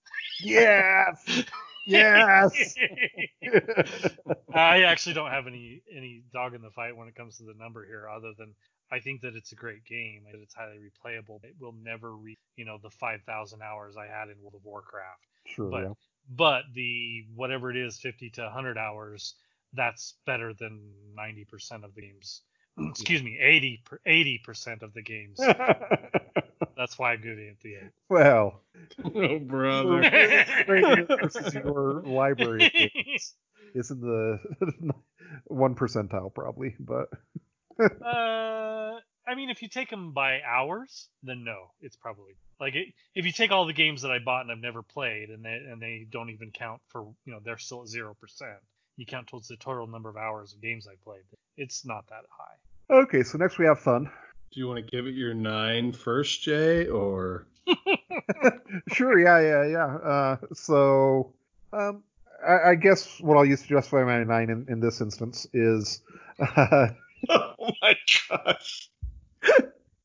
yes 0.41 1.43
yes 1.85 2.51
I 4.53 4.83
actually 4.83 5.13
don't 5.13 5.31
have 5.31 5.47
any 5.47 5.81
any 5.95 6.23
dog 6.33 6.53
in 6.53 6.61
the 6.61 6.69
fight 6.71 6.95
when 6.95 7.07
it 7.07 7.15
comes 7.15 7.37
to 7.37 7.43
the 7.43 7.53
number 7.57 7.85
here, 7.85 8.07
other 8.09 8.33
than 8.37 8.53
I 8.91 8.99
think 8.99 9.21
that 9.21 9.35
it's 9.35 9.51
a 9.51 9.55
great 9.55 9.85
game. 9.85 10.23
That 10.31 10.39
it's 10.41 10.53
highly 10.53 10.77
replayable. 10.77 11.43
It 11.43 11.55
will 11.59 11.75
never 11.83 12.15
reach, 12.15 12.39
you 12.55 12.65
know, 12.65 12.77
the 12.81 12.89
5,000 12.89 13.61
hours 13.61 13.95
I 13.97 14.07
had 14.07 14.29
in 14.29 14.35
World 14.41 14.55
of 14.55 14.65
Warcraft. 14.65 15.21
Sure. 15.45 15.69
But 15.69 15.81
yeah. 15.83 15.93
But 16.29 16.63
the 16.73 17.25
whatever 17.35 17.71
it 17.71 17.77
is, 17.77 17.99
50 17.99 18.29
to 18.31 18.41
100 18.43 18.77
hours, 18.77 19.35
that's 19.73 20.15
better 20.25 20.53
than 20.53 20.91
90% 21.17 21.83
of 21.83 21.93
the 21.95 22.01
games. 22.01 22.41
Excuse 22.89 23.23
me, 23.23 23.39
80 23.41 23.83
80 24.05 24.41
percent 24.43 24.83
of 24.83 24.93
the 24.93 25.01
games. 25.01 25.39
That's 26.77 26.99
why 26.99 27.13
I'm 27.13 27.21
giving 27.21 27.47
it 27.47 27.59
the 27.61 27.75
end 27.75 27.91
well, 28.07 28.61
oh, 29.15 29.39
brother. 29.39 30.01
Rainier 30.67 31.05
versus 31.05 31.53
your 31.53 32.03
library 32.03 32.69
games 32.69 33.33
is 33.73 33.91
in 33.91 33.99
the 33.99 34.39
one 35.45 35.75
percentile 35.75 36.33
probably, 36.33 36.75
but 36.79 37.09
uh, 37.79 38.99
I 39.27 39.35
mean, 39.35 39.49
if 39.49 39.61
you 39.61 39.67
take 39.67 39.89
them 39.89 40.13
by 40.13 40.39
hours, 40.41 41.09
then 41.21 41.43
no, 41.43 41.71
it's 41.81 41.97
probably 41.97 42.33
like 42.59 42.75
it, 42.75 42.93
if 43.13 43.25
you 43.25 43.31
take 43.31 43.51
all 43.51 43.65
the 43.65 43.73
games 43.73 44.01
that 44.03 44.11
I 44.11 44.19
bought 44.19 44.41
and 44.41 44.51
I've 44.51 44.59
never 44.59 44.81
played, 44.81 45.29
and 45.29 45.43
they 45.43 45.61
and 45.69 45.81
they 45.81 46.07
don't 46.09 46.29
even 46.29 46.51
count 46.51 46.81
for 46.87 47.03
you 47.25 47.33
know 47.33 47.39
they're 47.43 47.57
still 47.57 47.81
at 47.81 47.87
zero 47.87 48.15
percent. 48.19 48.57
You 48.95 49.05
count 49.05 49.27
towards 49.27 49.47
the 49.47 49.57
total 49.57 49.85
number 49.85 50.09
of 50.09 50.17
hours 50.17 50.53
of 50.53 50.61
games 50.61 50.87
I 50.87 50.95
played. 51.03 51.23
It's 51.57 51.85
not 51.85 52.07
that 52.09 52.23
high. 52.29 53.01
okay. 53.03 53.23
So 53.23 53.37
next 53.37 53.57
we 53.57 53.65
have 53.65 53.79
fun. 53.79 54.05
Do 54.51 54.59
you 54.59 54.67
want 54.67 54.83
to 54.83 54.89
give 54.89 55.05
it 55.05 55.13
your 55.13 55.33
nine 55.33 55.91
first, 55.91 56.41
Jay, 56.41 56.87
or 56.87 57.45
sure. 58.93 59.19
Yeah. 59.19 59.39
Yeah. 59.41 59.65
Yeah. 59.67 59.95
Uh, 59.97 60.37
so 60.53 61.33
um, 61.73 62.01
I, 62.47 62.69
I 62.71 62.75
guess 62.75 63.19
what 63.19 63.37
I'll 63.37 63.45
use 63.45 63.61
to 63.63 63.67
justify 63.67 64.03
my 64.03 64.23
nine 64.23 64.49
in, 64.49 64.65
in 64.69 64.79
this 64.79 65.01
instance 65.01 65.45
is. 65.53 66.01
Uh, 66.39 66.87
oh 67.29 67.71
my 67.81 67.95
gosh. 68.29 68.89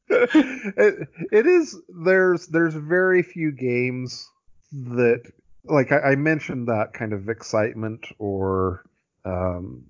It, 0.09 1.09
it 1.31 1.47
is 1.47 1.77
there's 2.05 2.47
there's 2.49 2.75
very 2.75 3.23
few 3.23 3.53
games 3.53 4.29
that 4.73 5.23
like 5.65 5.93
I, 5.93 5.99
I 5.99 6.15
mentioned 6.17 6.69
that 6.69 6.93
kind 6.93 7.13
of 7.13 7.29
excitement 7.29 8.07
or 8.19 8.85
um, 9.25 9.85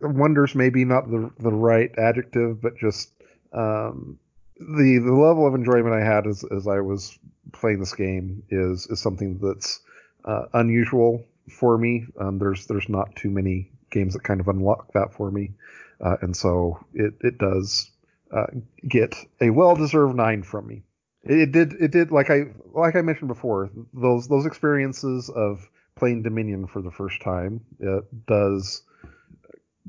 wonders 0.00 0.54
maybe 0.54 0.84
not 0.84 1.10
the 1.10 1.30
the 1.38 1.52
right 1.52 1.90
adjective 1.98 2.60
but 2.60 2.76
just 2.76 3.12
um, 3.52 4.18
the 4.58 4.98
the 4.98 5.12
level 5.12 5.46
of 5.46 5.54
enjoyment 5.54 5.94
I 5.94 6.04
had 6.04 6.26
as 6.26 6.44
as 6.44 6.66
I 6.66 6.80
was 6.80 7.18
playing 7.52 7.80
this 7.80 7.94
game 7.94 8.42
is 8.50 8.86
is 8.86 9.00
something 9.00 9.38
that's 9.38 9.80
uh, 10.24 10.46
unusual 10.54 11.24
for 11.50 11.76
me. 11.78 12.06
Um, 12.18 12.38
there's 12.38 12.66
there's 12.66 12.88
not 12.88 13.14
too 13.16 13.30
many 13.30 13.70
games 13.90 14.14
that 14.14 14.22
kind 14.22 14.40
of 14.40 14.48
unlock 14.48 14.92
that 14.94 15.12
for 15.12 15.30
me, 15.30 15.52
uh, 16.00 16.16
and 16.22 16.36
so 16.36 16.84
it 16.94 17.14
it 17.20 17.38
does 17.38 17.90
uh, 18.32 18.46
get 18.86 19.14
a 19.40 19.50
well-deserved 19.50 20.16
nine 20.16 20.42
from 20.42 20.66
me. 20.66 20.82
It, 21.24 21.38
it, 21.38 21.52
did 21.52 21.72
it 21.74 21.90
did 21.90 22.10
like 22.10 22.30
I 22.30 22.46
like 22.72 22.96
I 22.96 23.02
mentioned 23.02 23.28
before 23.28 23.70
those 23.92 24.28
those 24.28 24.46
experiences 24.46 25.28
of 25.28 25.68
playing 25.94 26.22
Dominion 26.22 26.66
for 26.66 26.82
the 26.82 26.90
first 26.90 27.20
time 27.22 27.60
it 27.78 28.04
does 28.26 28.82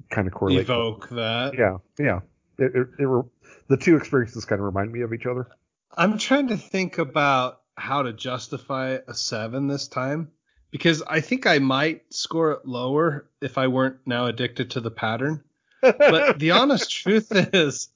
kind 0.10 0.28
of 0.28 0.34
correlate. 0.34 0.62
Evoke 0.62 1.10
that. 1.10 1.56
Yeah, 1.58 1.78
yeah. 1.98 2.20
It, 2.58 2.76
it, 2.76 2.88
it 3.00 3.06
re- 3.06 3.30
the 3.68 3.78
two 3.78 3.96
experiences 3.96 4.46
kind 4.46 4.60
of 4.60 4.66
remind 4.66 4.92
me 4.92 5.02
of 5.02 5.14
each 5.14 5.26
other. 5.26 5.48
I'm 5.96 6.18
trying 6.18 6.48
to 6.50 6.58
think 6.58 6.98
about 6.98 7.62
how 7.76 8.04
to 8.04 8.14
justify 8.14 9.00
a 9.08 9.14
seven 9.14 9.68
this 9.68 9.88
time 9.88 10.32
because 10.72 11.02
I 11.02 11.22
think 11.22 11.48
I 11.48 11.60
might 11.60 12.14
score 12.14 12.52
it 12.52 12.66
lower 12.66 13.28
if 13.42 13.58
I 13.58 13.68
weren't 13.68 13.98
now 14.06 14.26
addicted 14.26 14.72
to 14.72 14.82
the 14.82 14.92
pattern. 14.92 15.44
But 15.82 16.40
the 16.40 16.52
honest 16.52 16.90
truth 17.04 17.28
is, 17.32 17.90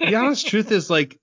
the 0.00 0.14
honest 0.16 0.46
truth 0.48 0.72
is 0.72 0.90
like 0.90 1.18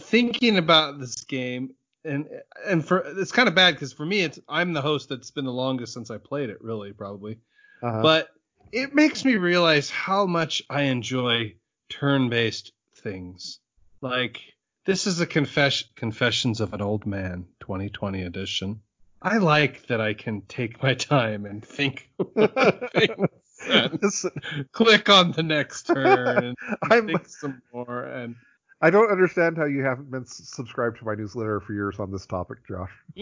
thinking 0.00 0.56
about 0.56 0.98
this 0.98 1.24
game 1.24 1.74
and 2.04 2.26
and 2.66 2.84
for 2.86 2.98
it's 2.98 3.32
kind 3.32 3.48
of 3.48 3.54
bad 3.54 3.74
because 3.74 3.92
for 3.92 4.06
me 4.06 4.20
it's 4.20 4.38
I'm 4.48 4.72
the 4.72 4.80
host 4.82 5.08
that's 5.10 5.30
been 5.30 5.44
the 5.44 5.52
longest 5.52 5.92
since 5.92 6.10
I 6.10 6.16
played 6.18 6.48
it 6.50 6.62
really 6.62 6.92
probably 6.92 7.38
Uh-huh. 7.82 8.00
but 8.02 8.28
it 8.72 8.94
makes 8.94 9.24
me 9.24 9.34
realize 9.36 9.90
how 9.90 10.26
much 10.26 10.62
I 10.70 10.82
enjoy 10.82 11.54
turn-based 11.88 12.72
things. 12.96 13.58
Like 14.00 14.40
this 14.86 15.06
is 15.06 15.20
a 15.20 15.26
confession 15.26 15.88
Confessions 15.96 16.60
of 16.60 16.72
an 16.72 16.80
Old 16.80 17.04
Man 17.04 17.46
2020 17.60 18.22
edition. 18.22 18.80
I 19.20 19.36
like 19.38 19.86
that 19.88 20.00
I 20.00 20.14
can 20.14 20.42
take 20.42 20.82
my 20.82 20.94
time 20.94 21.44
and 21.46 21.62
think 21.64 22.08
about 22.36 22.92
things 22.92 23.10
and 23.18 23.28
This- 23.28 23.39
click 24.72 25.08
on 25.08 25.32
the 25.32 25.42
next 25.42 25.84
turn 25.84 26.44
and 26.44 26.56
I'm 26.90 27.06
think 27.06 27.28
some 27.28 27.62
more 27.72 28.04
and 28.04 28.36
I 28.82 28.90
don't 28.90 29.10
understand 29.10 29.58
how 29.58 29.66
you 29.66 29.82
haven't 29.82 30.10
been 30.10 30.24
subscribed 30.24 30.98
to 30.98 31.04
my 31.04 31.14
newsletter 31.14 31.60
for 31.60 31.74
years 31.74 31.98
on 31.98 32.10
this 32.10 32.24
topic, 32.24 32.66
Josh. 32.66 32.90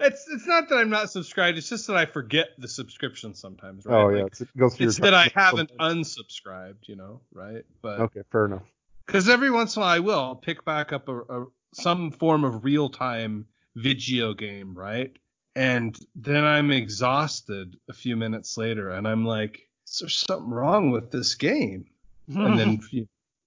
it's 0.00 0.26
it's 0.30 0.46
not 0.46 0.70
that 0.70 0.76
I'm 0.76 0.88
not 0.88 1.10
subscribed. 1.10 1.58
It's 1.58 1.68
just 1.68 1.86
that 1.88 1.96
I 1.96 2.06
forget 2.06 2.48
the 2.56 2.68
subscription 2.68 3.34
sometimes. 3.34 3.84
Right? 3.84 3.94
Oh 3.94 4.08
yeah, 4.08 4.24
it's, 4.24 4.40
it 4.40 4.48
goes 4.56 4.76
through 4.76 4.86
It's 4.86 4.98
that 5.00 5.12
I 5.12 5.30
haven't 5.34 5.72
unsubscribed, 5.78 6.88
you 6.88 6.96
know, 6.96 7.20
right? 7.34 7.64
But 7.82 8.00
Okay, 8.00 8.22
fair 8.30 8.46
enough. 8.46 8.62
because 9.06 9.28
every 9.28 9.50
once 9.50 9.76
in 9.76 9.82
a 9.82 9.84
while 9.84 9.94
I 9.94 9.98
will 9.98 10.20
I'll 10.20 10.36
pick 10.36 10.64
back 10.64 10.94
up 10.94 11.08
a, 11.08 11.20
a 11.20 11.46
some 11.74 12.12
form 12.12 12.44
of 12.44 12.64
real 12.64 12.88
time 12.88 13.46
video 13.74 14.32
game, 14.32 14.74
right? 14.74 15.14
And 15.54 15.98
then 16.14 16.44
I'm 16.44 16.70
exhausted 16.70 17.76
a 17.88 17.92
few 17.92 18.16
minutes 18.16 18.56
later, 18.56 18.90
and 18.90 19.06
I'm 19.06 19.24
like, 19.24 19.68
"Is 19.86 19.98
there 19.98 20.08
something 20.08 20.50
wrong 20.50 20.90
with 20.90 21.10
this 21.10 21.34
game?" 21.34 21.86
And 22.28 22.58
then 22.58 22.80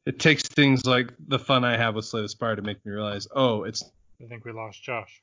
it 0.06 0.20
takes 0.20 0.43
things 0.43 0.86
like 0.86 1.12
the 1.28 1.39
fun 1.39 1.64
I 1.64 1.78
have 1.78 1.95
with 1.95 2.06
Slay 2.06 2.22
the 2.22 2.30
Spire 2.30 2.56
to 2.56 2.62
make 2.62 2.86
me 2.86 2.91
realize, 2.91 3.28
oh, 3.36 3.64
it's 3.64 3.84
I 4.22 4.28
think 4.28 4.45
we 4.45 4.51
lost 4.51 4.82
Josh. 4.84 5.22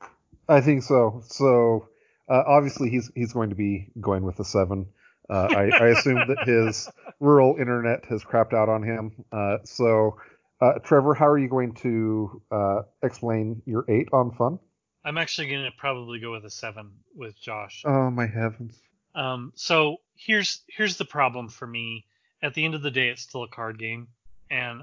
I 0.48 0.60
think 0.60 0.82
so. 0.82 1.22
So 1.26 1.88
uh, 2.28 2.42
obviously 2.46 2.90
he's 2.90 3.10
he's 3.14 3.32
going 3.32 3.50
to 3.50 3.56
be 3.56 3.88
going 4.00 4.24
with 4.24 4.36
the 4.36 4.44
seven. 4.44 4.86
Uh, 5.30 5.48
I, 5.50 5.70
I 5.70 5.86
assume 5.88 6.20
that 6.26 6.46
his 6.46 6.90
rural 7.20 7.56
internet 7.58 8.04
has 8.06 8.24
crapped 8.24 8.52
out 8.52 8.68
on 8.68 8.82
him. 8.82 9.12
Uh, 9.30 9.58
so 9.64 10.16
uh, 10.60 10.74
Trevor, 10.80 11.14
how 11.14 11.26
are 11.28 11.38
you 11.38 11.48
going 11.48 11.74
to 11.74 12.42
uh, 12.50 12.82
explain 13.02 13.62
your 13.66 13.84
eight 13.88 14.08
on 14.12 14.32
fun? 14.32 14.58
I'm 15.04 15.18
actually 15.18 15.48
going 15.48 15.64
to 15.64 15.72
probably 15.76 16.20
go 16.20 16.32
with 16.32 16.44
a 16.44 16.50
seven 16.50 16.90
with 17.14 17.40
Josh. 17.40 17.82
Oh 17.84 18.10
my 18.10 18.26
heavens! 18.26 18.78
Um, 19.14 19.52
so 19.56 19.98
here's 20.16 20.62
here's 20.68 20.96
the 20.96 21.04
problem 21.04 21.48
for 21.48 21.66
me. 21.66 22.04
At 22.42 22.54
the 22.54 22.64
end 22.64 22.74
of 22.74 22.82
the 22.82 22.90
day, 22.90 23.08
it's 23.08 23.22
still 23.22 23.44
a 23.44 23.48
card 23.48 23.78
game, 23.78 24.08
and 24.50 24.82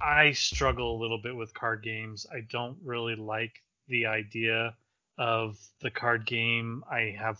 I 0.00 0.32
struggle 0.32 0.96
a 0.96 1.00
little 1.00 1.18
bit 1.18 1.34
with 1.34 1.54
card 1.54 1.82
games. 1.82 2.26
I 2.32 2.40
don't 2.50 2.78
really 2.84 3.14
like 3.14 3.62
the 3.88 4.06
idea 4.06 4.74
of 5.16 5.58
the 5.80 5.90
card 5.90 6.24
game. 6.26 6.84
I 6.90 7.16
have 7.18 7.38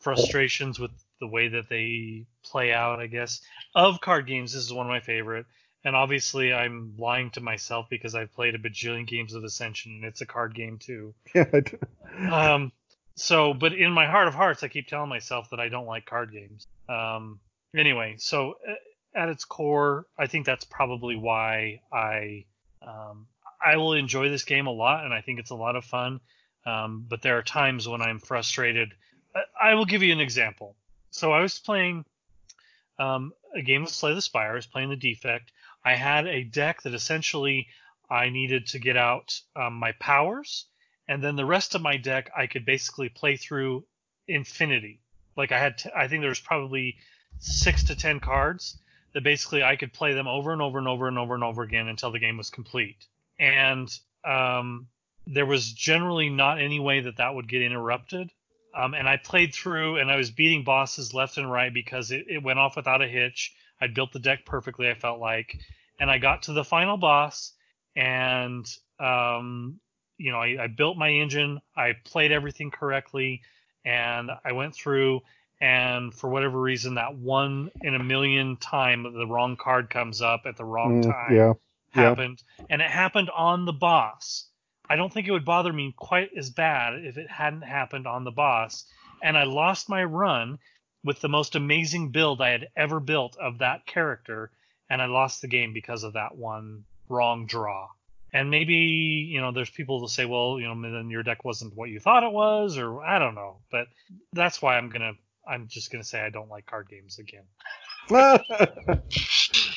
frustrations 0.00 0.78
with 0.78 0.90
the 1.20 1.26
way 1.26 1.48
that 1.48 1.68
they 1.68 2.26
play 2.44 2.72
out. 2.72 3.00
I 3.00 3.06
guess 3.06 3.40
of 3.74 4.00
card 4.00 4.26
games, 4.26 4.52
this 4.52 4.64
is 4.64 4.72
one 4.72 4.86
of 4.86 4.90
my 4.90 5.00
favorite. 5.00 5.46
And 5.86 5.94
obviously, 5.94 6.52
I'm 6.52 6.94
lying 6.98 7.30
to 7.30 7.40
myself 7.40 7.86
because 7.88 8.16
I've 8.16 8.34
played 8.34 8.56
a 8.56 8.58
bajillion 8.58 9.06
games 9.06 9.34
of 9.34 9.44
Ascension, 9.44 9.92
and 9.92 10.04
it's 10.04 10.20
a 10.20 10.26
card 10.26 10.52
game 10.52 10.78
too. 10.78 11.14
Yeah, 11.32 11.44
Um, 12.28 12.72
so, 13.14 13.54
but 13.54 13.72
in 13.72 13.92
my 13.92 14.04
heart 14.04 14.26
of 14.26 14.34
hearts, 14.34 14.64
I 14.64 14.68
keep 14.68 14.88
telling 14.88 15.08
myself 15.08 15.48
that 15.50 15.60
I 15.60 15.68
don't 15.68 15.86
like 15.86 16.04
card 16.04 16.32
games. 16.32 16.66
Um, 16.88 17.38
anyway, 17.72 18.16
so 18.18 18.56
uh, 18.68 18.74
at 19.14 19.28
its 19.28 19.44
core, 19.44 20.06
I 20.18 20.26
think 20.26 20.44
that's 20.44 20.64
probably 20.64 21.14
why 21.14 21.82
I 21.92 22.46
um, 22.82 23.28
I 23.64 23.76
will 23.76 23.92
enjoy 23.92 24.28
this 24.28 24.42
game 24.42 24.66
a 24.66 24.72
lot, 24.72 25.04
and 25.04 25.14
I 25.14 25.20
think 25.20 25.38
it's 25.38 25.50
a 25.50 25.54
lot 25.54 25.76
of 25.76 25.84
fun. 25.84 26.18
Um, 26.64 27.06
but 27.08 27.22
there 27.22 27.38
are 27.38 27.44
times 27.44 27.86
when 27.86 28.02
I'm 28.02 28.18
frustrated. 28.18 28.92
I, 29.36 29.70
I 29.70 29.74
will 29.74 29.84
give 29.84 30.02
you 30.02 30.12
an 30.12 30.20
example. 30.20 30.74
So 31.12 31.30
I 31.30 31.42
was 31.42 31.60
playing 31.60 32.04
um, 32.98 33.32
a 33.54 33.62
game 33.62 33.84
of 33.84 33.88
Slay 33.90 34.14
the 34.14 34.20
Spire. 34.20 34.50
I 34.50 34.56
was 34.56 34.66
playing 34.66 34.90
the 34.90 34.96
Defect. 34.96 35.52
I 35.86 35.94
had 35.94 36.26
a 36.26 36.42
deck 36.42 36.82
that 36.82 36.94
essentially 36.94 37.68
I 38.10 38.28
needed 38.28 38.66
to 38.68 38.80
get 38.80 38.96
out 38.96 39.40
um, 39.54 39.74
my 39.74 39.92
powers 39.92 40.66
and 41.08 41.22
then 41.22 41.36
the 41.36 41.46
rest 41.46 41.76
of 41.76 41.82
my 41.82 41.96
deck 41.96 42.30
I 42.36 42.48
could 42.48 42.64
basically 42.64 43.08
play 43.08 43.36
through 43.36 43.86
infinity. 44.26 45.00
Like 45.36 45.52
I 45.52 45.58
had, 45.60 45.78
t- 45.78 45.90
I 45.94 46.08
think 46.08 46.22
there 46.22 46.28
was 46.28 46.40
probably 46.40 46.96
six 47.38 47.84
to 47.84 47.94
ten 47.94 48.18
cards 48.18 48.78
that 49.12 49.22
basically 49.22 49.62
I 49.62 49.76
could 49.76 49.92
play 49.92 50.12
them 50.14 50.26
over 50.26 50.52
and 50.52 50.60
over 50.60 50.78
and 50.78 50.88
over 50.88 51.06
and 51.06 51.18
over 51.18 51.34
and 51.34 51.44
over 51.44 51.62
again 51.62 51.86
until 51.86 52.10
the 52.10 52.18
game 52.18 52.36
was 52.36 52.50
complete. 52.50 53.06
And 53.38 53.88
um, 54.24 54.88
there 55.26 55.46
was 55.46 55.72
generally 55.72 56.30
not 56.30 56.60
any 56.60 56.80
way 56.80 57.00
that 57.00 57.18
that 57.18 57.34
would 57.34 57.48
get 57.48 57.62
interrupted. 57.62 58.30
Um, 58.74 58.92
and 58.94 59.08
I 59.08 59.18
played 59.18 59.54
through 59.54 59.98
and 59.98 60.10
I 60.10 60.16
was 60.16 60.30
beating 60.30 60.64
bosses 60.64 61.14
left 61.14 61.38
and 61.38 61.50
right 61.50 61.72
because 61.72 62.10
it, 62.10 62.26
it 62.28 62.42
went 62.42 62.58
off 62.58 62.76
without 62.76 63.02
a 63.02 63.08
hitch. 63.08 63.54
I 63.80 63.88
built 63.88 64.12
the 64.12 64.18
deck 64.18 64.44
perfectly, 64.46 64.88
I 64.90 64.94
felt 64.94 65.20
like. 65.20 65.58
And 65.98 66.10
I 66.10 66.18
got 66.18 66.42
to 66.44 66.52
the 66.52 66.64
final 66.64 66.96
boss 66.96 67.52
and 67.96 68.66
um, 69.00 69.80
you 70.18 70.32
know, 70.32 70.38
I, 70.38 70.64
I 70.64 70.66
built 70.68 70.96
my 70.96 71.10
engine, 71.10 71.60
I 71.76 71.92
played 72.04 72.32
everything 72.32 72.70
correctly, 72.70 73.42
and 73.84 74.30
I 74.44 74.52
went 74.52 74.74
through, 74.74 75.20
and 75.60 76.14
for 76.14 76.28
whatever 76.30 76.60
reason, 76.60 76.94
that 76.94 77.14
one 77.16 77.70
in 77.82 77.94
a 77.94 78.02
million 78.02 78.56
time 78.56 79.02
the 79.02 79.26
wrong 79.26 79.56
card 79.56 79.90
comes 79.90 80.22
up 80.22 80.42
at 80.46 80.56
the 80.56 80.64
wrong 80.64 81.00
Mm, 81.00 81.02
time 81.02 81.36
yeah. 81.36 81.52
yeah. 81.94 82.16
happened, 82.16 82.42
and 82.70 82.80
it 82.82 82.90
happened 82.90 83.30
on 83.30 83.64
the 83.64 83.72
boss. 83.72 84.46
I 84.88 84.96
don't 84.96 85.12
think 85.12 85.26
it 85.26 85.32
would 85.32 85.44
bother 85.44 85.72
me 85.72 85.92
quite 85.96 86.30
as 86.36 86.50
bad 86.50 87.04
if 87.04 87.18
it 87.18 87.30
hadn't 87.30 87.62
happened 87.62 88.06
on 88.06 88.24
the 88.24 88.30
boss, 88.30 88.86
and 89.22 89.36
I 89.36 89.44
lost 89.44 89.88
my 89.88 90.04
run 90.04 90.58
with 91.04 91.20
the 91.20 91.28
most 91.28 91.54
amazing 91.54 92.10
build 92.10 92.40
I 92.40 92.50
had 92.50 92.68
ever 92.76 93.00
built 93.00 93.36
of 93.36 93.58
that 93.58 93.86
character, 93.86 94.50
and 94.90 95.00
I 95.00 95.06
lost 95.06 95.40
the 95.40 95.48
game 95.48 95.72
because 95.72 96.02
of 96.02 96.14
that 96.14 96.36
one 96.36 96.84
wrong 97.08 97.46
draw. 97.46 97.88
And 98.32 98.50
maybe 98.50 98.74
you 98.74 99.40
know, 99.40 99.52
there's 99.52 99.70
people 99.70 100.00
that 100.00 100.08
say, 100.08 100.24
well, 100.24 100.58
you 100.60 100.66
know, 100.66 100.80
then 100.82 101.10
your 101.10 101.22
deck 101.22 101.44
wasn't 101.44 101.76
what 101.76 101.90
you 101.90 102.00
thought 102.00 102.24
it 102.24 102.32
was, 102.32 102.76
or 102.76 103.02
I 103.02 103.18
don't 103.18 103.34
know. 103.34 103.58
But 103.70 103.86
that's 104.32 104.60
why 104.60 104.76
I'm 104.76 104.90
gonna, 104.90 105.12
I'm 105.48 105.68
just 105.68 105.90
gonna 105.90 106.04
say 106.04 106.20
I 106.20 106.30
don't 106.30 106.50
like 106.50 106.66
card 106.66 106.88
games 106.88 107.18
again. 107.18 107.44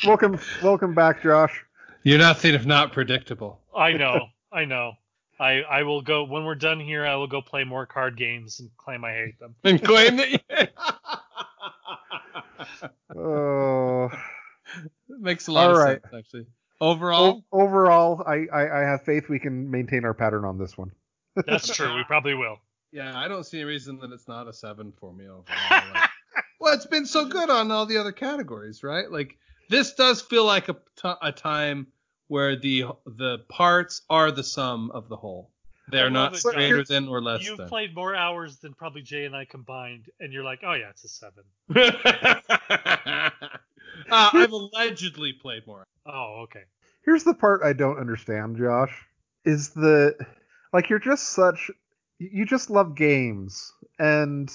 welcome, 0.05 0.39
welcome 0.61 0.93
back, 0.93 1.23
Josh. 1.23 1.65
You're 2.03 2.19
nothing 2.19 2.53
if 2.53 2.65
not 2.65 2.91
predictable. 2.91 3.59
I 3.75 3.93
know, 3.93 4.27
I 4.51 4.65
know. 4.65 4.93
I 5.39 5.61
I 5.61 5.83
will 5.83 6.01
go 6.01 6.23
when 6.25 6.43
we're 6.43 6.55
done 6.55 6.79
here. 6.79 7.05
I 7.05 7.15
will 7.15 7.27
go 7.27 7.41
play 7.41 7.63
more 7.63 7.85
card 7.85 8.17
games 8.17 8.59
and 8.59 8.69
claim 8.77 9.05
I 9.05 9.13
hate 9.13 9.39
them. 9.39 9.55
And 9.63 9.83
claim 9.83 10.17
that 10.17 10.31
you... 10.31 10.39
Oh. 13.15 14.09
makes 15.07 15.47
a 15.47 15.51
lot 15.51 15.69
All 15.69 15.75
of 15.75 15.81
right. 15.81 16.01
sense 16.01 16.13
actually. 16.17 16.45
Overall, 16.81 17.43
O- 17.51 17.61
overall, 17.63 18.23
I, 18.25 18.45
I, 18.53 18.81
I 18.81 18.89
have 18.89 19.03
faith 19.03 19.27
we 19.27 19.39
can 19.39 19.69
maintain 19.69 20.05
our 20.05 20.13
pattern 20.13 20.45
on 20.45 20.57
this 20.57 20.77
one. 20.77 20.91
That's 21.45 21.67
true. 21.75 21.95
We 21.95 22.03
probably 22.05 22.35
will. 22.35 22.57
yeah, 22.91 23.17
I 23.17 23.27
don't 23.27 23.45
see 23.45 23.57
any 23.57 23.65
reason 23.65 23.99
that 23.99 24.11
it's 24.11 24.27
not 24.27 24.47
a 24.47 24.53
seven 24.53 24.93
for 24.99 25.13
me 25.13 25.25
overall. 25.25 25.43
Like- 25.69 26.09
well, 26.59 26.73
it's 26.73 26.85
been 26.85 27.05
so 27.05 27.25
good 27.25 27.49
on 27.49 27.71
all 27.71 27.85
the 27.85 27.97
other 27.97 28.11
categories, 28.11 28.83
right? 28.83 29.09
Like 29.11 29.37
this 29.69 29.93
does 29.95 30.21
feel 30.21 30.45
like 30.45 30.69
a, 30.69 30.75
t- 31.01 31.13
a 31.21 31.31
time 31.31 31.87
where 32.29 32.55
the 32.55 32.85
the 33.05 33.39
parts 33.49 34.03
are 34.09 34.31
the 34.31 34.43
sum 34.43 34.91
of 34.91 35.09
the 35.09 35.17
whole. 35.17 35.51
They're 35.89 36.09
not 36.09 36.33
love 36.33 36.41
it, 36.45 36.55
greater 36.55 36.83
than 36.83 37.07
or 37.07 37.21
less 37.21 37.39
than. 37.39 37.47
You've 37.47 37.57
than. 37.57 37.67
played 37.67 37.95
more 37.95 38.15
hours 38.15 38.57
than 38.59 38.73
probably 38.75 39.01
Jay 39.01 39.25
and 39.25 39.35
I 39.35 39.45
combined, 39.45 40.05
and 40.19 40.31
you're 40.31 40.43
like, 40.43 40.61
oh 40.63 40.73
yeah, 40.73 40.91
it's 40.91 41.03
a 41.03 41.09
seven. 41.09 41.43
uh, 44.11 44.29
I've 44.33 44.51
allegedly 44.51 45.33
played 45.33 45.65
more. 45.67 45.83
Oh, 46.05 46.41
okay. 46.43 46.63
Here's 47.03 47.23
the 47.23 47.33
part 47.33 47.61
I 47.63 47.73
don't 47.73 47.97
understand, 47.97 48.57
Josh. 48.57 48.95
Is 49.43 49.69
the 49.69 50.15
like 50.71 50.89
you're 50.89 50.99
just 50.99 51.29
such 51.29 51.71
you 52.19 52.45
just 52.45 52.69
love 52.69 52.95
games 52.95 53.73
and 53.97 54.51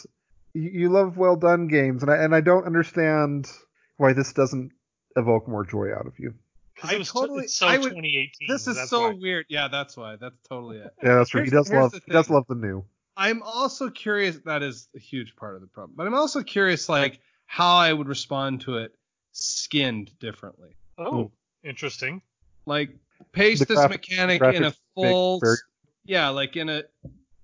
you, 0.53 0.71
you 0.71 0.89
love 0.89 1.17
well 1.17 1.37
done 1.37 1.67
games 1.67 2.03
and 2.03 2.11
I 2.13 2.17
and 2.19 2.35
I 2.35 2.41
don't 2.41 2.67
understand 2.67 3.51
why 3.97 4.13
this 4.13 4.33
doesn't 4.33 4.71
evoke 5.17 5.49
more 5.49 5.65
joy 5.65 5.93
out 5.93 6.07
of 6.07 6.19
you. 6.19 6.35
Because 6.75 6.91
I 6.91 6.95
it 6.95 6.99
was 6.99 7.09
totally- 7.11 7.45
it's 7.45 7.55
so 7.55 7.67
I 7.67 7.79
would- 7.79 7.91
2018. 7.91 8.49
This 8.49 8.67
is 8.67 8.89
so 8.91 9.09
why. 9.11 9.15
weird. 9.21 9.47
Yeah, 9.49 9.69
that's 9.69 9.97
why. 9.97 10.17
That's 10.17 10.37
totally 10.49 10.79
it. 10.79 10.93
Yeah, 11.03 11.17
that's 11.17 11.35
right. 11.35 11.45
He 11.45 11.51
does 11.51 11.71
love 11.73 11.93
the 11.93 12.01
he 12.05 12.13
does 12.13 12.29
love 12.31 12.45
the 12.49 12.55
new. 12.57 12.85
I'm 13.17 13.43
also 13.45 13.91
curious. 13.91 14.39
That 14.45 14.63
is 14.65 14.89
a 14.97 14.99
huge 14.99 15.37
part 15.37 15.55
of 15.55 15.61
the 15.61 15.69
problem. 15.69 15.95
But 15.97 16.07
I'm 16.09 16.15
also 16.15 16.43
curious, 16.43 16.89
like 16.89 17.21
how 17.47 17.77
I 17.77 17.93
would 17.93 18.09
respond 18.09 18.63
to 18.63 18.79
it 18.79 18.93
skinned 19.33 20.11
differently. 20.19 20.71
Oh, 20.99 21.31
interesting. 21.63 22.23
Like 22.67 22.91
paste 23.33 23.61
The 23.61 23.67
this 23.67 23.77
graphic- 23.77 24.11
mechanic 24.11 24.43
in 24.43 24.65
a 24.65 24.75
full, 24.97 25.39
very- 25.41 25.57
yeah, 26.05 26.31
like 26.31 26.57
in 26.57 26.69
a 26.69 26.83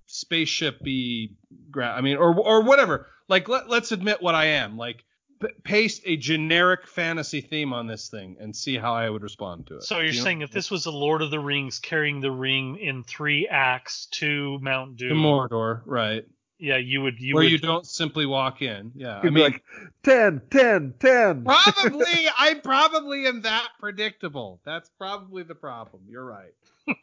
spaceshipy. 0.09 1.31
Gra- 1.69 1.93
I 1.95 2.01
mean, 2.01 2.17
or 2.17 2.37
or 2.37 2.63
whatever. 2.63 3.07
Like 3.27 3.47
let 3.47 3.69
let's 3.69 3.91
admit 3.91 4.21
what 4.21 4.35
I 4.35 4.45
am. 4.45 4.77
Like 4.77 5.03
p- 5.41 5.47
paste 5.63 6.01
a 6.05 6.15
generic 6.17 6.87
fantasy 6.87 7.41
theme 7.41 7.73
on 7.73 7.87
this 7.87 8.07
thing 8.09 8.37
and 8.39 8.55
see 8.55 8.77
how 8.77 8.93
I 8.93 9.09
would 9.09 9.23
respond 9.23 9.67
to 9.67 9.77
it. 9.77 9.83
So 9.83 9.97
you're 9.97 10.05
You 10.07 10.19
know? 10.19 10.23
saying 10.23 10.41
if 10.41 10.51
this 10.51 10.71
was 10.71 10.85
a 10.85 10.91
Lord 10.91 11.21
of 11.21 11.31
the 11.31 11.39
Rings 11.39 11.79
carrying 11.79 12.21
the 12.21 12.31
ring 12.31 12.77
in 12.77 13.03
three 13.03 13.47
acts 13.47 14.05
to 14.11 14.57
Mount 14.61 14.95
Doom, 14.97 15.09
to 15.09 15.13
Doom, 15.15 15.23
Mordor, 15.23 15.81
right? 15.85 16.25
yeah, 16.59 16.77
you 16.77 17.01
would 17.01 17.19
you 17.19 17.33
Where 17.35 17.43
would 17.43 17.51
you 17.51 17.57
don't 17.57 17.85
simply 17.87 18.25
walk 18.27 18.61
in. 18.61 18.91
Yeah, 18.95 19.17
I 19.17 19.21
He'd 19.23 19.29
be 19.33 19.41
mean, 19.41 19.51
like 19.51 19.63
10, 20.03 20.41
10, 20.51 20.93
10. 20.99 21.43
probably 21.43 22.05
I 22.37 22.53
probably 22.63 23.25
am 23.25 23.41
that 23.41 23.69
predictable. 23.79 24.59
That's 24.63 24.89
probably 24.97 25.41
the 25.43 25.55
problem. 25.55 26.03
You're 26.07 26.23
right. 26.25 26.53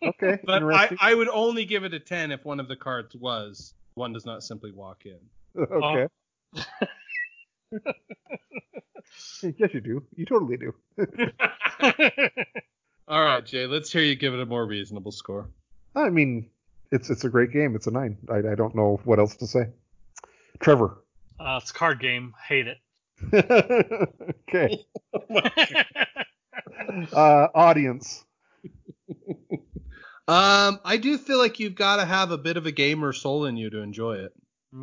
Okay, 0.03 0.39
But 0.45 0.63
I. 0.63 0.97
I 1.01 1.15
would 1.15 1.29
only 1.29 1.65
give 1.65 1.83
it 1.85 1.93
a 1.93 1.99
10 2.01 2.31
if 2.33 2.45
one 2.45 2.61
of 2.61 2.69
the 2.69 2.77
cards 2.77 3.17
was 3.17 3.75
one 3.95 4.13
does 4.13 4.25
not 4.27 4.45
simply 4.45 4.71
walk 4.71 5.07
in. 5.07 5.19
okay. 5.61 6.07
Uh, 6.57 6.63
yes, 9.43 9.75
you 9.75 9.81
do. 9.81 10.03
You 10.17 10.27
totally 10.27 10.57
do. 10.57 10.75
All 13.09 13.23
right, 13.23 13.45
Jay, 13.45 13.67
let's 13.67 13.91
hear 13.91 14.03
you 14.03 14.17
give 14.17 14.35
it 14.35 14.41
a 14.41 14.47
more 14.47 14.67
reasonable 14.67 15.13
score. 15.13 15.49
I 15.95 16.11
mean, 16.11 16.51
it's 16.91 17.11
it's 17.11 17.25
a 17.25 17.29
great 17.29 17.53
game. 17.53 17.75
It's 17.75 17.87
a 17.87 17.91
nine. 17.91 18.19
I, 18.31 18.39
I 18.39 18.55
don't 18.55 18.75
know 18.75 19.01
what 19.05 19.19
else 19.19 19.37
to 19.37 19.47
say. 19.47 19.69
Trevor. 20.61 20.99
uh, 21.41 21.59
it's 21.63 21.71
a 21.71 21.75
card 21.75 22.01
game. 22.01 22.35
Hate 22.47 22.67
it. 22.69 22.79
okay. 24.49 24.85
Uh, 27.13 27.49
audience. 27.55 28.25
Um, 30.29 30.79
I 30.85 30.99
do 31.01 31.17
feel 31.17 31.39
like 31.39 31.59
you've 31.59 31.75
got 31.75 31.97
to 31.97 32.05
have 32.05 32.31
a 32.31 32.39
bit 32.39 32.59
of 32.59 32.67
a 32.67 32.73
gamer 32.73 33.15
soul 33.15 33.47
in 33.47 33.57
you 33.57 33.71
to 33.71 33.81
enjoy 33.81 34.17
it. 34.17 34.33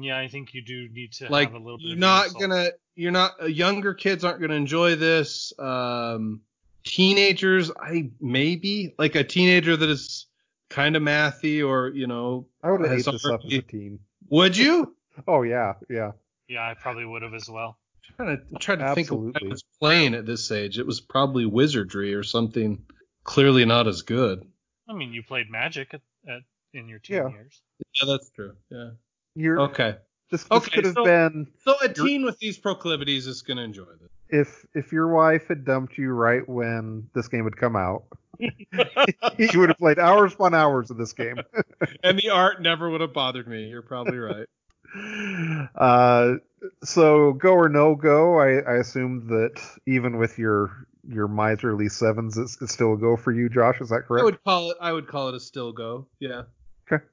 Yeah, 0.02 0.18
I 0.18 0.28
think 0.28 0.54
you 0.54 0.62
do 0.64 0.88
need 0.90 1.14
to 1.14 1.30
like 1.30 1.52
have 1.52 1.62
a 1.62 1.64
little 1.64 1.78
bit. 1.78 1.86
you're 1.88 1.94
of 1.94 2.00
not 2.00 2.26
insult. 2.28 2.42
gonna 2.42 2.70
you're 2.96 3.12
not 3.12 3.34
uh, 3.42 3.46
younger 3.46 3.94
kids 3.94 4.24
aren't 4.24 4.42
gonna 4.42 4.54
enjoy 4.56 4.96
this 4.96 5.54
um 5.60 6.42
teenagers 6.84 7.72
i 7.80 8.10
maybe 8.22 8.94
like 9.00 9.16
a 9.16 9.24
teenager 9.24 9.76
that 9.76 9.90
is 9.90 10.28
kind 10.70 10.96
of 10.96 11.02
mathy 11.02 11.68
or 11.68 11.90
you 11.90 12.06
know 12.08 12.48
I 12.64 12.72
would 12.72 12.82
have 12.82 12.92
has 12.92 13.08
ate 13.08 13.12
this 13.14 13.26
up 13.26 13.42
as 13.46 13.54
a 13.54 13.62
teen. 13.62 14.00
would 14.30 14.56
you 14.56 14.96
Oh 15.28 15.44
yeah, 15.44 15.74
yeah. 15.90 16.12
Yeah, 16.50 16.62
I 16.70 16.74
probably 16.74 17.06
would 17.06 17.22
have 17.22 17.34
as 17.34 17.50
well. 17.50 17.78
I'm 18.20 18.26
trying 18.26 18.38
to, 18.38 18.44
I'm 18.54 18.60
trying 18.60 18.80
to 18.80 18.94
think 18.96 19.12
of 19.12 19.20
what 19.20 19.42
I 19.42 19.48
was 19.48 19.64
playing 19.80 20.14
at 20.14 20.26
this 20.26 20.52
age 20.52 20.78
it 20.78 20.86
was 20.86 21.00
probably 21.02 21.46
wizardry 21.46 22.14
or 22.14 22.22
something 22.24 22.84
clearly 23.24 23.66
not 23.66 23.88
as 23.88 24.02
good 24.04 24.46
I 24.88 24.94
mean, 24.94 25.12
you 25.14 25.24
played 25.24 25.50
Magic 25.50 25.94
at, 25.94 26.02
at 26.30 26.42
in 26.74 26.88
your 26.88 27.00
teen 27.00 27.16
Yeah. 27.18 27.30
years. 27.30 27.62
yeah 27.80 28.08
that's 28.08 28.30
true 28.32 28.54
yeah 28.70 28.90
You're 29.36 29.62
okay 29.62 29.98
this, 30.32 30.44
this 30.44 30.52
Okay, 30.52 30.72
could 30.72 30.86
have 30.86 30.94
so- 30.96 31.04
been 31.04 31.48
so 31.64 31.76
a 31.82 31.90
teen 31.90 32.26
with 32.26 32.40
these 32.40 32.58
proclivities 32.58 33.28
is 33.28 33.42
gonna 33.42 33.62
enjoy 33.62 33.84
this 34.02 34.10
if 34.30 34.66
if 34.74 34.92
your 34.92 35.08
wife 35.08 35.48
had 35.48 35.66
dumped 35.66 35.98
you 35.98 36.12
right 36.12 36.48
when 36.48 37.10
this 37.14 37.28
game 37.28 37.44
had 37.44 37.56
come 37.56 37.76
out. 37.76 38.04
you 38.40 39.60
would 39.60 39.70
have 39.70 39.78
played 39.78 39.98
hours 39.98 40.34
upon 40.34 40.54
hours 40.54 40.92
of 40.92 40.98
this 40.98 41.14
game. 41.14 41.38
and 42.04 42.20
the 42.20 42.30
art 42.30 42.62
never 42.62 42.90
would 42.90 43.00
have 43.00 43.14
bothered 43.14 43.48
me 43.48 43.68
you're 43.70 43.82
probably 43.82 44.18
right 44.18 44.48
Uh, 45.76 46.36
so 46.84 47.34
go 47.34 47.54
or 47.54 47.68
no 47.68 47.96
go. 47.96 48.40
I, 48.40 48.60
I 48.60 48.76
assume 48.78 49.28
that 49.28 49.62
even 49.86 50.18
with 50.18 50.40
your 50.40 50.88
your 51.08 51.28
miserly 51.28 51.90
sevens, 51.90 52.38
it's, 52.38 52.62
it's 52.62 52.74
still 52.74 52.94
a 52.94 52.98
go 52.98 53.18
for 53.18 53.32
you, 53.34 53.50
Josh. 53.50 53.82
Is 53.82 53.90
that 53.90 54.06
correct? 54.08 54.22
I 54.22 54.26
would 54.26 54.44
call 54.44 54.72
it. 54.72 54.78
I 54.80 54.94
would 54.94 55.08
call 55.08 55.28
it 55.30 55.36
a 55.36 55.40
still 55.40 55.74
go. 55.74 56.08
Yeah. 56.20 56.44
Okay. 56.90 57.04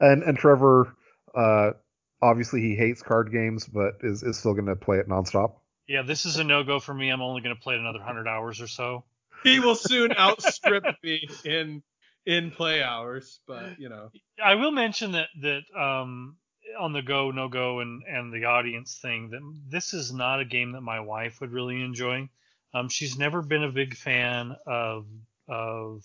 And 0.00 0.22
and 0.22 0.38
Trevor, 0.38 0.94
uh, 1.34 1.72
obviously 2.20 2.60
he 2.60 2.76
hates 2.76 3.02
card 3.02 3.32
games, 3.32 3.66
but 3.66 3.94
is 4.02 4.22
is 4.22 4.38
still 4.38 4.54
going 4.54 4.66
to 4.66 4.76
play 4.76 4.98
it 4.98 5.08
nonstop. 5.08 5.54
Yeah, 5.88 6.02
this 6.02 6.26
is 6.26 6.38
a 6.38 6.44
no 6.44 6.62
go 6.62 6.80
for 6.80 6.94
me. 6.94 7.10
I'm 7.10 7.22
only 7.22 7.42
going 7.42 7.54
to 7.54 7.60
play 7.60 7.74
it 7.74 7.80
another 7.80 8.00
hundred 8.00 8.28
hours 8.28 8.60
or 8.60 8.68
so. 8.68 9.04
He 9.42 9.58
will 9.58 9.74
soon 9.74 10.12
outstrip 10.12 10.84
me 11.02 11.28
in 11.44 11.82
in 12.24 12.50
play 12.50 12.82
hours, 12.82 13.40
but 13.46 13.78
you 13.78 13.88
know. 13.88 14.10
I 14.42 14.54
will 14.54 14.70
mention 14.70 15.12
that 15.12 15.28
that 15.40 15.62
um, 15.78 16.36
on 16.78 16.92
the 16.92 17.02
go, 17.02 17.30
no 17.30 17.48
go, 17.48 17.80
and 17.80 18.02
and 18.08 18.32
the 18.32 18.44
audience 18.44 18.98
thing 19.00 19.30
that 19.30 19.40
this 19.68 19.94
is 19.94 20.12
not 20.12 20.40
a 20.40 20.44
game 20.44 20.72
that 20.72 20.80
my 20.82 21.00
wife 21.00 21.40
would 21.40 21.52
really 21.52 21.82
enjoy. 21.82 22.28
Um, 22.74 22.88
she's 22.88 23.18
never 23.18 23.42
been 23.42 23.64
a 23.64 23.72
big 23.72 23.96
fan 23.96 24.56
of 24.66 25.06
of 25.48 26.04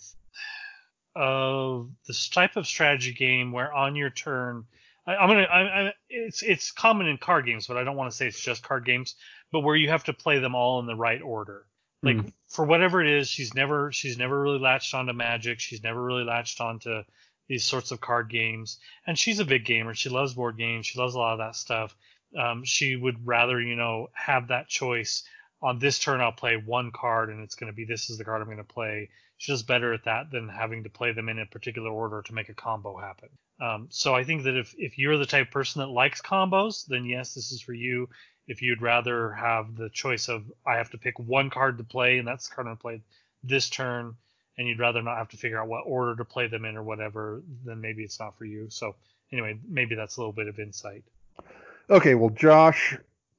of 1.14 1.90
this 2.06 2.28
type 2.28 2.56
of 2.56 2.66
strategy 2.66 3.12
game 3.12 3.52
where 3.52 3.72
on 3.72 3.96
your 3.96 4.10
turn, 4.10 4.64
I, 5.08 5.16
I'm 5.16 5.28
gonna, 5.28 5.42
I, 5.42 5.60
I, 5.88 5.92
it's 6.10 6.42
it's 6.42 6.70
common 6.70 7.06
in 7.08 7.16
card 7.18 7.46
games, 7.46 7.66
but 7.66 7.78
I 7.78 7.84
don't 7.84 7.96
want 7.96 8.10
to 8.10 8.16
say 8.16 8.26
it's 8.28 8.40
just 8.40 8.62
card 8.62 8.84
games, 8.84 9.14
but 9.50 9.60
where 9.60 9.76
you 9.76 9.88
have 9.88 10.04
to 10.04 10.12
play 10.12 10.38
them 10.38 10.54
all 10.54 10.80
in 10.80 10.86
the 10.86 10.94
right 10.96 11.22
order. 11.22 11.64
Like 12.02 12.16
Mm. 12.16 12.32
for 12.48 12.64
whatever 12.64 13.02
it 13.02 13.08
is, 13.08 13.28
she's 13.28 13.54
never 13.54 13.90
she's 13.90 14.18
never 14.18 14.40
really 14.40 14.60
latched 14.60 14.94
onto 14.94 15.12
Magic. 15.12 15.58
She's 15.60 15.82
never 15.82 16.02
really 16.02 16.24
latched 16.24 16.60
onto 16.60 17.02
these 17.48 17.64
sorts 17.64 17.90
of 17.90 18.00
card 18.00 18.28
games. 18.30 18.78
And 19.06 19.18
she's 19.18 19.40
a 19.40 19.44
big 19.44 19.64
gamer. 19.64 19.94
She 19.94 20.10
loves 20.10 20.34
board 20.34 20.56
games. 20.58 20.86
She 20.86 20.98
loves 20.98 21.14
a 21.14 21.18
lot 21.18 21.32
of 21.32 21.38
that 21.38 21.56
stuff. 21.56 21.96
Um, 22.38 22.62
she 22.64 22.94
would 22.94 23.26
rather, 23.26 23.60
you 23.60 23.74
know, 23.74 24.10
have 24.12 24.48
that 24.48 24.68
choice 24.68 25.24
on 25.62 25.78
this 25.78 25.98
turn 25.98 26.20
I'll 26.20 26.32
play 26.32 26.56
one 26.56 26.90
card 26.92 27.30
and 27.30 27.42
it's 27.42 27.54
going 27.54 27.72
to 27.72 27.76
be 27.76 27.84
this 27.84 28.10
is 28.10 28.18
the 28.18 28.24
card 28.24 28.40
I'm 28.40 28.46
going 28.46 28.58
to 28.58 28.64
play. 28.64 29.10
She's 29.36 29.56
just 29.56 29.66
better 29.66 29.92
at 29.92 30.04
that 30.04 30.30
than 30.30 30.48
having 30.48 30.84
to 30.84 30.90
play 30.90 31.12
them 31.12 31.28
in 31.28 31.38
a 31.38 31.46
particular 31.46 31.90
order 31.90 32.22
to 32.22 32.34
make 32.34 32.48
a 32.48 32.54
combo 32.54 32.96
happen. 32.96 33.28
Um, 33.60 33.88
so 33.90 34.14
I 34.14 34.24
think 34.24 34.44
that 34.44 34.56
if, 34.56 34.74
if 34.78 34.98
you're 34.98 35.18
the 35.18 35.26
type 35.26 35.48
of 35.48 35.52
person 35.52 35.80
that 35.80 35.88
likes 35.88 36.20
combos, 36.20 36.86
then 36.86 37.04
yes, 37.04 37.34
this 37.34 37.50
is 37.50 37.60
for 37.60 37.72
you. 37.72 38.08
If 38.46 38.62
you'd 38.62 38.82
rather 38.82 39.32
have 39.32 39.76
the 39.76 39.90
choice 39.90 40.28
of 40.28 40.44
I 40.66 40.76
have 40.76 40.90
to 40.90 40.98
pick 40.98 41.18
one 41.18 41.50
card 41.50 41.78
to 41.78 41.84
play 41.84 42.18
and 42.18 42.26
that's 42.26 42.48
the 42.48 42.54
card 42.54 42.66
I'm 42.66 42.74
going 42.74 42.76
to 42.76 42.82
play 42.82 43.00
this 43.44 43.68
turn, 43.68 44.14
and 44.58 44.66
you'd 44.66 44.80
rather 44.80 45.00
not 45.02 45.16
have 45.16 45.28
to 45.28 45.36
figure 45.36 45.60
out 45.60 45.68
what 45.68 45.84
order 45.86 46.16
to 46.16 46.24
play 46.24 46.48
them 46.48 46.64
in 46.64 46.76
or 46.76 46.82
whatever, 46.82 47.42
then 47.64 47.80
maybe 47.80 48.02
it's 48.02 48.18
not 48.18 48.36
for 48.36 48.44
you. 48.44 48.66
So 48.70 48.96
anyway, 49.32 49.58
maybe 49.68 49.94
that's 49.94 50.16
a 50.16 50.20
little 50.20 50.32
bit 50.32 50.48
of 50.48 50.58
insight. 50.58 51.04
Okay, 51.88 52.14
well, 52.14 52.30
Josh, 52.30 52.98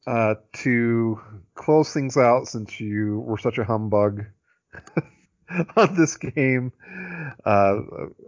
uh, 0.10 0.36
to 0.54 1.22
close 1.54 1.94
things 1.94 2.18
out, 2.18 2.48
since 2.48 2.80
you 2.80 3.20
were 3.20 3.38
such 3.38 3.60
a 3.60 3.64
humbug 3.64 4.26
on 5.78 5.96
this 5.96 6.18
game, 6.18 6.74
uh, 7.46 7.76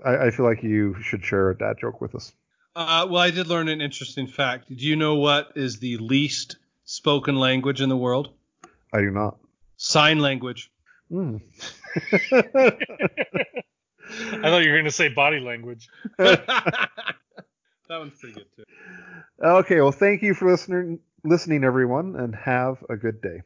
I, 0.06 0.28
I, 0.28 0.30
feel 0.30 0.46
like 0.46 0.62
you 0.62 0.96
should 1.02 1.26
share 1.26 1.50
a 1.50 1.58
dad 1.58 1.78
joke 1.82 2.00
with 2.00 2.14
us. 2.14 2.34
Uh, 2.76 3.08
well, 3.10 3.24
I 3.24 3.32
did 3.32 3.48
learn 3.48 3.68
an 3.68 3.82
interesting 3.82 4.28
fact. 4.28 4.70
Do 4.70 4.86
you 4.86 4.96
know 4.96 5.16
what 5.16 5.54
is 5.56 5.80
the 5.80 5.98
least 5.98 6.58
spoken 6.84 7.38
language 7.38 7.82
in 7.82 7.90
the 7.90 7.98
world? 7.98 8.30
I 8.94 9.00
do 9.00 9.10
not. 9.10 9.40
Sign 9.78 10.20
language. 10.20 10.72
Mm. 11.12 11.42
I 12.32 12.78
thought 14.44 14.64
you 14.64 14.70
were 14.70 14.78
going 14.78 14.86
to 14.86 14.92
say 14.92 15.10
body 15.10 15.40
language. 15.40 15.90
that 17.92 18.00
one's 18.00 18.14
pretty 18.18 18.36
good 18.36 18.46
too. 18.56 18.64
Okay, 19.44 19.82
well, 19.82 19.92
thank 19.92 20.22
you 20.22 20.34
for 20.34 20.50
listening, 20.50 21.00
listening, 21.26 21.64
everyone, 21.64 22.16
and 22.16 22.34
have 22.36 22.84
a 22.90 22.96
good 22.96 23.22
day. 23.22 23.42